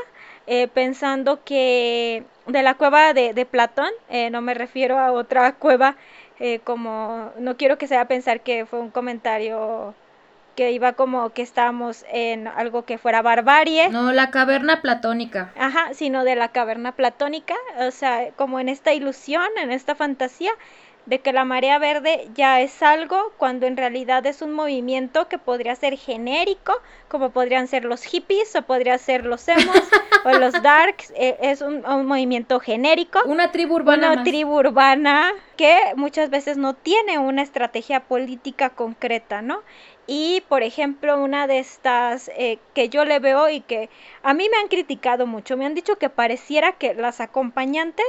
Eh, 0.46 0.68
pensando 0.68 1.42
que 1.46 2.26
de 2.48 2.64
la 2.64 2.74
cueva 2.74 3.14
de, 3.14 3.34
de 3.34 3.46
Platón, 3.46 3.90
eh, 4.10 4.30
no 4.30 4.42
me 4.42 4.54
refiero 4.54 5.00
a 5.00 5.14
otra 5.14 5.54
cueva 5.54 5.96
como, 6.64 7.32
no 7.38 7.58
quiero 7.58 7.78
que 7.78 7.88
sea 7.88 8.08
pensar 8.08 8.42
que 8.42 8.66
fue 8.66 8.80
un 8.80 8.90
comentario 8.90 9.94
que 10.56 10.72
iba 10.72 10.94
como 10.94 11.32
que 11.32 11.42
estábamos 11.42 12.06
en 12.12 12.48
algo 12.48 12.86
que 12.86 12.98
fuera 12.98 13.22
barbarie. 13.22 13.90
No, 13.90 14.12
la 14.12 14.30
caverna 14.30 14.82
platónica. 14.82 15.52
Ajá, 15.58 15.94
sino 15.94 16.24
de 16.24 16.36
la 16.36 16.50
caverna 16.50 16.92
platónica, 16.92 17.56
o 17.80 17.92
sea, 17.92 18.32
como 18.36 18.60
en 18.60 18.70
esta 18.70 18.94
ilusión, 18.94 19.48
en 19.58 19.72
esta 19.72 19.96
fantasía 19.96 20.52
de 21.06 21.20
que 21.20 21.34
la 21.34 21.44
marea 21.44 21.80
verde 21.80 22.30
ya 22.34 22.62
es 22.62 22.82
algo 22.82 23.34
cuando 23.38 23.66
en 23.66 23.78
realidad 23.78 24.26
es 24.26 24.42
un 24.42 24.54
movimiento 24.54 25.28
que 25.28 25.38
podría 25.38 25.76
ser 25.76 25.98
genérico, 25.98 26.74
como 27.08 27.32
podrían 27.32 27.68
ser 27.68 27.86
los 27.86 28.04
hippies 28.04 28.56
o 28.56 28.62
podría 28.62 28.98
ser 28.98 29.26
los 29.26 29.48
emos 29.48 29.82
o 30.24 30.32
los 30.40 30.54
darks, 30.62 31.12
eh, 31.16 31.38
es 31.42 31.62
un, 31.62 31.82
movimiento 32.06 32.60
genérico. 32.60 33.20
Una 33.26 33.52
tribu 33.52 33.76
urbana. 33.76 34.14
Una 34.14 34.24
tribu 34.24 34.58
urbana 34.58 35.32
que 35.58 35.78
muchas 35.96 36.30
veces 36.30 36.58
no 36.58 36.74
tiene 36.74 37.20
una 37.20 37.42
estrategia 37.42 38.02
política 38.02 38.70
concreta, 38.70 39.42
¿no? 39.42 39.62
Y, 40.06 40.44
por 40.50 40.64
ejemplo, 40.64 41.18
una 41.22 41.48
de 41.48 41.60
estas 41.60 42.30
eh, 42.36 42.60
que 42.74 42.90
yo 42.90 43.06
le 43.06 43.20
veo 43.20 43.50
y 43.50 43.62
que 43.62 43.90
a 44.22 44.34
mí 44.34 44.50
me 44.50 44.58
han 44.58 44.68
criticado 44.68 45.26
mucho, 45.26 45.56
me 45.56 45.66
han 45.66 45.76
dicho 45.76 45.98
que 45.98 46.10
pareciera 46.10 46.74
que 46.74 46.94
las 46.94 47.22
acompañantes 47.22 48.06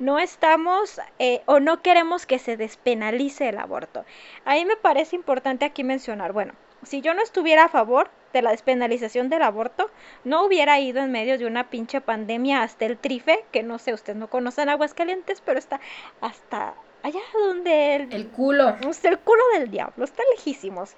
no 0.00 0.18
estamos 0.18 1.00
eh, 1.20 1.42
o 1.46 1.60
no 1.60 1.82
queremos 1.82 2.26
que 2.26 2.40
se 2.40 2.56
despenalice 2.56 3.48
el 3.48 3.58
aborto. 3.58 4.04
Ahí 4.44 4.64
me 4.64 4.76
parece 4.76 5.14
importante 5.14 5.64
aquí 5.64 5.84
mencionar, 5.84 6.32
bueno, 6.32 6.52
si 6.82 7.00
yo 7.00 7.14
no 7.14 7.22
estuviera 7.22 7.64
a 7.64 7.68
favor 7.68 8.10
de 8.32 8.42
la 8.42 8.50
despenalización 8.50 9.28
del 9.28 9.42
aborto, 9.42 9.88
no 10.24 10.44
hubiera 10.44 10.80
ido 10.80 11.00
en 11.00 11.12
medio 11.12 11.38
de 11.38 11.46
una 11.46 11.70
pinche 11.70 12.00
pandemia 12.00 12.62
hasta 12.62 12.86
el 12.86 12.98
trife, 12.98 13.44
que 13.52 13.62
no 13.62 13.78
sé, 13.78 13.94
ustedes 13.94 14.18
no 14.18 14.28
conocen 14.28 14.68
Aguascalientes, 14.68 15.40
pero 15.40 15.58
está 15.58 15.80
hasta 16.20 16.74
allá 17.02 17.20
donde 17.32 17.94
el, 17.96 18.12
el 18.12 18.28
culo. 18.28 18.76
el 18.80 19.18
culo 19.20 19.42
del 19.54 19.70
diablo, 19.70 20.04
está 20.04 20.22
lejísimos 20.36 20.96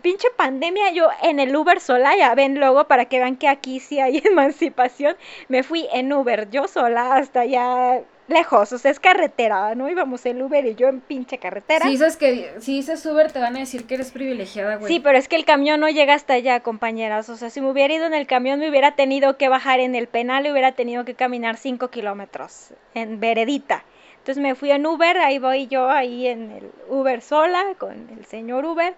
pinche 0.00 0.28
pandemia, 0.36 0.92
yo 0.92 1.08
en 1.22 1.40
el 1.40 1.54
Uber 1.54 1.80
sola, 1.80 2.16
ya 2.16 2.34
ven 2.34 2.58
luego 2.58 2.84
para 2.84 3.06
que 3.06 3.18
vean 3.18 3.36
que 3.36 3.48
aquí 3.48 3.80
sí 3.80 4.00
hay 4.00 4.18
emancipación, 4.24 5.16
me 5.48 5.62
fui 5.62 5.86
en 5.92 6.12
Uber 6.12 6.50
yo 6.50 6.68
sola 6.68 7.14
hasta 7.16 7.40
allá 7.40 8.02
lejos, 8.30 8.72
o 8.72 8.78
sea, 8.78 8.90
es 8.90 9.00
carretera, 9.00 9.74
¿no? 9.74 9.90
Íbamos 9.90 10.24
en 10.24 10.40
Uber 10.40 10.64
y 10.64 10.74
yo 10.74 10.88
en 10.88 11.00
pinche 11.00 11.38
carretera. 11.38 11.84
Si 11.84 11.90
dices 11.90 12.16
que 12.16 12.54
si 12.60 12.76
dices 12.76 13.04
Uber 13.04 13.30
te 13.30 13.40
van 13.40 13.56
a 13.56 13.58
decir 13.58 13.86
que 13.86 13.94
eres 13.94 14.12
privilegiada, 14.12 14.76
güey. 14.76 14.90
Sí, 14.90 15.00
pero 15.00 15.18
es 15.18 15.28
que 15.28 15.36
el 15.36 15.44
camión 15.44 15.80
no 15.80 15.88
llega 15.88 16.14
hasta 16.14 16.34
allá, 16.34 16.60
compañeras. 16.60 17.28
O 17.28 17.36
sea, 17.36 17.50
si 17.50 17.60
me 17.60 17.70
hubiera 17.70 17.92
ido 17.92 18.06
en 18.06 18.14
el 18.14 18.26
camión 18.26 18.60
me 18.60 18.70
hubiera 18.70 18.94
tenido 18.94 19.36
que 19.36 19.48
bajar 19.48 19.80
en 19.80 19.94
el 19.94 20.06
penal 20.06 20.46
y 20.46 20.52
hubiera 20.52 20.72
tenido 20.72 21.04
que 21.04 21.14
caminar 21.14 21.56
5 21.56 21.88
kilómetros 21.88 22.72
en 22.94 23.20
veredita. 23.20 23.84
Entonces 24.18 24.42
me 24.42 24.54
fui 24.54 24.70
en 24.70 24.86
Uber, 24.86 25.16
ahí 25.16 25.38
voy 25.38 25.66
yo 25.66 25.88
ahí 25.88 26.26
en 26.26 26.50
el 26.50 26.70
Uber 26.88 27.22
sola 27.22 27.64
con 27.78 28.10
el 28.10 28.26
señor 28.26 28.66
Uber 28.66 28.94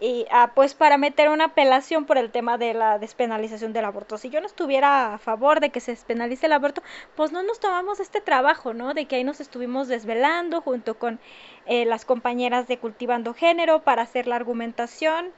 y 0.00 0.26
ah, 0.30 0.52
pues 0.54 0.74
para 0.74 0.96
meter 0.96 1.28
una 1.28 1.46
apelación 1.46 2.04
por 2.04 2.18
el 2.18 2.30
tema 2.30 2.56
de 2.56 2.74
la 2.74 2.98
despenalización 2.98 3.72
del 3.72 3.84
aborto. 3.84 4.16
Si 4.18 4.30
yo 4.30 4.40
no 4.40 4.46
estuviera 4.46 5.14
a 5.14 5.18
favor 5.18 5.60
de 5.60 5.70
que 5.70 5.80
se 5.80 5.92
despenalice 5.92 6.46
el 6.46 6.52
aborto, 6.52 6.82
pues 7.16 7.32
no 7.32 7.42
nos 7.42 7.58
tomamos 7.60 7.98
este 8.00 8.20
trabajo, 8.20 8.74
¿no? 8.74 8.94
De 8.94 9.06
que 9.06 9.16
ahí 9.16 9.24
nos 9.24 9.40
estuvimos 9.40 9.88
desvelando 9.88 10.60
junto 10.60 10.98
con 10.98 11.18
eh, 11.66 11.84
las 11.84 12.04
compañeras 12.04 12.68
de 12.68 12.78
Cultivando 12.78 13.34
Género 13.34 13.82
para 13.82 14.02
hacer 14.02 14.26
la 14.26 14.36
argumentación 14.36 15.32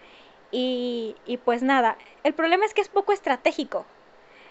y, 0.51 1.17
y 1.27 1.39
pues 1.39 1.63
nada, 1.63 1.97
el 2.25 2.35
problema 2.35 2.67
es 2.67 2.75
que 2.75 2.83
es 2.83 2.89
poco 2.89 3.13
estratégico. 3.13 3.87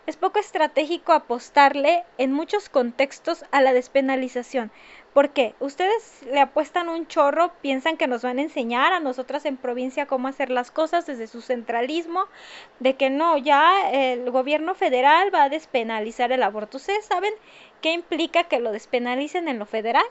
Es 0.10 0.18
poco 0.18 0.40
estratégico 0.40 1.14
apostarle 1.14 2.04
en 2.18 2.34
muchos 2.34 2.68
contextos 2.68 3.46
a 3.52 3.62
la 3.62 3.74
despenalización. 3.74 4.72
¿Por 5.14 5.30
qué? 5.30 5.54
Ustedes 5.60 6.24
le 6.32 6.40
apuestan 6.40 6.90
un 6.90 7.06
chorro, 7.06 7.52
piensan 7.62 7.96
que 7.96 8.08
nos 8.08 8.24
van 8.24 8.40
a 8.40 8.42
enseñar 8.42 8.92
a 8.92 9.00
nosotras 9.00 9.46
en 9.46 9.56
provincia 9.56 10.08
cómo 10.08 10.28
hacer 10.28 10.50
las 10.50 10.72
cosas 10.72 11.06
desde 11.06 11.28
su 11.28 11.42
centralismo, 11.42 12.26
de 12.80 12.96
que 12.96 13.12
no, 13.12 13.38
ya 13.38 13.92
el 13.92 14.32
gobierno 14.32 14.74
federal 14.74 15.32
va 15.32 15.44
a 15.44 15.50
despenalizar 15.50 16.32
el 16.32 16.42
aborto. 16.42 16.78
¿Ustedes 16.78 17.06
saben 17.06 17.34
qué 17.80 17.92
implica 17.92 18.46
que 18.46 18.60
lo 18.60 18.72
despenalicen 18.72 19.48
en 19.48 19.60
lo 19.60 19.68
federal? 19.68 20.06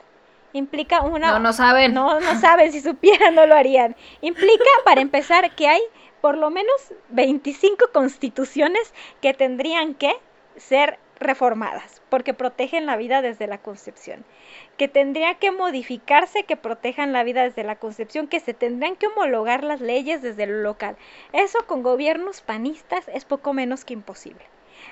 Implica 0.53 1.01
una... 1.01 1.33
No, 1.33 1.39
no 1.39 1.51
saben. 1.51 1.93
No, 1.93 2.21
no 2.21 2.39
saben, 2.39 2.71
si 2.71 2.79
supieran 2.79 3.35
no 3.35 3.45
lo 3.45 3.53
harían. 3.53 3.97
Implica, 4.21 4.63
para 4.85 5.01
empezar, 5.01 5.53
que 5.55 5.67
hay 5.67 5.81
por 6.21 6.37
lo 6.37 6.49
menos 6.49 6.93
25 7.09 7.91
constituciones 7.93 8.93
que 9.21 9.33
tendrían 9.33 9.93
que 9.95 10.13
ser 10.57 10.99
reformadas, 11.19 12.01
porque 12.09 12.33
protegen 12.33 12.85
la 12.85 12.97
vida 12.97 13.21
desde 13.21 13.47
la 13.47 13.57
concepción 13.57 14.25
que 14.77 14.87
tendría 14.87 15.35
que 15.35 15.51
modificarse 15.51 16.43
que 16.43 16.55
protejan 16.55 17.11
la 17.11 17.25
vida 17.25 17.43
desde 17.43 17.65
la 17.65 17.75
concepción, 17.75 18.27
que 18.27 18.39
se 18.39 18.53
tendrían 18.53 18.95
que 18.95 19.07
homologar 19.07 19.63
las 19.63 19.81
leyes 19.81 20.21
desde 20.21 20.47
lo 20.47 20.61
local. 20.61 20.95
Eso 21.33 21.59
con 21.67 21.83
gobiernos 21.83 22.41
panistas 22.41 23.07
es 23.09 23.25
poco 23.25 23.51
menos 23.53 23.83
que 23.83 23.93
imposible. 23.93 24.45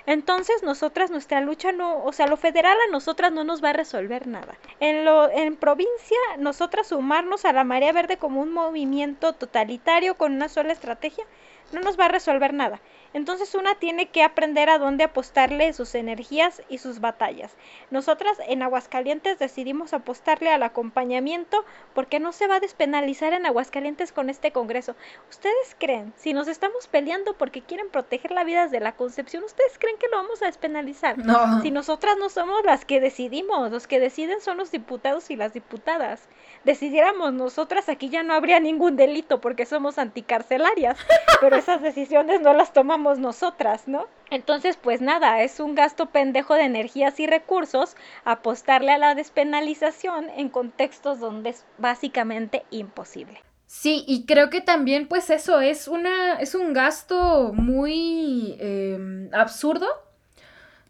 Entonces, 0.05 0.63
nosotras, 0.63 1.11
nuestra 1.11 1.41
lucha 1.41 1.71
no, 1.71 2.03
o 2.03 2.11
sea, 2.13 2.27
lo 2.27 2.37
federal 2.37 2.77
a 2.87 2.91
nosotras 2.91 3.31
no 3.31 3.43
nos 3.43 3.63
va 3.63 3.69
a 3.69 3.73
resolver 3.73 4.27
nada. 4.27 4.57
En 4.79 5.05
lo, 5.05 5.29
en 5.29 5.55
provincia, 5.55 6.17
nosotras 6.37 6.87
sumarnos 6.87 7.45
a 7.45 7.53
la 7.53 7.63
marea 7.63 7.91
verde 7.91 8.17
como 8.17 8.41
un 8.41 8.53
movimiento 8.53 9.33
totalitario 9.33 10.15
con 10.15 10.33
una 10.33 10.49
sola 10.49 10.73
estrategia, 10.73 11.25
no 11.71 11.81
nos 11.81 11.99
va 11.99 12.05
a 12.05 12.09
resolver 12.09 12.53
nada. 12.53 12.79
Entonces 13.13 13.55
una 13.55 13.75
tiene 13.75 14.09
que 14.09 14.23
aprender 14.23 14.69
a 14.69 14.77
dónde 14.77 15.03
apostarle 15.03 15.73
sus 15.73 15.95
energías 15.95 16.61
y 16.69 16.79
sus 16.79 16.99
batallas. 16.99 17.55
Nosotras 17.89 18.37
en 18.47 18.61
Aguascalientes 18.61 19.39
decidimos 19.39 19.93
apostarle 19.93 20.51
al 20.51 20.63
acompañamiento 20.63 21.63
porque 21.93 22.19
no 22.19 22.31
se 22.31 22.47
va 22.47 22.55
a 22.55 22.59
despenalizar 22.59 23.33
en 23.33 23.45
Aguascalientes 23.45 24.11
con 24.11 24.29
este 24.29 24.51
Congreso. 24.51 24.95
¿Ustedes 25.29 25.75
creen, 25.79 26.13
si 26.17 26.33
nos 26.33 26.47
estamos 26.47 26.87
peleando 26.87 27.35
porque 27.37 27.61
quieren 27.61 27.89
proteger 27.89 28.31
la 28.31 28.43
vida 28.43 28.63
desde 28.63 28.79
la 28.79 28.95
concepción, 28.95 29.43
¿ustedes 29.43 29.77
creen 29.79 29.97
que 29.97 30.07
lo 30.11 30.17
vamos 30.17 30.41
a 30.41 30.47
despenalizar? 30.47 31.17
No. 31.17 31.61
Si 31.61 31.71
nosotras 31.71 32.17
no 32.17 32.29
somos 32.29 32.63
las 32.65 32.85
que 32.85 32.99
decidimos, 32.99 33.71
los 33.71 33.87
que 33.87 33.99
deciden 33.99 34.41
son 34.41 34.57
los 34.57 34.71
diputados 34.71 35.29
y 35.29 35.35
las 35.35 35.53
diputadas. 35.53 36.27
Decidiéramos 36.63 37.33
nosotras, 37.33 37.87
aquí 37.89 38.09
ya 38.09 38.23
no 38.23 38.33
habría 38.33 38.59
ningún 38.59 38.95
delito 38.95 39.39
porque 39.39 39.65
somos 39.65 39.97
anticarcelarias, 39.97 40.97
pero 41.39 41.55
esas 41.55 41.81
decisiones 41.81 42.41
no 42.41 42.53
las 42.53 42.73
tomamos 42.73 42.96
nosotras, 43.19 43.87
¿no? 43.87 44.07
Entonces, 44.29 44.77
pues 44.77 45.01
nada, 45.01 45.41
es 45.43 45.59
un 45.59 45.75
gasto 45.75 46.07
pendejo 46.07 46.55
de 46.55 46.63
energías 46.63 47.19
y 47.19 47.27
recursos 47.27 47.95
apostarle 48.25 48.91
a 48.91 48.97
la 48.97 49.15
despenalización 49.15 50.29
en 50.35 50.49
contextos 50.49 51.19
donde 51.19 51.51
es 51.51 51.65
básicamente 51.77 52.63
imposible. 52.69 53.41
Sí, 53.67 54.05
y 54.07 54.25
creo 54.25 54.49
que 54.49 54.61
también, 54.61 55.07
pues 55.07 55.29
eso 55.29 55.59
es 55.59 55.87
una, 55.87 56.35
es 56.39 56.55
un 56.55 56.73
gasto 56.73 57.51
muy 57.53 58.55
em, 58.59 59.29
absurdo 59.33 59.87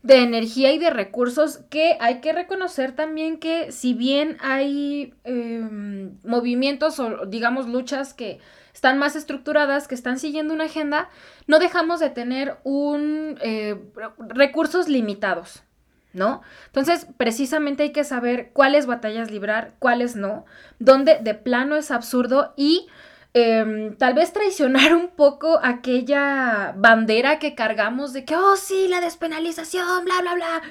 de 0.03 0.17
energía 0.17 0.71
y 0.71 0.77
de 0.77 0.91
recursos 0.91 1.59
que 1.69 1.97
hay 1.99 2.21
que 2.21 2.33
reconocer 2.33 2.95
también 2.95 3.39
que 3.39 3.71
si 3.71 3.93
bien 3.93 4.37
hay 4.41 5.13
em, 5.23 6.17
movimientos 6.23 6.99
o 6.99 7.25
digamos 7.25 7.67
luchas 7.67 8.13
que 8.13 8.39
están 8.77 8.99
más 8.99 9.15
estructuradas, 9.15 9.87
que 9.87 9.95
están 9.95 10.19
siguiendo 10.19 10.53
una 10.53 10.65
agenda, 10.65 11.09
no 11.47 11.57
dejamos 11.57 11.99
de 11.99 12.11
tener 12.11 12.57
un 12.63 13.39
eh, 13.41 13.75
recursos 14.19 14.87
limitados, 14.87 15.63
¿no? 16.13 16.43
Entonces, 16.67 17.07
precisamente 17.17 17.81
hay 17.81 17.91
que 17.91 18.03
saber 18.03 18.51
cuáles 18.53 18.85
batallas 18.85 19.31
librar, 19.31 19.73
cuáles 19.79 20.15
no, 20.15 20.45
dónde 20.77 21.17
de 21.19 21.33
plano 21.33 21.75
es 21.75 21.89
absurdo 21.89 22.53
y 22.55 22.85
em, 23.33 23.97
tal 23.97 24.13
vez 24.13 24.31
traicionar 24.31 24.93
un 24.93 25.07
poco 25.07 25.59
aquella 25.63 26.75
bandera 26.77 27.39
que 27.39 27.55
cargamos 27.55 28.13
de 28.13 28.25
que, 28.25 28.35
oh 28.35 28.57
sí, 28.57 28.87
la 28.89 29.01
despenalización, 29.01 30.05
bla, 30.05 30.21
bla, 30.21 30.35
bla. 30.35 30.61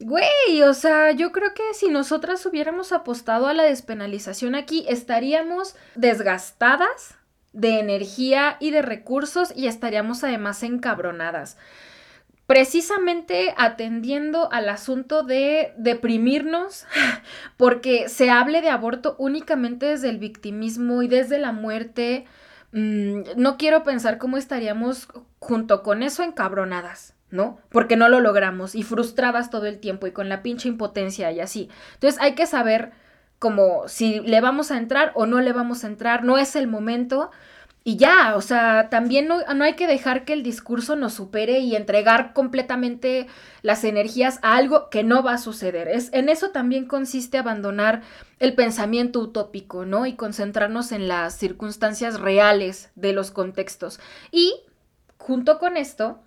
Güey, 0.00 0.62
o 0.62 0.72
sea, 0.72 1.12
yo 1.12 1.30
creo 1.30 1.52
que 1.52 1.74
si 1.74 1.90
nosotras 1.90 2.46
hubiéramos 2.46 2.92
apostado 2.92 3.48
a 3.48 3.52
la 3.52 3.64
despenalización 3.64 4.54
aquí, 4.54 4.86
estaríamos 4.88 5.76
desgastadas, 5.94 7.18
de 7.54 7.78
energía 7.78 8.56
y 8.60 8.70
de 8.72 8.82
recursos 8.82 9.52
y 9.56 9.68
estaríamos 9.68 10.22
además 10.24 10.62
encabronadas. 10.62 11.56
Precisamente 12.46 13.54
atendiendo 13.56 14.52
al 14.52 14.68
asunto 14.68 15.22
de 15.22 15.72
deprimirnos 15.78 16.84
porque 17.56 18.10
se 18.10 18.28
hable 18.28 18.60
de 18.60 18.68
aborto 18.68 19.16
únicamente 19.18 19.86
desde 19.86 20.10
el 20.10 20.18
victimismo 20.18 21.00
y 21.00 21.08
desde 21.08 21.38
la 21.38 21.52
muerte, 21.52 22.26
mm, 22.72 23.20
no 23.36 23.56
quiero 23.56 23.82
pensar 23.82 24.18
cómo 24.18 24.36
estaríamos 24.36 25.08
junto 25.38 25.82
con 25.82 26.02
eso 26.02 26.22
encabronadas. 26.22 27.14
¿no? 27.30 27.58
Porque 27.70 27.96
no 27.96 28.08
lo 28.08 28.20
logramos 28.20 28.76
y 28.76 28.84
frustradas 28.84 29.50
todo 29.50 29.66
el 29.66 29.80
tiempo 29.80 30.06
y 30.06 30.12
con 30.12 30.28
la 30.28 30.40
pinche 30.40 30.68
impotencia 30.68 31.32
y 31.32 31.40
así. 31.40 31.68
Entonces 31.94 32.20
hay 32.20 32.36
que 32.36 32.46
saber 32.46 32.92
como 33.44 33.88
si 33.88 34.20
le 34.20 34.40
vamos 34.40 34.70
a 34.70 34.78
entrar 34.78 35.12
o 35.14 35.26
no 35.26 35.42
le 35.42 35.52
vamos 35.52 35.84
a 35.84 35.86
entrar, 35.86 36.24
no 36.24 36.38
es 36.38 36.56
el 36.56 36.66
momento. 36.66 37.30
Y 37.84 37.98
ya, 37.98 38.36
o 38.36 38.40
sea, 38.40 38.88
también 38.88 39.28
no, 39.28 39.40
no, 39.54 39.64
hay 39.64 39.74
que 39.74 39.86
dejar 39.86 40.24
que 40.24 40.32
el 40.32 40.42
discurso 40.42 40.96
nos 40.96 41.12
supere 41.12 41.58
y 41.58 41.76
entregar 41.76 42.32
completamente 42.32 43.26
las 43.60 43.84
energías 43.84 44.38
a 44.40 44.56
algo 44.56 44.88
que 44.88 45.04
no 45.04 45.22
va 45.22 45.34
a 45.34 45.38
suceder. 45.38 45.88
Es, 45.88 46.08
en 46.14 46.30
eso 46.30 46.52
también 46.52 46.86
consiste 46.86 47.36
abandonar 47.36 48.00
el 48.38 48.54
pensamiento 48.54 49.20
utópico, 49.20 49.84
¿no? 49.84 50.06
Y 50.06 50.14
concentrarnos 50.14 50.90
en 50.90 51.06
las 51.06 51.36
circunstancias 51.36 52.18
reales 52.18 52.92
de 52.94 53.12
los 53.12 53.30
contextos. 53.30 54.00
Y 54.32 54.54
junto 55.18 55.58
con 55.58 55.76
esto, 55.76 56.22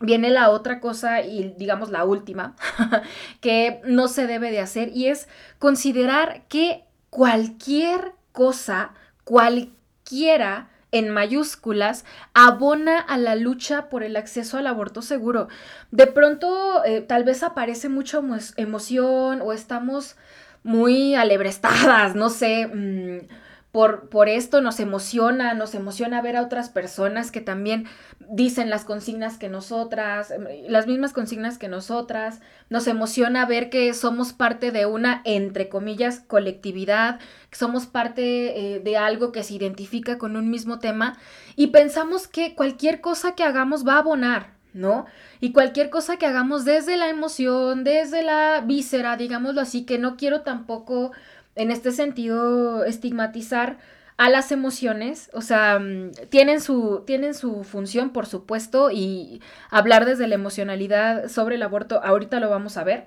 viene 0.00 0.30
la 0.30 0.50
otra 0.50 0.80
cosa 0.80 1.22
y 1.22 1.54
digamos 1.56 1.90
la 1.90 2.04
última 2.04 2.56
que 3.40 3.80
no 3.84 4.08
se 4.08 4.26
debe 4.26 4.50
de 4.50 4.60
hacer 4.60 4.90
y 4.94 5.06
es 5.06 5.28
considerar 5.58 6.42
que 6.48 6.84
cualquier 7.10 8.12
cosa, 8.32 8.92
cualquiera 9.22 10.70
en 10.90 11.10
mayúsculas, 11.10 12.04
abona 12.34 13.00
a 13.00 13.18
la 13.18 13.34
lucha 13.34 13.88
por 13.88 14.04
el 14.04 14.16
acceso 14.16 14.58
al 14.58 14.68
aborto 14.68 15.02
seguro. 15.02 15.48
De 15.90 16.06
pronto, 16.06 16.84
eh, 16.84 17.00
tal 17.00 17.24
vez 17.24 17.42
aparece 17.42 17.88
mucha 17.88 18.20
emoción 18.56 19.40
o 19.42 19.52
estamos 19.52 20.16
muy 20.62 21.16
alebrestadas, 21.16 22.14
no 22.14 22.30
sé. 22.30 22.68
Mm, 22.68 23.26
por, 23.74 24.08
por 24.08 24.28
esto 24.28 24.60
nos 24.60 24.78
emociona, 24.78 25.52
nos 25.52 25.74
emociona 25.74 26.22
ver 26.22 26.36
a 26.36 26.42
otras 26.42 26.68
personas 26.68 27.32
que 27.32 27.40
también 27.40 27.86
dicen 28.20 28.70
las 28.70 28.84
consignas 28.84 29.36
que 29.36 29.48
nosotras, 29.48 30.30
em, 30.30 30.46
las 30.68 30.86
mismas 30.86 31.12
consignas 31.12 31.58
que 31.58 31.66
nosotras, 31.66 32.40
nos 32.70 32.86
emociona 32.86 33.46
ver 33.46 33.70
que 33.70 33.92
somos 33.92 34.32
parte 34.32 34.70
de 34.70 34.86
una, 34.86 35.22
entre 35.24 35.68
comillas, 35.68 36.20
colectividad, 36.20 37.18
que 37.50 37.56
somos 37.56 37.86
parte 37.86 38.76
eh, 38.76 38.78
de 38.78 38.96
algo 38.96 39.32
que 39.32 39.42
se 39.42 39.54
identifica 39.54 40.18
con 40.18 40.36
un 40.36 40.50
mismo 40.50 40.78
tema 40.78 41.18
y 41.56 41.66
pensamos 41.66 42.28
que 42.28 42.54
cualquier 42.54 43.00
cosa 43.00 43.34
que 43.34 43.42
hagamos 43.42 43.84
va 43.84 43.94
a 43.94 43.98
abonar, 43.98 44.54
¿no? 44.72 45.06
Y 45.40 45.50
cualquier 45.50 45.90
cosa 45.90 46.16
que 46.16 46.26
hagamos 46.26 46.64
desde 46.64 46.96
la 46.96 47.08
emoción, 47.08 47.82
desde 47.82 48.22
la 48.22 48.60
víscera, 48.64 49.16
digámoslo 49.16 49.60
así, 49.60 49.84
que 49.84 49.98
no 49.98 50.16
quiero 50.16 50.42
tampoco 50.42 51.10
en 51.56 51.70
este 51.70 51.92
sentido 51.92 52.84
estigmatizar 52.84 53.78
a 54.16 54.30
las 54.30 54.52
emociones, 54.52 55.30
o 55.32 55.40
sea, 55.40 55.78
mm, 55.78 56.12
tienen 56.28 56.60
su, 56.60 57.02
tienen 57.06 57.34
su 57.34 57.64
función, 57.64 58.10
por 58.10 58.26
supuesto, 58.26 58.90
y 58.90 59.42
hablar 59.70 60.04
desde 60.04 60.28
la 60.28 60.36
emocionalidad 60.36 61.28
sobre 61.28 61.56
el 61.56 61.62
aborto, 61.62 62.00
ahorita 62.02 62.38
lo 62.40 62.48
vamos 62.48 62.76
a 62.76 62.84
ver, 62.84 63.06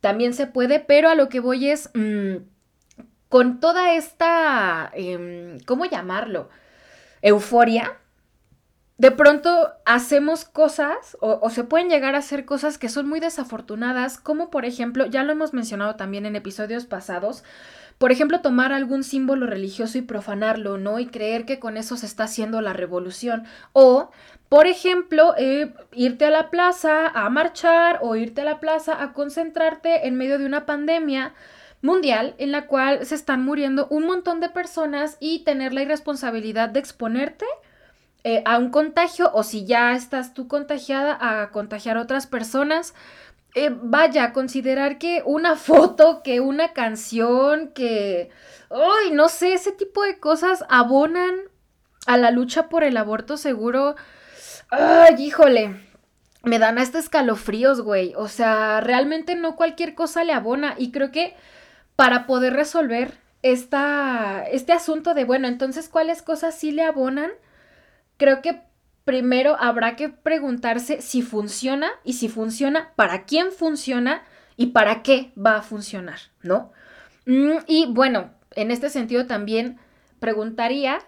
también 0.00 0.34
se 0.34 0.46
puede, 0.46 0.80
pero 0.80 1.08
a 1.08 1.14
lo 1.14 1.28
que 1.28 1.40
voy 1.40 1.68
es, 1.70 1.90
mm, 1.94 2.36
con 3.28 3.60
toda 3.60 3.94
esta, 3.94 4.90
em, 4.94 5.60
¿cómo 5.66 5.84
llamarlo? 5.84 6.48
Euforia, 7.22 7.98
de 9.00 9.10
pronto 9.10 9.72
hacemos 9.86 10.44
cosas 10.44 11.16
o, 11.22 11.38
o, 11.40 11.48
se 11.48 11.64
pueden 11.64 11.88
llegar 11.88 12.14
a 12.14 12.18
hacer 12.18 12.44
cosas 12.44 12.76
que 12.76 12.90
son 12.90 13.08
muy 13.08 13.18
desafortunadas, 13.18 14.18
como 14.18 14.50
por 14.50 14.66
ejemplo, 14.66 15.06
ya 15.06 15.22
lo 15.22 15.32
hemos 15.32 15.54
mencionado 15.54 15.96
también 15.96 16.26
en 16.26 16.36
episodios 16.36 16.84
pasados, 16.84 17.42
por 17.96 18.12
ejemplo, 18.12 18.42
tomar 18.42 18.74
algún 18.74 19.02
símbolo 19.02 19.46
religioso 19.46 19.96
y 19.96 20.02
profanarlo, 20.02 20.76
¿no? 20.76 20.98
Y 20.98 21.06
creer 21.06 21.46
que 21.46 21.58
con 21.58 21.78
eso 21.78 21.96
se 21.96 22.04
está 22.04 22.24
haciendo 22.24 22.60
la 22.60 22.74
revolución. 22.74 23.44
O, 23.72 24.10
por 24.50 24.66
ejemplo, 24.66 25.34
eh, 25.38 25.72
irte 25.92 26.26
a 26.26 26.30
la 26.30 26.50
plaza 26.50 27.08
a 27.08 27.30
marchar 27.30 28.00
o 28.02 28.16
irte 28.16 28.42
a 28.42 28.44
la 28.44 28.60
plaza 28.60 29.02
a 29.02 29.14
concentrarte 29.14 30.06
en 30.08 30.16
medio 30.16 30.38
de 30.38 30.44
una 30.44 30.66
pandemia 30.66 31.32
mundial 31.80 32.34
en 32.36 32.52
la 32.52 32.66
cual 32.66 33.06
se 33.06 33.14
están 33.14 33.42
muriendo 33.44 33.86
un 33.88 34.04
montón 34.04 34.40
de 34.40 34.50
personas 34.50 35.16
y 35.20 35.38
tener 35.44 35.72
la 35.72 35.82
irresponsabilidad 35.82 36.68
de 36.68 36.80
exponerte 36.80 37.46
eh, 38.24 38.42
a 38.44 38.58
un 38.58 38.70
contagio 38.70 39.30
o 39.32 39.42
si 39.42 39.64
ya 39.64 39.94
estás 39.94 40.34
tú 40.34 40.48
contagiada 40.48 41.16
a 41.20 41.50
contagiar 41.50 41.96
a 41.96 42.02
otras 42.02 42.26
personas 42.26 42.94
eh, 43.54 43.70
vaya, 43.82 44.32
considerar 44.32 44.98
que 44.98 45.22
una 45.24 45.56
foto, 45.56 46.22
que 46.22 46.40
una 46.40 46.72
canción, 46.72 47.72
que, 47.74 48.30
ay, 48.70 49.10
no 49.12 49.28
sé, 49.28 49.54
ese 49.54 49.72
tipo 49.72 50.02
de 50.02 50.18
cosas 50.18 50.64
abonan 50.68 51.34
a 52.06 52.16
la 52.16 52.30
lucha 52.30 52.68
por 52.68 52.84
el 52.84 52.96
aborto 52.96 53.36
seguro. 53.36 53.96
Ay, 54.70 55.16
híjole, 55.18 55.76
me 56.44 56.58
dan 56.58 56.78
hasta 56.78 56.98
escalofríos, 56.98 57.80
güey. 57.80 58.14
O 58.16 58.28
sea, 58.28 58.80
realmente 58.80 59.34
no 59.34 59.56
cualquier 59.56 59.94
cosa 59.94 60.24
le 60.24 60.32
abona 60.32 60.74
y 60.78 60.92
creo 60.92 61.10
que 61.10 61.34
para 61.96 62.26
poder 62.26 62.54
resolver 62.54 63.18
esta, 63.42 64.44
este 64.50 64.72
asunto 64.72 65.14
de, 65.14 65.24
bueno, 65.24 65.48
entonces, 65.48 65.88
¿cuáles 65.88 66.22
cosas 66.22 66.54
sí 66.54 66.70
le 66.72 66.82
abonan? 66.84 67.30
Creo 68.20 68.42
que 68.42 68.60
primero 69.06 69.56
habrá 69.58 69.96
que 69.96 70.10
preguntarse 70.10 71.00
si 71.00 71.22
funciona 71.22 71.90
y 72.04 72.12
si 72.12 72.28
funciona, 72.28 72.92
para 72.94 73.24
quién 73.24 73.50
funciona 73.50 74.24
y 74.56 74.66
para 74.66 75.02
qué 75.02 75.32
va 75.34 75.56
a 75.56 75.62
funcionar, 75.62 76.18
¿no? 76.42 76.70
Mm, 77.24 77.60
y 77.66 77.86
bueno, 77.88 78.30
en 78.50 78.70
este 78.70 78.90
sentido 78.90 79.26
también 79.26 79.78
preguntaría, 80.18 80.98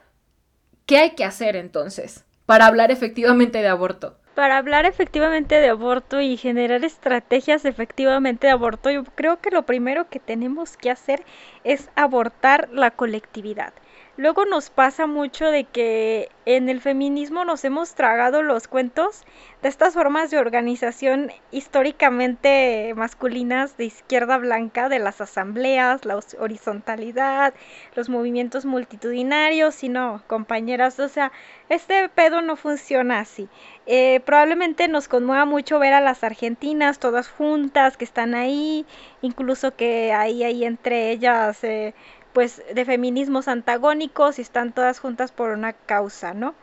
¿qué 0.87 0.97
hay 0.97 1.11
que 1.11 1.27
hacer 1.27 1.55
entonces 1.55 2.25
para 2.47 2.65
hablar 2.65 2.91
efectivamente 2.91 3.59
de 3.59 3.69
aborto? 3.69 4.19
Para 4.35 4.57
hablar 4.57 4.87
efectivamente 4.87 5.57
de 5.57 5.69
aborto 5.69 6.23
y 6.23 6.39
generar 6.39 6.83
estrategias 6.83 7.67
efectivamente 7.67 8.47
de 8.47 8.55
aborto, 8.55 8.91
yo 8.91 9.05
creo 9.05 9.39
que 9.39 9.51
lo 9.51 9.67
primero 9.67 10.09
que 10.09 10.19
tenemos 10.19 10.79
que 10.79 10.91
hacer 10.91 11.23
es 11.63 11.91
abortar 11.95 12.71
la 12.73 12.91
colectividad. 12.91 13.75
Luego 14.19 14.45
nos 14.45 14.69
pasa 14.69 15.07
mucho 15.07 15.47
de 15.47 15.65
que 15.65 16.29
en 16.45 16.69
el 16.69 16.83
feminismo 16.83 17.47
nos 17.47 17.65
hemos 17.65 17.95
tragado 17.95 18.43
los 18.43 18.69
cuentos 18.69 19.25
de 19.63 19.71
estas 19.71 19.95
formas 19.95 20.31
de 20.31 20.37
organización 20.37 21.33
históricamente 21.51 22.93
masculinas 22.95 23.79
de 23.79 23.87
izquierda 23.87 24.37
blanca, 24.37 24.91
de 24.91 24.99
las 24.99 25.23
asambleas, 25.23 26.05
la 26.05 26.21
horizontalidad, 26.39 27.55
los 27.95 28.11
movimientos 28.11 28.67
multitudinarios, 28.67 29.83
y 29.83 29.89
no, 29.89 30.23
compañeras, 30.27 31.01
o 31.01 31.09
sea, 31.09 31.33
este 31.71 32.11
pedo 32.11 32.43
no 32.43 32.57
funciona 32.57 33.21
así. 33.21 33.49
Eh, 33.87 34.21
probablemente 34.27 34.89
nos 34.89 35.09
conmueva 35.09 35.47
mucho 35.47 35.79
ver 35.79 35.95
a 35.95 36.03
las 36.03 36.23
argentinas 36.23 36.99
todas 36.99 37.31
juntas, 37.31 37.97
que 37.97 38.05
están 38.05 38.35
ahí, 38.35 38.85
incluso 39.23 39.75
que 39.75 40.13
ahí, 40.13 40.45
ahí 40.45 40.67
entre 40.67 41.13
ellas... 41.13 41.65
Eh, 41.65 41.95
pues 42.33 42.62
de 42.74 42.85
feminismos 42.85 43.49
antagónicos 43.49 44.39
y 44.39 44.43
están 44.43 44.72
todas 44.72 45.01
juntas 45.01 45.33
por 45.33 45.51
una 45.51 45.72
causa, 45.72 46.35
¿no? 46.35 46.55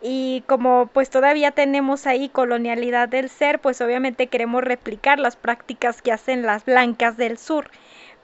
Y 0.00 0.42
como 0.46 0.90
pues 0.92 1.10
todavía 1.10 1.52
tenemos 1.52 2.06
ahí 2.06 2.28
colonialidad 2.28 3.08
del 3.08 3.28
ser, 3.28 3.60
pues 3.60 3.80
obviamente 3.80 4.26
queremos 4.26 4.64
replicar 4.64 5.18
las 5.18 5.36
prácticas 5.36 6.02
que 6.02 6.12
hacen 6.12 6.42
las 6.42 6.64
blancas 6.64 7.16
del 7.16 7.38
sur 7.38 7.70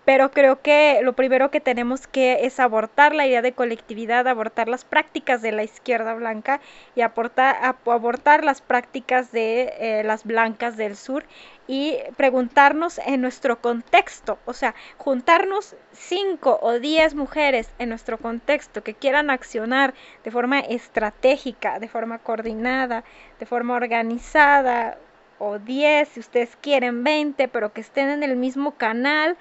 pero 0.09 0.31
creo 0.31 0.63
que 0.63 1.01
lo 1.03 1.13
primero 1.13 1.51
que 1.51 1.61
tenemos 1.61 2.07
que 2.07 2.47
es 2.47 2.61
abortar 2.61 3.15
la 3.15 3.27
idea 3.27 3.43
de 3.43 3.53
colectividad, 3.53 4.27
abortar 4.27 4.67
las 4.67 4.87
prácticas 4.87 5.43
de 5.43 5.53
la 5.53 5.65
izquierda 5.65 6.15
blanca 6.15 6.63
y 6.95 7.03
abortar 7.03 8.43
las 8.43 8.63
prácticas 8.63 9.33
de 9.33 9.75
eh, 9.79 10.03
las 10.05 10.25
blancas 10.25 10.79
del 10.79 10.97
sur 10.97 11.27
y 11.67 11.99
preguntarnos 12.17 12.99
en 13.05 13.21
nuestro 13.21 13.61
contexto, 13.61 14.39
o 14.47 14.55
sea, 14.55 14.75
juntarnos 14.97 15.77
cinco 15.93 16.59
o 16.63 16.79
diez 16.79 17.15
mujeres 17.15 17.71
en 17.79 17.91
nuestro 17.91 18.17
contexto 18.17 18.83
que 18.83 18.95
quieran 18.95 19.29
accionar 19.29 19.93
de 20.25 20.31
forma 20.31 20.61
estratégica, 20.61 21.81
de 21.81 21.89
forma 21.89 22.19
coordinada, 22.19 23.05
de 23.39 23.45
forma 23.45 23.75
organizada, 23.75 24.97
o 25.39 25.59
diez, 25.59 26.09
si 26.09 26.21
ustedes 26.21 26.57
quieren 26.61 27.05
veinte, 27.05 27.47
pero 27.47 27.73
que 27.73 27.81
estén 27.81 28.09
en 28.09 28.23
el 28.23 28.37
mismo 28.37 28.73
canal 28.73 29.37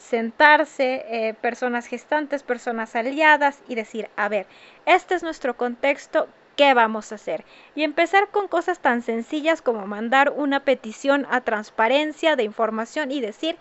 sentarse, 0.00 1.04
eh, 1.08 1.34
personas 1.34 1.86
gestantes, 1.86 2.42
personas 2.42 2.96
aliadas 2.96 3.62
y 3.68 3.74
decir, 3.74 4.08
a 4.16 4.28
ver, 4.28 4.46
este 4.86 5.14
es 5.14 5.22
nuestro 5.22 5.56
contexto, 5.56 6.26
¿qué 6.56 6.74
vamos 6.74 7.12
a 7.12 7.16
hacer? 7.16 7.44
Y 7.74 7.84
empezar 7.84 8.30
con 8.30 8.48
cosas 8.48 8.80
tan 8.80 9.02
sencillas 9.02 9.62
como 9.62 9.86
mandar 9.86 10.32
una 10.34 10.64
petición 10.64 11.26
a 11.30 11.42
transparencia 11.42 12.34
de 12.34 12.44
información 12.44 13.12
y 13.12 13.20
decir, 13.20 13.56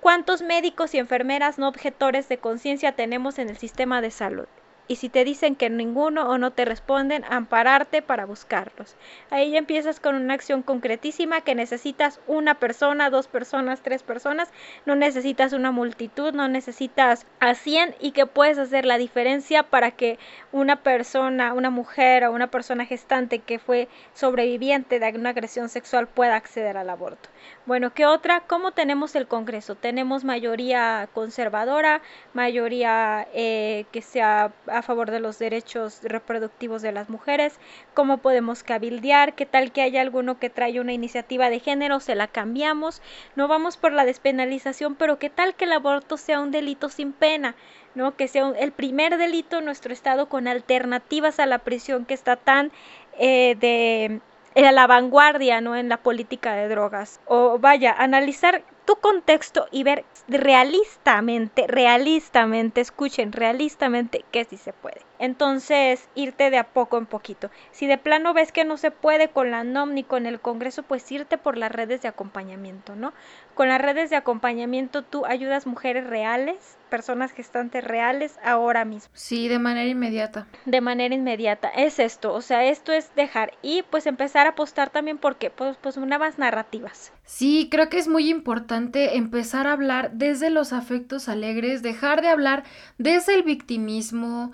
¿cuántos 0.00 0.42
médicos 0.42 0.94
y 0.94 0.98
enfermeras 0.98 1.58
no 1.58 1.68
objetores 1.68 2.28
de 2.28 2.38
conciencia 2.38 2.92
tenemos 2.92 3.38
en 3.38 3.50
el 3.50 3.58
sistema 3.58 4.00
de 4.00 4.12
salud? 4.12 4.46
Y 4.86 4.96
si 4.96 5.08
te 5.08 5.24
dicen 5.24 5.56
que 5.56 5.70
ninguno 5.70 6.28
o 6.28 6.38
no 6.38 6.50
te 6.50 6.64
responden, 6.64 7.24
ampararte 7.28 8.02
para 8.02 8.26
buscarlos. 8.26 8.96
Ahí 9.30 9.52
ya 9.52 9.58
empiezas 9.58 10.00
con 10.00 10.14
una 10.14 10.34
acción 10.34 10.62
concretísima 10.62 11.40
que 11.40 11.54
necesitas 11.54 12.20
una 12.26 12.54
persona, 12.54 13.10
dos 13.10 13.28
personas, 13.28 13.82
tres 13.82 14.02
personas, 14.02 14.52
no 14.84 14.94
necesitas 14.94 15.52
una 15.52 15.70
multitud, 15.70 16.34
no 16.34 16.48
necesitas 16.48 17.26
a 17.40 17.54
100 17.54 17.94
y 18.00 18.12
que 18.12 18.26
puedes 18.26 18.58
hacer 18.58 18.84
la 18.84 18.98
diferencia 18.98 19.62
para 19.62 19.90
que 19.90 20.18
una 20.52 20.82
persona, 20.82 21.54
una 21.54 21.70
mujer 21.70 22.24
o 22.24 22.32
una 22.32 22.48
persona 22.48 22.84
gestante 22.84 23.38
que 23.38 23.58
fue 23.58 23.88
sobreviviente 24.12 24.98
de 24.98 25.14
una 25.14 25.30
agresión 25.30 25.68
sexual 25.68 26.08
pueda 26.08 26.36
acceder 26.36 26.76
al 26.76 26.90
aborto. 26.90 27.28
Bueno, 27.66 27.94
¿qué 27.94 28.06
otra? 28.06 28.40
¿Cómo 28.40 28.72
tenemos 28.72 29.14
el 29.14 29.26
Congreso? 29.26 29.74
Tenemos 29.74 30.24
mayoría 30.24 31.08
conservadora, 31.12 32.02
mayoría 32.32 33.26
eh, 33.32 33.86
que 33.92 34.02
sea 34.02 34.52
a 34.74 34.82
favor 34.82 35.10
de 35.10 35.20
los 35.20 35.38
derechos 35.38 36.00
reproductivos 36.02 36.82
de 36.82 36.92
las 36.92 37.08
mujeres, 37.08 37.58
cómo 37.94 38.18
podemos 38.18 38.62
cabildear, 38.62 39.34
qué 39.34 39.46
tal 39.46 39.72
que 39.72 39.82
haya 39.82 40.00
alguno 40.00 40.38
que 40.38 40.50
trae 40.50 40.80
una 40.80 40.92
iniciativa 40.92 41.50
de 41.50 41.60
género, 41.60 42.00
se 42.00 42.14
la 42.14 42.26
cambiamos, 42.26 43.00
no 43.36 43.48
vamos 43.48 43.76
por 43.76 43.92
la 43.92 44.04
despenalización, 44.04 44.94
pero 44.94 45.18
qué 45.18 45.30
tal 45.30 45.54
que 45.54 45.64
el 45.64 45.72
aborto 45.72 46.16
sea 46.16 46.40
un 46.40 46.50
delito 46.50 46.88
sin 46.88 47.12
pena, 47.12 47.54
¿no? 47.94 48.16
Que 48.16 48.28
sea 48.28 48.52
el 48.58 48.72
primer 48.72 49.16
delito 49.16 49.58
en 49.58 49.64
nuestro 49.64 49.92
estado 49.92 50.28
con 50.28 50.48
alternativas 50.48 51.38
a 51.38 51.46
la 51.46 51.58
prisión 51.58 52.04
que 52.04 52.14
está 52.14 52.36
tan 52.36 52.72
eh, 53.18 53.56
de 53.58 54.20
en 54.54 54.74
la 54.74 54.86
vanguardia, 54.86 55.60
¿no? 55.60 55.76
En 55.76 55.88
la 55.88 55.96
política 55.96 56.54
de 56.54 56.68
drogas. 56.68 57.20
O 57.26 57.58
vaya, 57.58 57.92
analizar 57.92 58.62
tu 58.84 58.96
contexto 58.96 59.66
y 59.70 59.82
ver 59.82 60.04
realistamente, 60.28 61.66
realistamente, 61.66 62.80
escuchen, 62.80 63.32
realistamente 63.32 64.24
qué 64.30 64.44
sí 64.44 64.56
se 64.56 64.72
puede. 64.72 65.00
Entonces, 65.18 66.08
irte 66.14 66.50
de 66.50 66.58
a 66.58 66.64
poco 66.64 66.98
en 66.98 67.06
poquito. 67.06 67.50
Si 67.70 67.86
de 67.86 67.98
plano 67.98 68.34
ves 68.34 68.52
que 68.52 68.64
no 68.64 68.76
se 68.76 68.90
puede 68.90 69.28
con 69.28 69.50
la 69.50 69.64
NOM 69.64 69.94
ni 69.94 70.04
con 70.04 70.26
el 70.26 70.40
Congreso, 70.40 70.82
pues 70.82 71.10
irte 71.12 71.38
por 71.38 71.56
las 71.56 71.72
redes 71.72 72.02
de 72.02 72.08
acompañamiento, 72.08 72.96
¿no? 72.96 73.12
Con 73.54 73.68
las 73.68 73.80
redes 73.80 74.10
de 74.10 74.16
acompañamiento 74.16 75.02
tú 75.02 75.24
ayudas 75.26 75.66
mujeres 75.66 76.06
reales, 76.06 76.76
personas 76.90 77.32
gestantes 77.32 77.84
reales 77.84 78.38
ahora 78.44 78.84
mismo. 78.84 79.10
Sí, 79.14 79.48
de 79.48 79.58
manera 79.58 79.88
inmediata. 79.88 80.46
De 80.64 80.80
manera 80.80 81.14
inmediata. 81.14 81.68
Es 81.68 81.98
esto, 81.98 82.32
o 82.32 82.40
sea, 82.40 82.64
esto 82.64 82.92
es 82.92 83.14
dejar 83.14 83.52
y 83.62 83.82
pues 83.82 84.06
empezar 84.06 84.46
a 84.46 84.50
apostar 84.50 84.90
también 84.90 85.18
porque 85.18 85.50
pues, 85.50 85.76
pues 85.76 85.96
nuevas 85.96 86.38
narrativas. 86.38 87.12
Sí, 87.24 87.68
creo 87.70 87.88
que 87.88 87.98
es 87.98 88.06
muy 88.06 88.28
importante 88.28 89.16
empezar 89.16 89.66
a 89.66 89.72
hablar 89.72 90.12
desde 90.12 90.50
los 90.50 90.72
afectos 90.72 91.28
alegres, 91.28 91.82
dejar 91.82 92.20
de 92.20 92.28
hablar 92.28 92.64
desde 92.98 93.34
el 93.34 93.42
victimismo, 93.42 94.52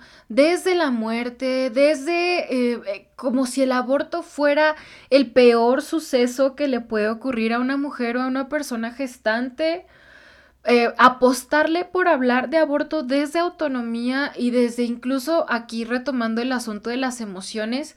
desde 0.51 0.75
la 0.75 0.91
muerte, 0.91 1.69
desde 1.69 2.73
eh, 2.73 3.07
como 3.15 3.45
si 3.45 3.61
el 3.61 3.71
aborto 3.71 4.21
fuera 4.21 4.75
el 5.09 5.31
peor 5.31 5.81
suceso 5.81 6.55
que 6.55 6.67
le 6.67 6.81
puede 6.81 7.09
ocurrir 7.09 7.53
a 7.53 7.59
una 7.59 7.77
mujer 7.77 8.17
o 8.17 8.21
a 8.21 8.27
una 8.27 8.49
persona 8.49 8.91
gestante. 8.91 9.85
Eh, 10.63 10.93
apostarle 10.99 11.85
por 11.85 12.07
hablar 12.07 12.51
de 12.51 12.57
aborto 12.57 13.01
desde 13.01 13.39
autonomía 13.39 14.31
y 14.35 14.51
desde 14.51 14.83
incluso 14.83 15.47
aquí 15.49 15.85
retomando 15.85 16.39
el 16.39 16.51
asunto 16.51 16.91
de 16.91 16.97
las 16.97 17.19
emociones, 17.19 17.95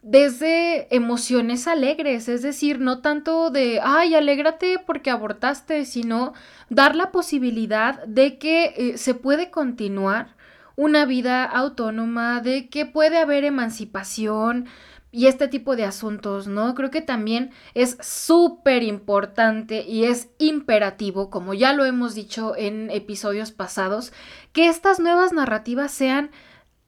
desde 0.00 0.94
emociones 0.96 1.68
alegres, 1.68 2.28
es 2.28 2.40
decir, 2.40 2.80
no 2.80 3.00
tanto 3.02 3.50
de, 3.50 3.80
ay, 3.82 4.14
alégrate 4.14 4.78
porque 4.78 5.10
abortaste, 5.10 5.84
sino 5.84 6.32
dar 6.70 6.96
la 6.96 7.10
posibilidad 7.10 8.02
de 8.06 8.38
que 8.38 8.72
eh, 8.76 8.96
se 8.96 9.14
puede 9.14 9.50
continuar 9.50 10.39
una 10.80 11.04
vida 11.04 11.44
autónoma, 11.44 12.40
de 12.40 12.70
que 12.70 12.86
puede 12.86 13.18
haber 13.18 13.44
emancipación 13.44 14.66
y 15.12 15.26
este 15.26 15.46
tipo 15.46 15.76
de 15.76 15.84
asuntos, 15.84 16.46
¿no? 16.46 16.74
Creo 16.74 16.90
que 16.90 17.02
también 17.02 17.50
es 17.74 17.98
súper 18.00 18.82
importante 18.82 19.82
y 19.82 20.04
es 20.04 20.30
imperativo, 20.38 21.28
como 21.28 21.52
ya 21.52 21.74
lo 21.74 21.84
hemos 21.84 22.14
dicho 22.14 22.56
en 22.56 22.90
episodios 22.90 23.52
pasados, 23.52 24.14
que 24.54 24.68
estas 24.68 25.00
nuevas 25.00 25.34
narrativas 25.34 25.90
sean 25.90 26.30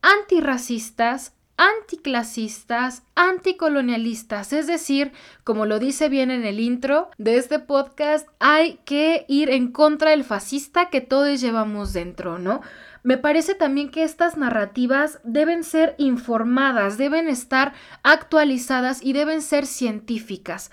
antirracistas, 0.01 1.34
anticlasistas, 1.59 3.03
anticolonialistas, 3.14 4.55
es 4.55 4.66
decir, 4.66 5.12
como 5.45 5.66
lo 5.66 5.78
dice 5.78 6.09
bien 6.09 6.30
en 6.30 6.47
el 6.47 6.61
intro 6.61 7.11
de 7.18 7.36
este 7.36 7.59
podcast, 7.59 8.26
hay 8.38 8.78
que 8.86 9.26
ir 9.28 9.51
en 9.51 9.70
contra 9.70 10.12
del 10.12 10.24
fascista 10.24 10.88
que 10.88 11.03
todos 11.03 11.43
llevamos 11.43 11.93
dentro, 11.93 12.38
¿no? 12.38 12.62
Me 13.03 13.18
parece 13.18 13.55
también 13.55 13.90
que 13.90 14.05
estas 14.05 14.36
narrativas 14.36 15.20
deben 15.24 15.64
ser 15.64 15.94
informadas, 15.98 16.98
deben 16.98 17.28
estar 17.28 17.72
actualizadas 18.03 19.03
y 19.03 19.12
deben 19.12 19.42
ser 19.42 19.66
científicas. 19.66 20.70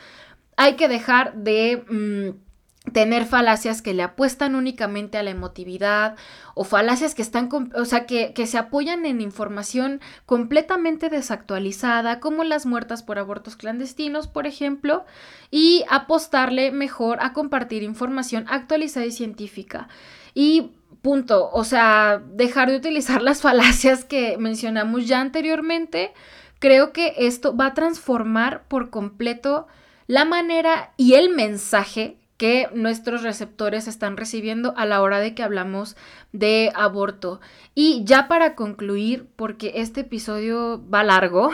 Hay 0.57 0.75
que 0.75 0.87
dejar 0.87 1.33
de... 1.35 1.83
Mm, 1.89 2.49
tener 2.93 3.25
falacias 3.25 3.81
que 3.81 3.93
le 3.93 4.03
apuestan 4.03 4.55
únicamente 4.55 5.17
a 5.17 5.23
la 5.23 5.29
emotividad 5.29 6.15
o 6.55 6.63
falacias 6.63 7.13
que 7.13 7.21
están, 7.21 7.49
o 7.75 7.85
sea, 7.85 8.05
que, 8.05 8.33
que, 8.33 8.47
se 8.47 8.57
apoyan 8.57 9.05
en 9.05 9.21
información 9.21 10.01
completamente 10.25 11.09
desactualizada, 11.09 12.19
como 12.19 12.43
las 12.43 12.65
muertas 12.65 13.03
por 13.03 13.19
abortos 13.19 13.55
clandestinos, 13.55 14.27
por 14.27 14.47
ejemplo, 14.47 15.05
y 15.51 15.83
apostarle 15.89 16.71
mejor 16.71 17.19
a 17.21 17.33
compartir 17.33 17.83
información 17.83 18.45
actualizada 18.47 19.05
y 19.05 19.11
científica. 19.11 19.87
Y 20.33 20.71
punto, 21.01 21.49
o 21.51 21.63
sea, 21.63 22.21
dejar 22.33 22.69
de 22.69 22.77
utilizar 22.77 23.21
las 23.23 23.41
falacias 23.41 24.05
que 24.05 24.37
mencionamos 24.37 25.07
ya 25.07 25.21
anteriormente, 25.21 26.13
creo 26.59 26.91
que 26.93 27.13
esto 27.17 27.55
va 27.55 27.67
a 27.67 27.73
transformar 27.73 28.63
por 28.67 28.89
completo 28.89 29.67
la 30.07 30.25
manera 30.25 30.91
y 30.97 31.13
el 31.13 31.29
mensaje 31.29 32.17
que 32.37 32.69
nuestros 32.73 33.21
receptores 33.21 33.87
están 33.87 34.15
recibiendo 34.15 34.73
a 34.77 34.85
la 34.85 35.01
hora 35.01 35.19
de 35.19 35.35
que 35.35 35.43
hablamos 35.43 35.97
de 36.31 36.71
aborto. 36.73 37.41
Y 37.75 38.05
ya 38.05 38.29
para 38.29 38.55
concluir, 38.55 39.27
porque 39.35 39.73
este 39.75 40.01
episodio 40.01 40.81
va 40.89 41.03
largo, 41.03 41.51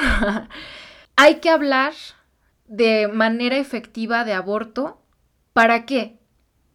hay 1.15 1.35
que 1.35 1.49
hablar 1.49 1.93
de 2.67 3.07
manera 3.07 3.57
efectiva 3.57 4.23
de 4.25 4.33
aborto. 4.33 5.01
¿Para 5.53 5.85
qué? 5.85 6.19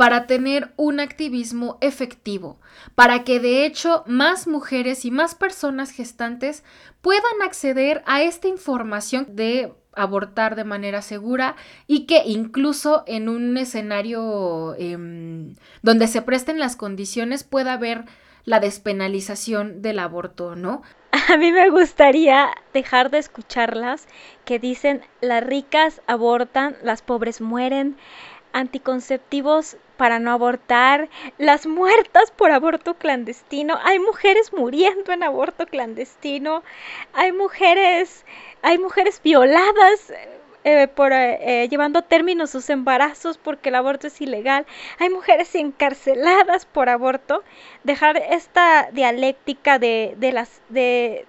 Para 0.00 0.26
tener 0.26 0.72
un 0.76 0.98
activismo 0.98 1.76
efectivo, 1.82 2.58
para 2.94 3.22
que 3.22 3.38
de 3.38 3.66
hecho 3.66 4.02
más 4.06 4.46
mujeres 4.46 5.04
y 5.04 5.10
más 5.10 5.34
personas 5.34 5.90
gestantes 5.90 6.64
puedan 7.02 7.42
acceder 7.44 8.02
a 8.06 8.22
esta 8.22 8.48
información 8.48 9.36
de 9.36 9.74
abortar 9.92 10.56
de 10.56 10.64
manera 10.64 11.02
segura 11.02 11.54
y 11.86 12.06
que 12.06 12.22
incluso 12.24 13.04
en 13.06 13.28
un 13.28 13.58
escenario 13.58 14.74
em, 14.78 15.54
donde 15.82 16.06
se 16.06 16.22
presten 16.22 16.58
las 16.58 16.76
condiciones 16.76 17.44
pueda 17.44 17.74
haber 17.74 18.06
la 18.46 18.58
despenalización 18.58 19.82
del 19.82 19.98
aborto, 19.98 20.56
¿no? 20.56 20.80
A 21.28 21.36
mí 21.36 21.52
me 21.52 21.68
gustaría 21.68 22.48
dejar 22.72 23.10
de 23.10 23.18
escucharlas 23.18 24.08
que 24.46 24.58
dicen 24.58 25.02
las 25.20 25.44
ricas 25.44 26.00
abortan, 26.06 26.76
las 26.82 27.02
pobres 27.02 27.42
mueren, 27.42 27.98
anticonceptivos 28.52 29.76
para 30.00 30.18
no 30.18 30.32
abortar, 30.32 31.10
las 31.36 31.66
muertas 31.66 32.30
por 32.30 32.52
aborto 32.52 32.94
clandestino, 32.94 33.78
hay 33.84 33.98
mujeres 33.98 34.50
muriendo 34.50 35.12
en 35.12 35.22
aborto 35.22 35.66
clandestino, 35.66 36.62
hay 37.12 37.32
mujeres, 37.32 38.24
hay 38.62 38.78
mujeres 38.78 39.20
violadas 39.22 40.10
eh, 40.64 40.88
por 40.88 41.12
eh, 41.12 41.68
llevando 41.68 41.98
a 41.98 42.02
término 42.02 42.46
sus 42.46 42.70
embarazos 42.70 43.36
porque 43.36 43.68
el 43.68 43.74
aborto 43.74 44.06
es 44.06 44.18
ilegal, 44.22 44.64
hay 44.98 45.10
mujeres 45.10 45.54
encarceladas 45.54 46.64
por 46.64 46.88
aborto, 46.88 47.44
dejar 47.84 48.16
esta 48.16 48.88
dialéctica 48.92 49.78
de, 49.78 50.14
de 50.16 50.32
las 50.32 50.62
de 50.70 51.26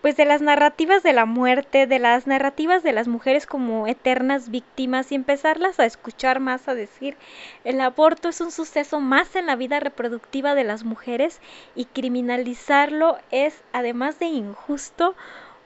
pues 0.00 0.16
de 0.16 0.24
las 0.24 0.40
narrativas 0.40 1.02
de 1.02 1.12
la 1.12 1.24
muerte, 1.24 1.86
de 1.86 1.98
las 1.98 2.26
narrativas 2.26 2.82
de 2.82 2.92
las 2.92 3.08
mujeres 3.08 3.46
como 3.46 3.86
eternas 3.86 4.50
víctimas 4.50 5.10
y 5.10 5.16
empezarlas 5.16 5.80
a 5.80 5.86
escuchar 5.86 6.40
más, 6.40 6.68
a 6.68 6.74
decir, 6.74 7.16
el 7.64 7.80
aborto 7.80 8.28
es 8.28 8.40
un 8.40 8.52
suceso 8.52 9.00
más 9.00 9.34
en 9.34 9.46
la 9.46 9.56
vida 9.56 9.80
reproductiva 9.80 10.54
de 10.54 10.64
las 10.64 10.84
mujeres 10.84 11.40
y 11.74 11.86
criminalizarlo 11.86 13.18
es, 13.30 13.62
además 13.72 14.18
de 14.18 14.26
injusto, 14.26 15.16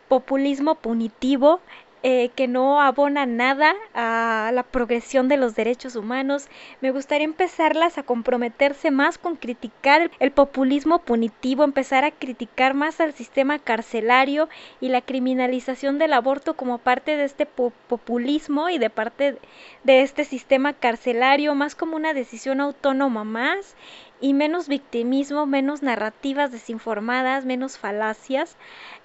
populismo 0.09 0.74
punitivo 0.74 1.61
eh, 2.05 2.30
que 2.34 2.48
no 2.48 2.80
abona 2.80 3.26
nada 3.26 3.74
a 3.94 4.50
la 4.53 4.64
progresión 4.64 5.28
de 5.28 5.36
los 5.36 5.55
derechos 5.55 5.94
humanos. 5.94 6.48
Me 6.80 6.90
gustaría 6.90 7.24
empezarlas 7.24 7.96
a 7.96 8.03
comprometerse 8.03 8.90
más 8.90 9.18
con 9.18 9.36
criticar 9.36 10.11
el 10.18 10.32
populismo 10.32 10.98
punitivo, 10.98 11.62
empezar 11.62 12.05
a 12.05 12.11
criticar 12.11 12.74
más 12.74 13.00
al 13.00 13.12
sistema 13.12 13.59
carcelario 13.59 14.48
y 14.80 14.88
la 14.88 15.00
criminalización 15.00 15.98
del 15.98 16.12
aborto 16.12 16.55
como 16.55 16.78
parte 16.78 17.16
de 17.16 17.24
este 17.24 17.46
populismo 17.46 18.68
y 18.68 18.78
de 18.78 18.90
parte 18.90 19.38
de 19.84 20.03
este 20.03 20.24
sistema 20.24 20.72
carcelario, 20.72 21.55
más 21.55 21.74
como 21.74 21.96
una 21.96 22.14
decisión 22.14 22.61
autónoma 22.61 23.24
más 23.24 23.76
y 24.22 24.34
menos 24.34 24.68
victimismo, 24.68 25.46
menos 25.46 25.82
narrativas 25.82 26.53
desinformadas, 26.53 27.44
menos 27.44 27.76
falacias, 27.76 28.57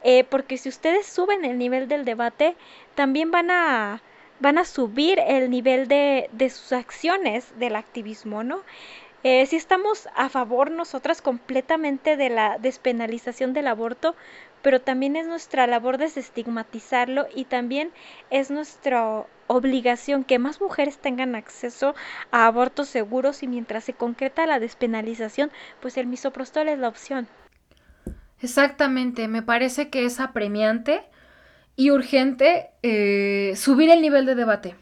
eh, 0.09 0.23
porque 0.23 0.55
si 0.57 0.69
ustedes 0.69 1.05
suben 1.05 1.43
el 1.43 1.57
nivel 1.57 1.89
del 1.89 2.05
debate, 2.05 2.55
también 2.95 3.29
van 3.29 3.51
a, 3.51 4.01
van 4.39 4.57
a 4.57 4.63
subir 4.63 5.19
el 5.19 5.49
nivel 5.49 5.89
de, 5.89 6.29
de 6.31 6.49
sus 6.49 6.71
acciones 6.71 7.51
del 7.59 7.75
activismo, 7.75 8.41
¿no? 8.41 8.61
Eh, 9.23 9.45
si 9.47 9.57
estamos 9.57 10.07
a 10.15 10.29
favor 10.29 10.71
nosotras 10.71 11.21
completamente 11.21 12.15
de 12.15 12.29
la 12.29 12.57
despenalización 12.57 13.51
del 13.51 13.67
aborto, 13.67 14.15
pero 14.61 14.79
también 14.79 15.17
es 15.17 15.27
nuestra 15.27 15.67
labor 15.67 15.97
desestigmatizarlo 15.97 17.27
y 17.35 17.43
también 17.43 17.91
es 18.29 18.49
nuestra 18.49 19.25
obligación 19.47 20.23
que 20.23 20.39
más 20.39 20.61
mujeres 20.61 20.99
tengan 20.99 21.35
acceso 21.35 21.95
a 22.31 22.45
abortos 22.45 22.87
seguros 22.87 23.43
y 23.43 23.47
mientras 23.47 23.83
se 23.83 23.93
concreta 23.93 24.47
la 24.47 24.61
despenalización, 24.61 25.51
pues 25.81 25.97
el 25.97 26.07
misoprostol 26.07 26.69
es 26.69 26.79
la 26.79 26.87
opción. 26.87 27.27
Exactamente, 28.41 29.27
me 29.27 29.41
parece 29.41 29.89
que 29.89 30.05
es 30.05 30.19
apremiante 30.19 31.01
y 31.75 31.91
urgente 31.91 32.69
eh, 32.83 33.53
subir 33.55 33.89
el 33.89 34.01
nivel 34.01 34.25
de 34.25 34.35
debate, 34.35 34.75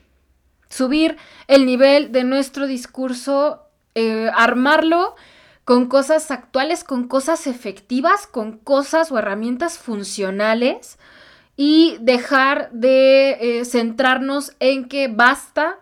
subir 0.69 1.17
el 1.47 1.65
nivel 1.65 2.11
de 2.11 2.23
nuestro 2.23 2.67
discurso, 2.67 3.61
eh, 3.95 4.29
armarlo 4.33 5.15
con 5.63 5.87
cosas 5.87 6.31
actuales, 6.31 6.83
con 6.83 7.07
cosas 7.07 7.47
efectivas, 7.47 8.27
con 8.27 8.57
cosas 8.57 9.11
o 9.11 9.17
herramientas 9.17 9.77
funcionales 9.77 10.99
y 11.55 11.97
dejar 12.01 12.69
de 12.71 13.37
eh, 13.59 13.65
centrarnos 13.65 14.53
en 14.59 14.89
que 14.89 15.07
basta 15.07 15.79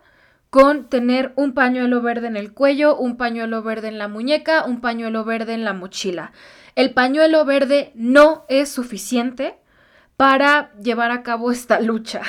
con 0.50 0.88
tener 0.88 1.32
un 1.34 1.52
pañuelo 1.52 2.00
verde 2.00 2.28
en 2.28 2.36
el 2.36 2.52
cuello, 2.54 2.96
un 2.96 3.16
pañuelo 3.16 3.62
verde 3.64 3.88
en 3.88 3.98
la 3.98 4.06
muñeca, 4.06 4.64
un 4.64 4.80
pañuelo 4.80 5.24
verde 5.24 5.54
en 5.54 5.64
la 5.64 5.72
mochila. 5.72 6.30
El 6.76 6.92
pañuelo 6.92 7.44
verde 7.44 7.92
no 7.94 8.44
es 8.48 8.68
suficiente 8.68 9.56
para 10.16 10.72
llevar 10.74 11.10
a 11.10 11.22
cabo 11.22 11.50
esta 11.50 11.80
lucha. 11.80 12.22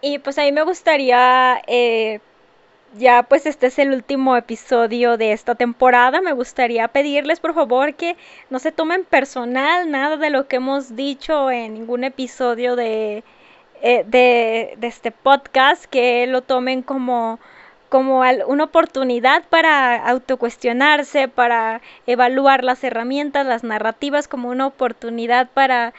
Y 0.00 0.18
pues 0.18 0.38
a 0.38 0.42
mí 0.42 0.52
me 0.52 0.62
gustaría, 0.62 1.62
eh, 1.66 2.20
ya 2.94 3.22
pues 3.22 3.46
este 3.46 3.68
es 3.68 3.78
el 3.78 3.92
último 3.92 4.36
episodio 4.36 5.16
de 5.16 5.32
esta 5.32 5.54
temporada, 5.54 6.20
me 6.20 6.32
gustaría 6.32 6.88
pedirles 6.88 7.38
por 7.38 7.54
favor 7.54 7.94
que 7.94 8.16
no 8.50 8.58
se 8.58 8.72
tomen 8.72 9.04
personal 9.04 9.90
nada 9.90 10.16
de 10.16 10.30
lo 10.30 10.48
que 10.48 10.56
hemos 10.56 10.96
dicho 10.96 11.52
en 11.52 11.74
ningún 11.74 12.02
episodio 12.02 12.74
de, 12.74 13.22
eh, 13.80 14.04
de, 14.06 14.74
de 14.76 14.86
este 14.88 15.12
podcast, 15.12 15.84
que 15.84 16.26
lo 16.26 16.42
tomen 16.42 16.82
como 16.82 17.38
como 17.92 18.22
una 18.46 18.64
oportunidad 18.64 19.44
para 19.50 19.96
autocuestionarse, 20.08 21.28
para 21.28 21.82
evaluar 22.06 22.64
las 22.64 22.82
herramientas, 22.84 23.44
las 23.44 23.64
narrativas, 23.64 24.28
como 24.28 24.48
una 24.48 24.66
oportunidad 24.66 25.50
para 25.50 25.92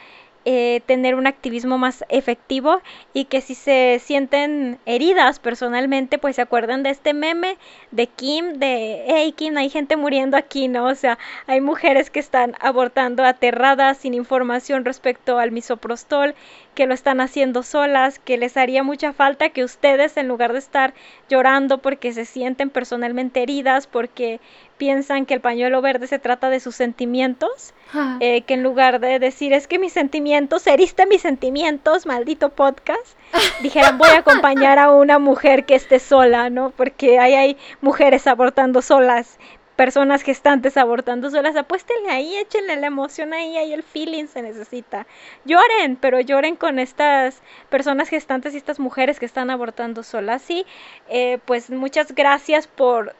eh, 0.46 0.82
tener 0.86 1.14
un 1.14 1.26
activismo 1.26 1.78
más 1.78 2.04
efectivo 2.08 2.80
y 3.12 3.24
que 3.24 3.40
si 3.40 3.54
se 3.54 4.00
sienten 4.04 4.78
heridas 4.84 5.38
personalmente, 5.38 6.18
pues 6.18 6.36
se 6.36 6.42
acuerdan 6.42 6.82
de 6.82 6.90
este 6.90 7.14
meme 7.14 7.56
de 7.90 8.06
Kim, 8.06 8.54
de, 8.54 9.04
hey 9.06 9.32
Kim, 9.36 9.56
hay 9.56 9.70
gente 9.70 9.96
muriendo 9.96 10.36
aquí, 10.36 10.68
¿no? 10.68 10.86
O 10.86 10.94
sea, 10.94 11.18
hay 11.46 11.60
mujeres 11.60 12.10
que 12.10 12.20
están 12.20 12.54
abortando 12.60 13.24
aterradas, 13.24 13.98
sin 13.98 14.14
información 14.14 14.84
respecto 14.84 15.38
al 15.38 15.50
misoprostol, 15.50 16.34
que 16.74 16.86
lo 16.86 16.94
están 16.94 17.20
haciendo 17.20 17.62
solas, 17.62 18.18
que 18.18 18.36
les 18.36 18.56
haría 18.56 18.82
mucha 18.82 19.12
falta 19.12 19.50
que 19.50 19.64
ustedes, 19.64 20.16
en 20.16 20.28
lugar 20.28 20.52
de 20.52 20.58
estar 20.58 20.94
llorando 21.28 21.78
porque 21.78 22.12
se 22.12 22.24
sienten 22.24 22.70
personalmente 22.70 23.42
heridas, 23.42 23.86
porque 23.86 24.40
piensan 24.76 25.26
que 25.26 25.34
el 25.34 25.40
pañuelo 25.40 25.80
verde 25.80 26.06
se 26.06 26.18
trata 26.18 26.50
de 26.50 26.60
sus 26.60 26.74
sentimientos, 26.74 27.74
eh, 28.20 28.42
que 28.42 28.54
en 28.54 28.62
lugar 28.62 29.00
de 29.00 29.18
decir 29.18 29.52
es 29.52 29.66
que 29.66 29.78
mis 29.78 29.92
sentimientos, 29.92 30.66
heriste 30.66 31.06
mis 31.06 31.22
sentimientos, 31.22 32.06
maldito 32.06 32.50
podcast, 32.50 33.16
dijeran 33.62 33.98
voy 33.98 34.10
a 34.10 34.18
acompañar 34.18 34.78
a 34.78 34.90
una 34.90 35.18
mujer 35.18 35.64
que 35.64 35.74
esté 35.74 35.98
sola, 35.98 36.50
¿no? 36.50 36.70
Porque 36.70 37.18
ahí 37.18 37.34
hay 37.34 37.56
mujeres 37.80 38.26
abortando 38.26 38.82
solas, 38.82 39.38
personas 39.76 40.22
gestantes 40.22 40.76
abortando 40.76 41.30
solas, 41.30 41.56
apuéstenle 41.56 42.10
ahí, 42.10 42.36
échenle 42.36 42.76
la 42.76 42.86
emoción 42.86 43.32
ahí, 43.32 43.56
ahí 43.56 43.72
el 43.72 43.82
feeling 43.82 44.26
se 44.26 44.42
necesita. 44.42 45.06
Lloren, 45.44 45.96
pero 45.96 46.20
lloren 46.20 46.56
con 46.56 46.78
estas 46.78 47.42
personas 47.70 48.08
gestantes 48.08 48.54
y 48.54 48.56
estas 48.56 48.78
mujeres 48.78 49.18
que 49.18 49.26
están 49.26 49.50
abortando 49.50 50.02
solas. 50.02 50.42
Sí, 50.42 50.64
eh, 51.08 51.38
pues 51.44 51.70
muchas 51.70 52.14
gracias 52.14 52.66
por 52.66 53.14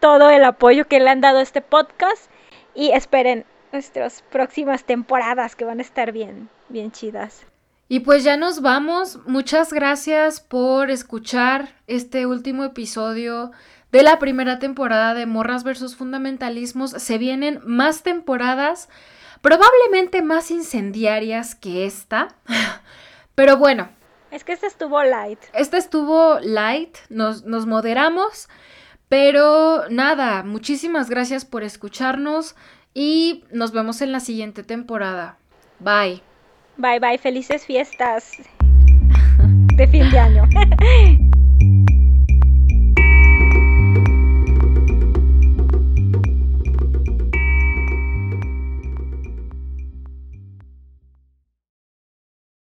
todo 0.00 0.30
el 0.30 0.44
apoyo 0.44 0.88
que 0.88 0.98
le 0.98 1.10
han 1.10 1.20
dado 1.20 1.38
a 1.38 1.42
este 1.42 1.60
podcast 1.60 2.30
y 2.74 2.90
esperen 2.90 3.44
nuestras 3.72 4.22
próximas 4.22 4.84
temporadas 4.84 5.54
que 5.54 5.64
van 5.64 5.78
a 5.78 5.82
estar 5.82 6.12
bien, 6.12 6.48
bien 6.68 6.90
chidas. 6.90 7.46
Y 7.88 8.00
pues 8.00 8.24
ya 8.24 8.36
nos 8.36 8.62
vamos. 8.62 9.18
Muchas 9.26 9.72
gracias 9.72 10.40
por 10.40 10.90
escuchar 10.90 11.74
este 11.86 12.26
último 12.26 12.64
episodio 12.64 13.50
de 13.90 14.02
la 14.02 14.18
primera 14.18 14.58
temporada 14.58 15.14
de 15.14 15.26
Morras 15.26 15.64
versus 15.64 15.96
Fundamentalismos. 15.96 16.92
Se 16.92 17.18
vienen 17.18 17.60
más 17.64 18.02
temporadas, 18.02 18.88
probablemente 19.42 20.22
más 20.22 20.50
incendiarias 20.52 21.54
que 21.54 21.84
esta. 21.84 22.28
Pero 23.34 23.56
bueno. 23.56 23.88
Es 24.30 24.44
que 24.44 24.52
esta 24.52 24.68
estuvo 24.68 25.02
light. 25.02 25.40
Esta 25.52 25.76
estuvo 25.76 26.38
light, 26.40 26.96
nos, 27.08 27.44
nos 27.44 27.66
moderamos. 27.66 28.48
Pero 29.10 29.88
nada, 29.90 30.44
muchísimas 30.44 31.10
gracias 31.10 31.44
por 31.44 31.64
escucharnos 31.64 32.54
y 32.94 33.42
nos 33.50 33.72
vemos 33.72 34.02
en 34.02 34.12
la 34.12 34.20
siguiente 34.20 34.62
temporada. 34.62 35.36
Bye. 35.80 36.22
Bye 36.76 37.00
bye, 37.00 37.18
felices 37.18 37.66
fiestas 37.66 38.36
de 39.74 39.88
fin 39.88 40.08
de 40.12 40.18
año. 40.18 40.48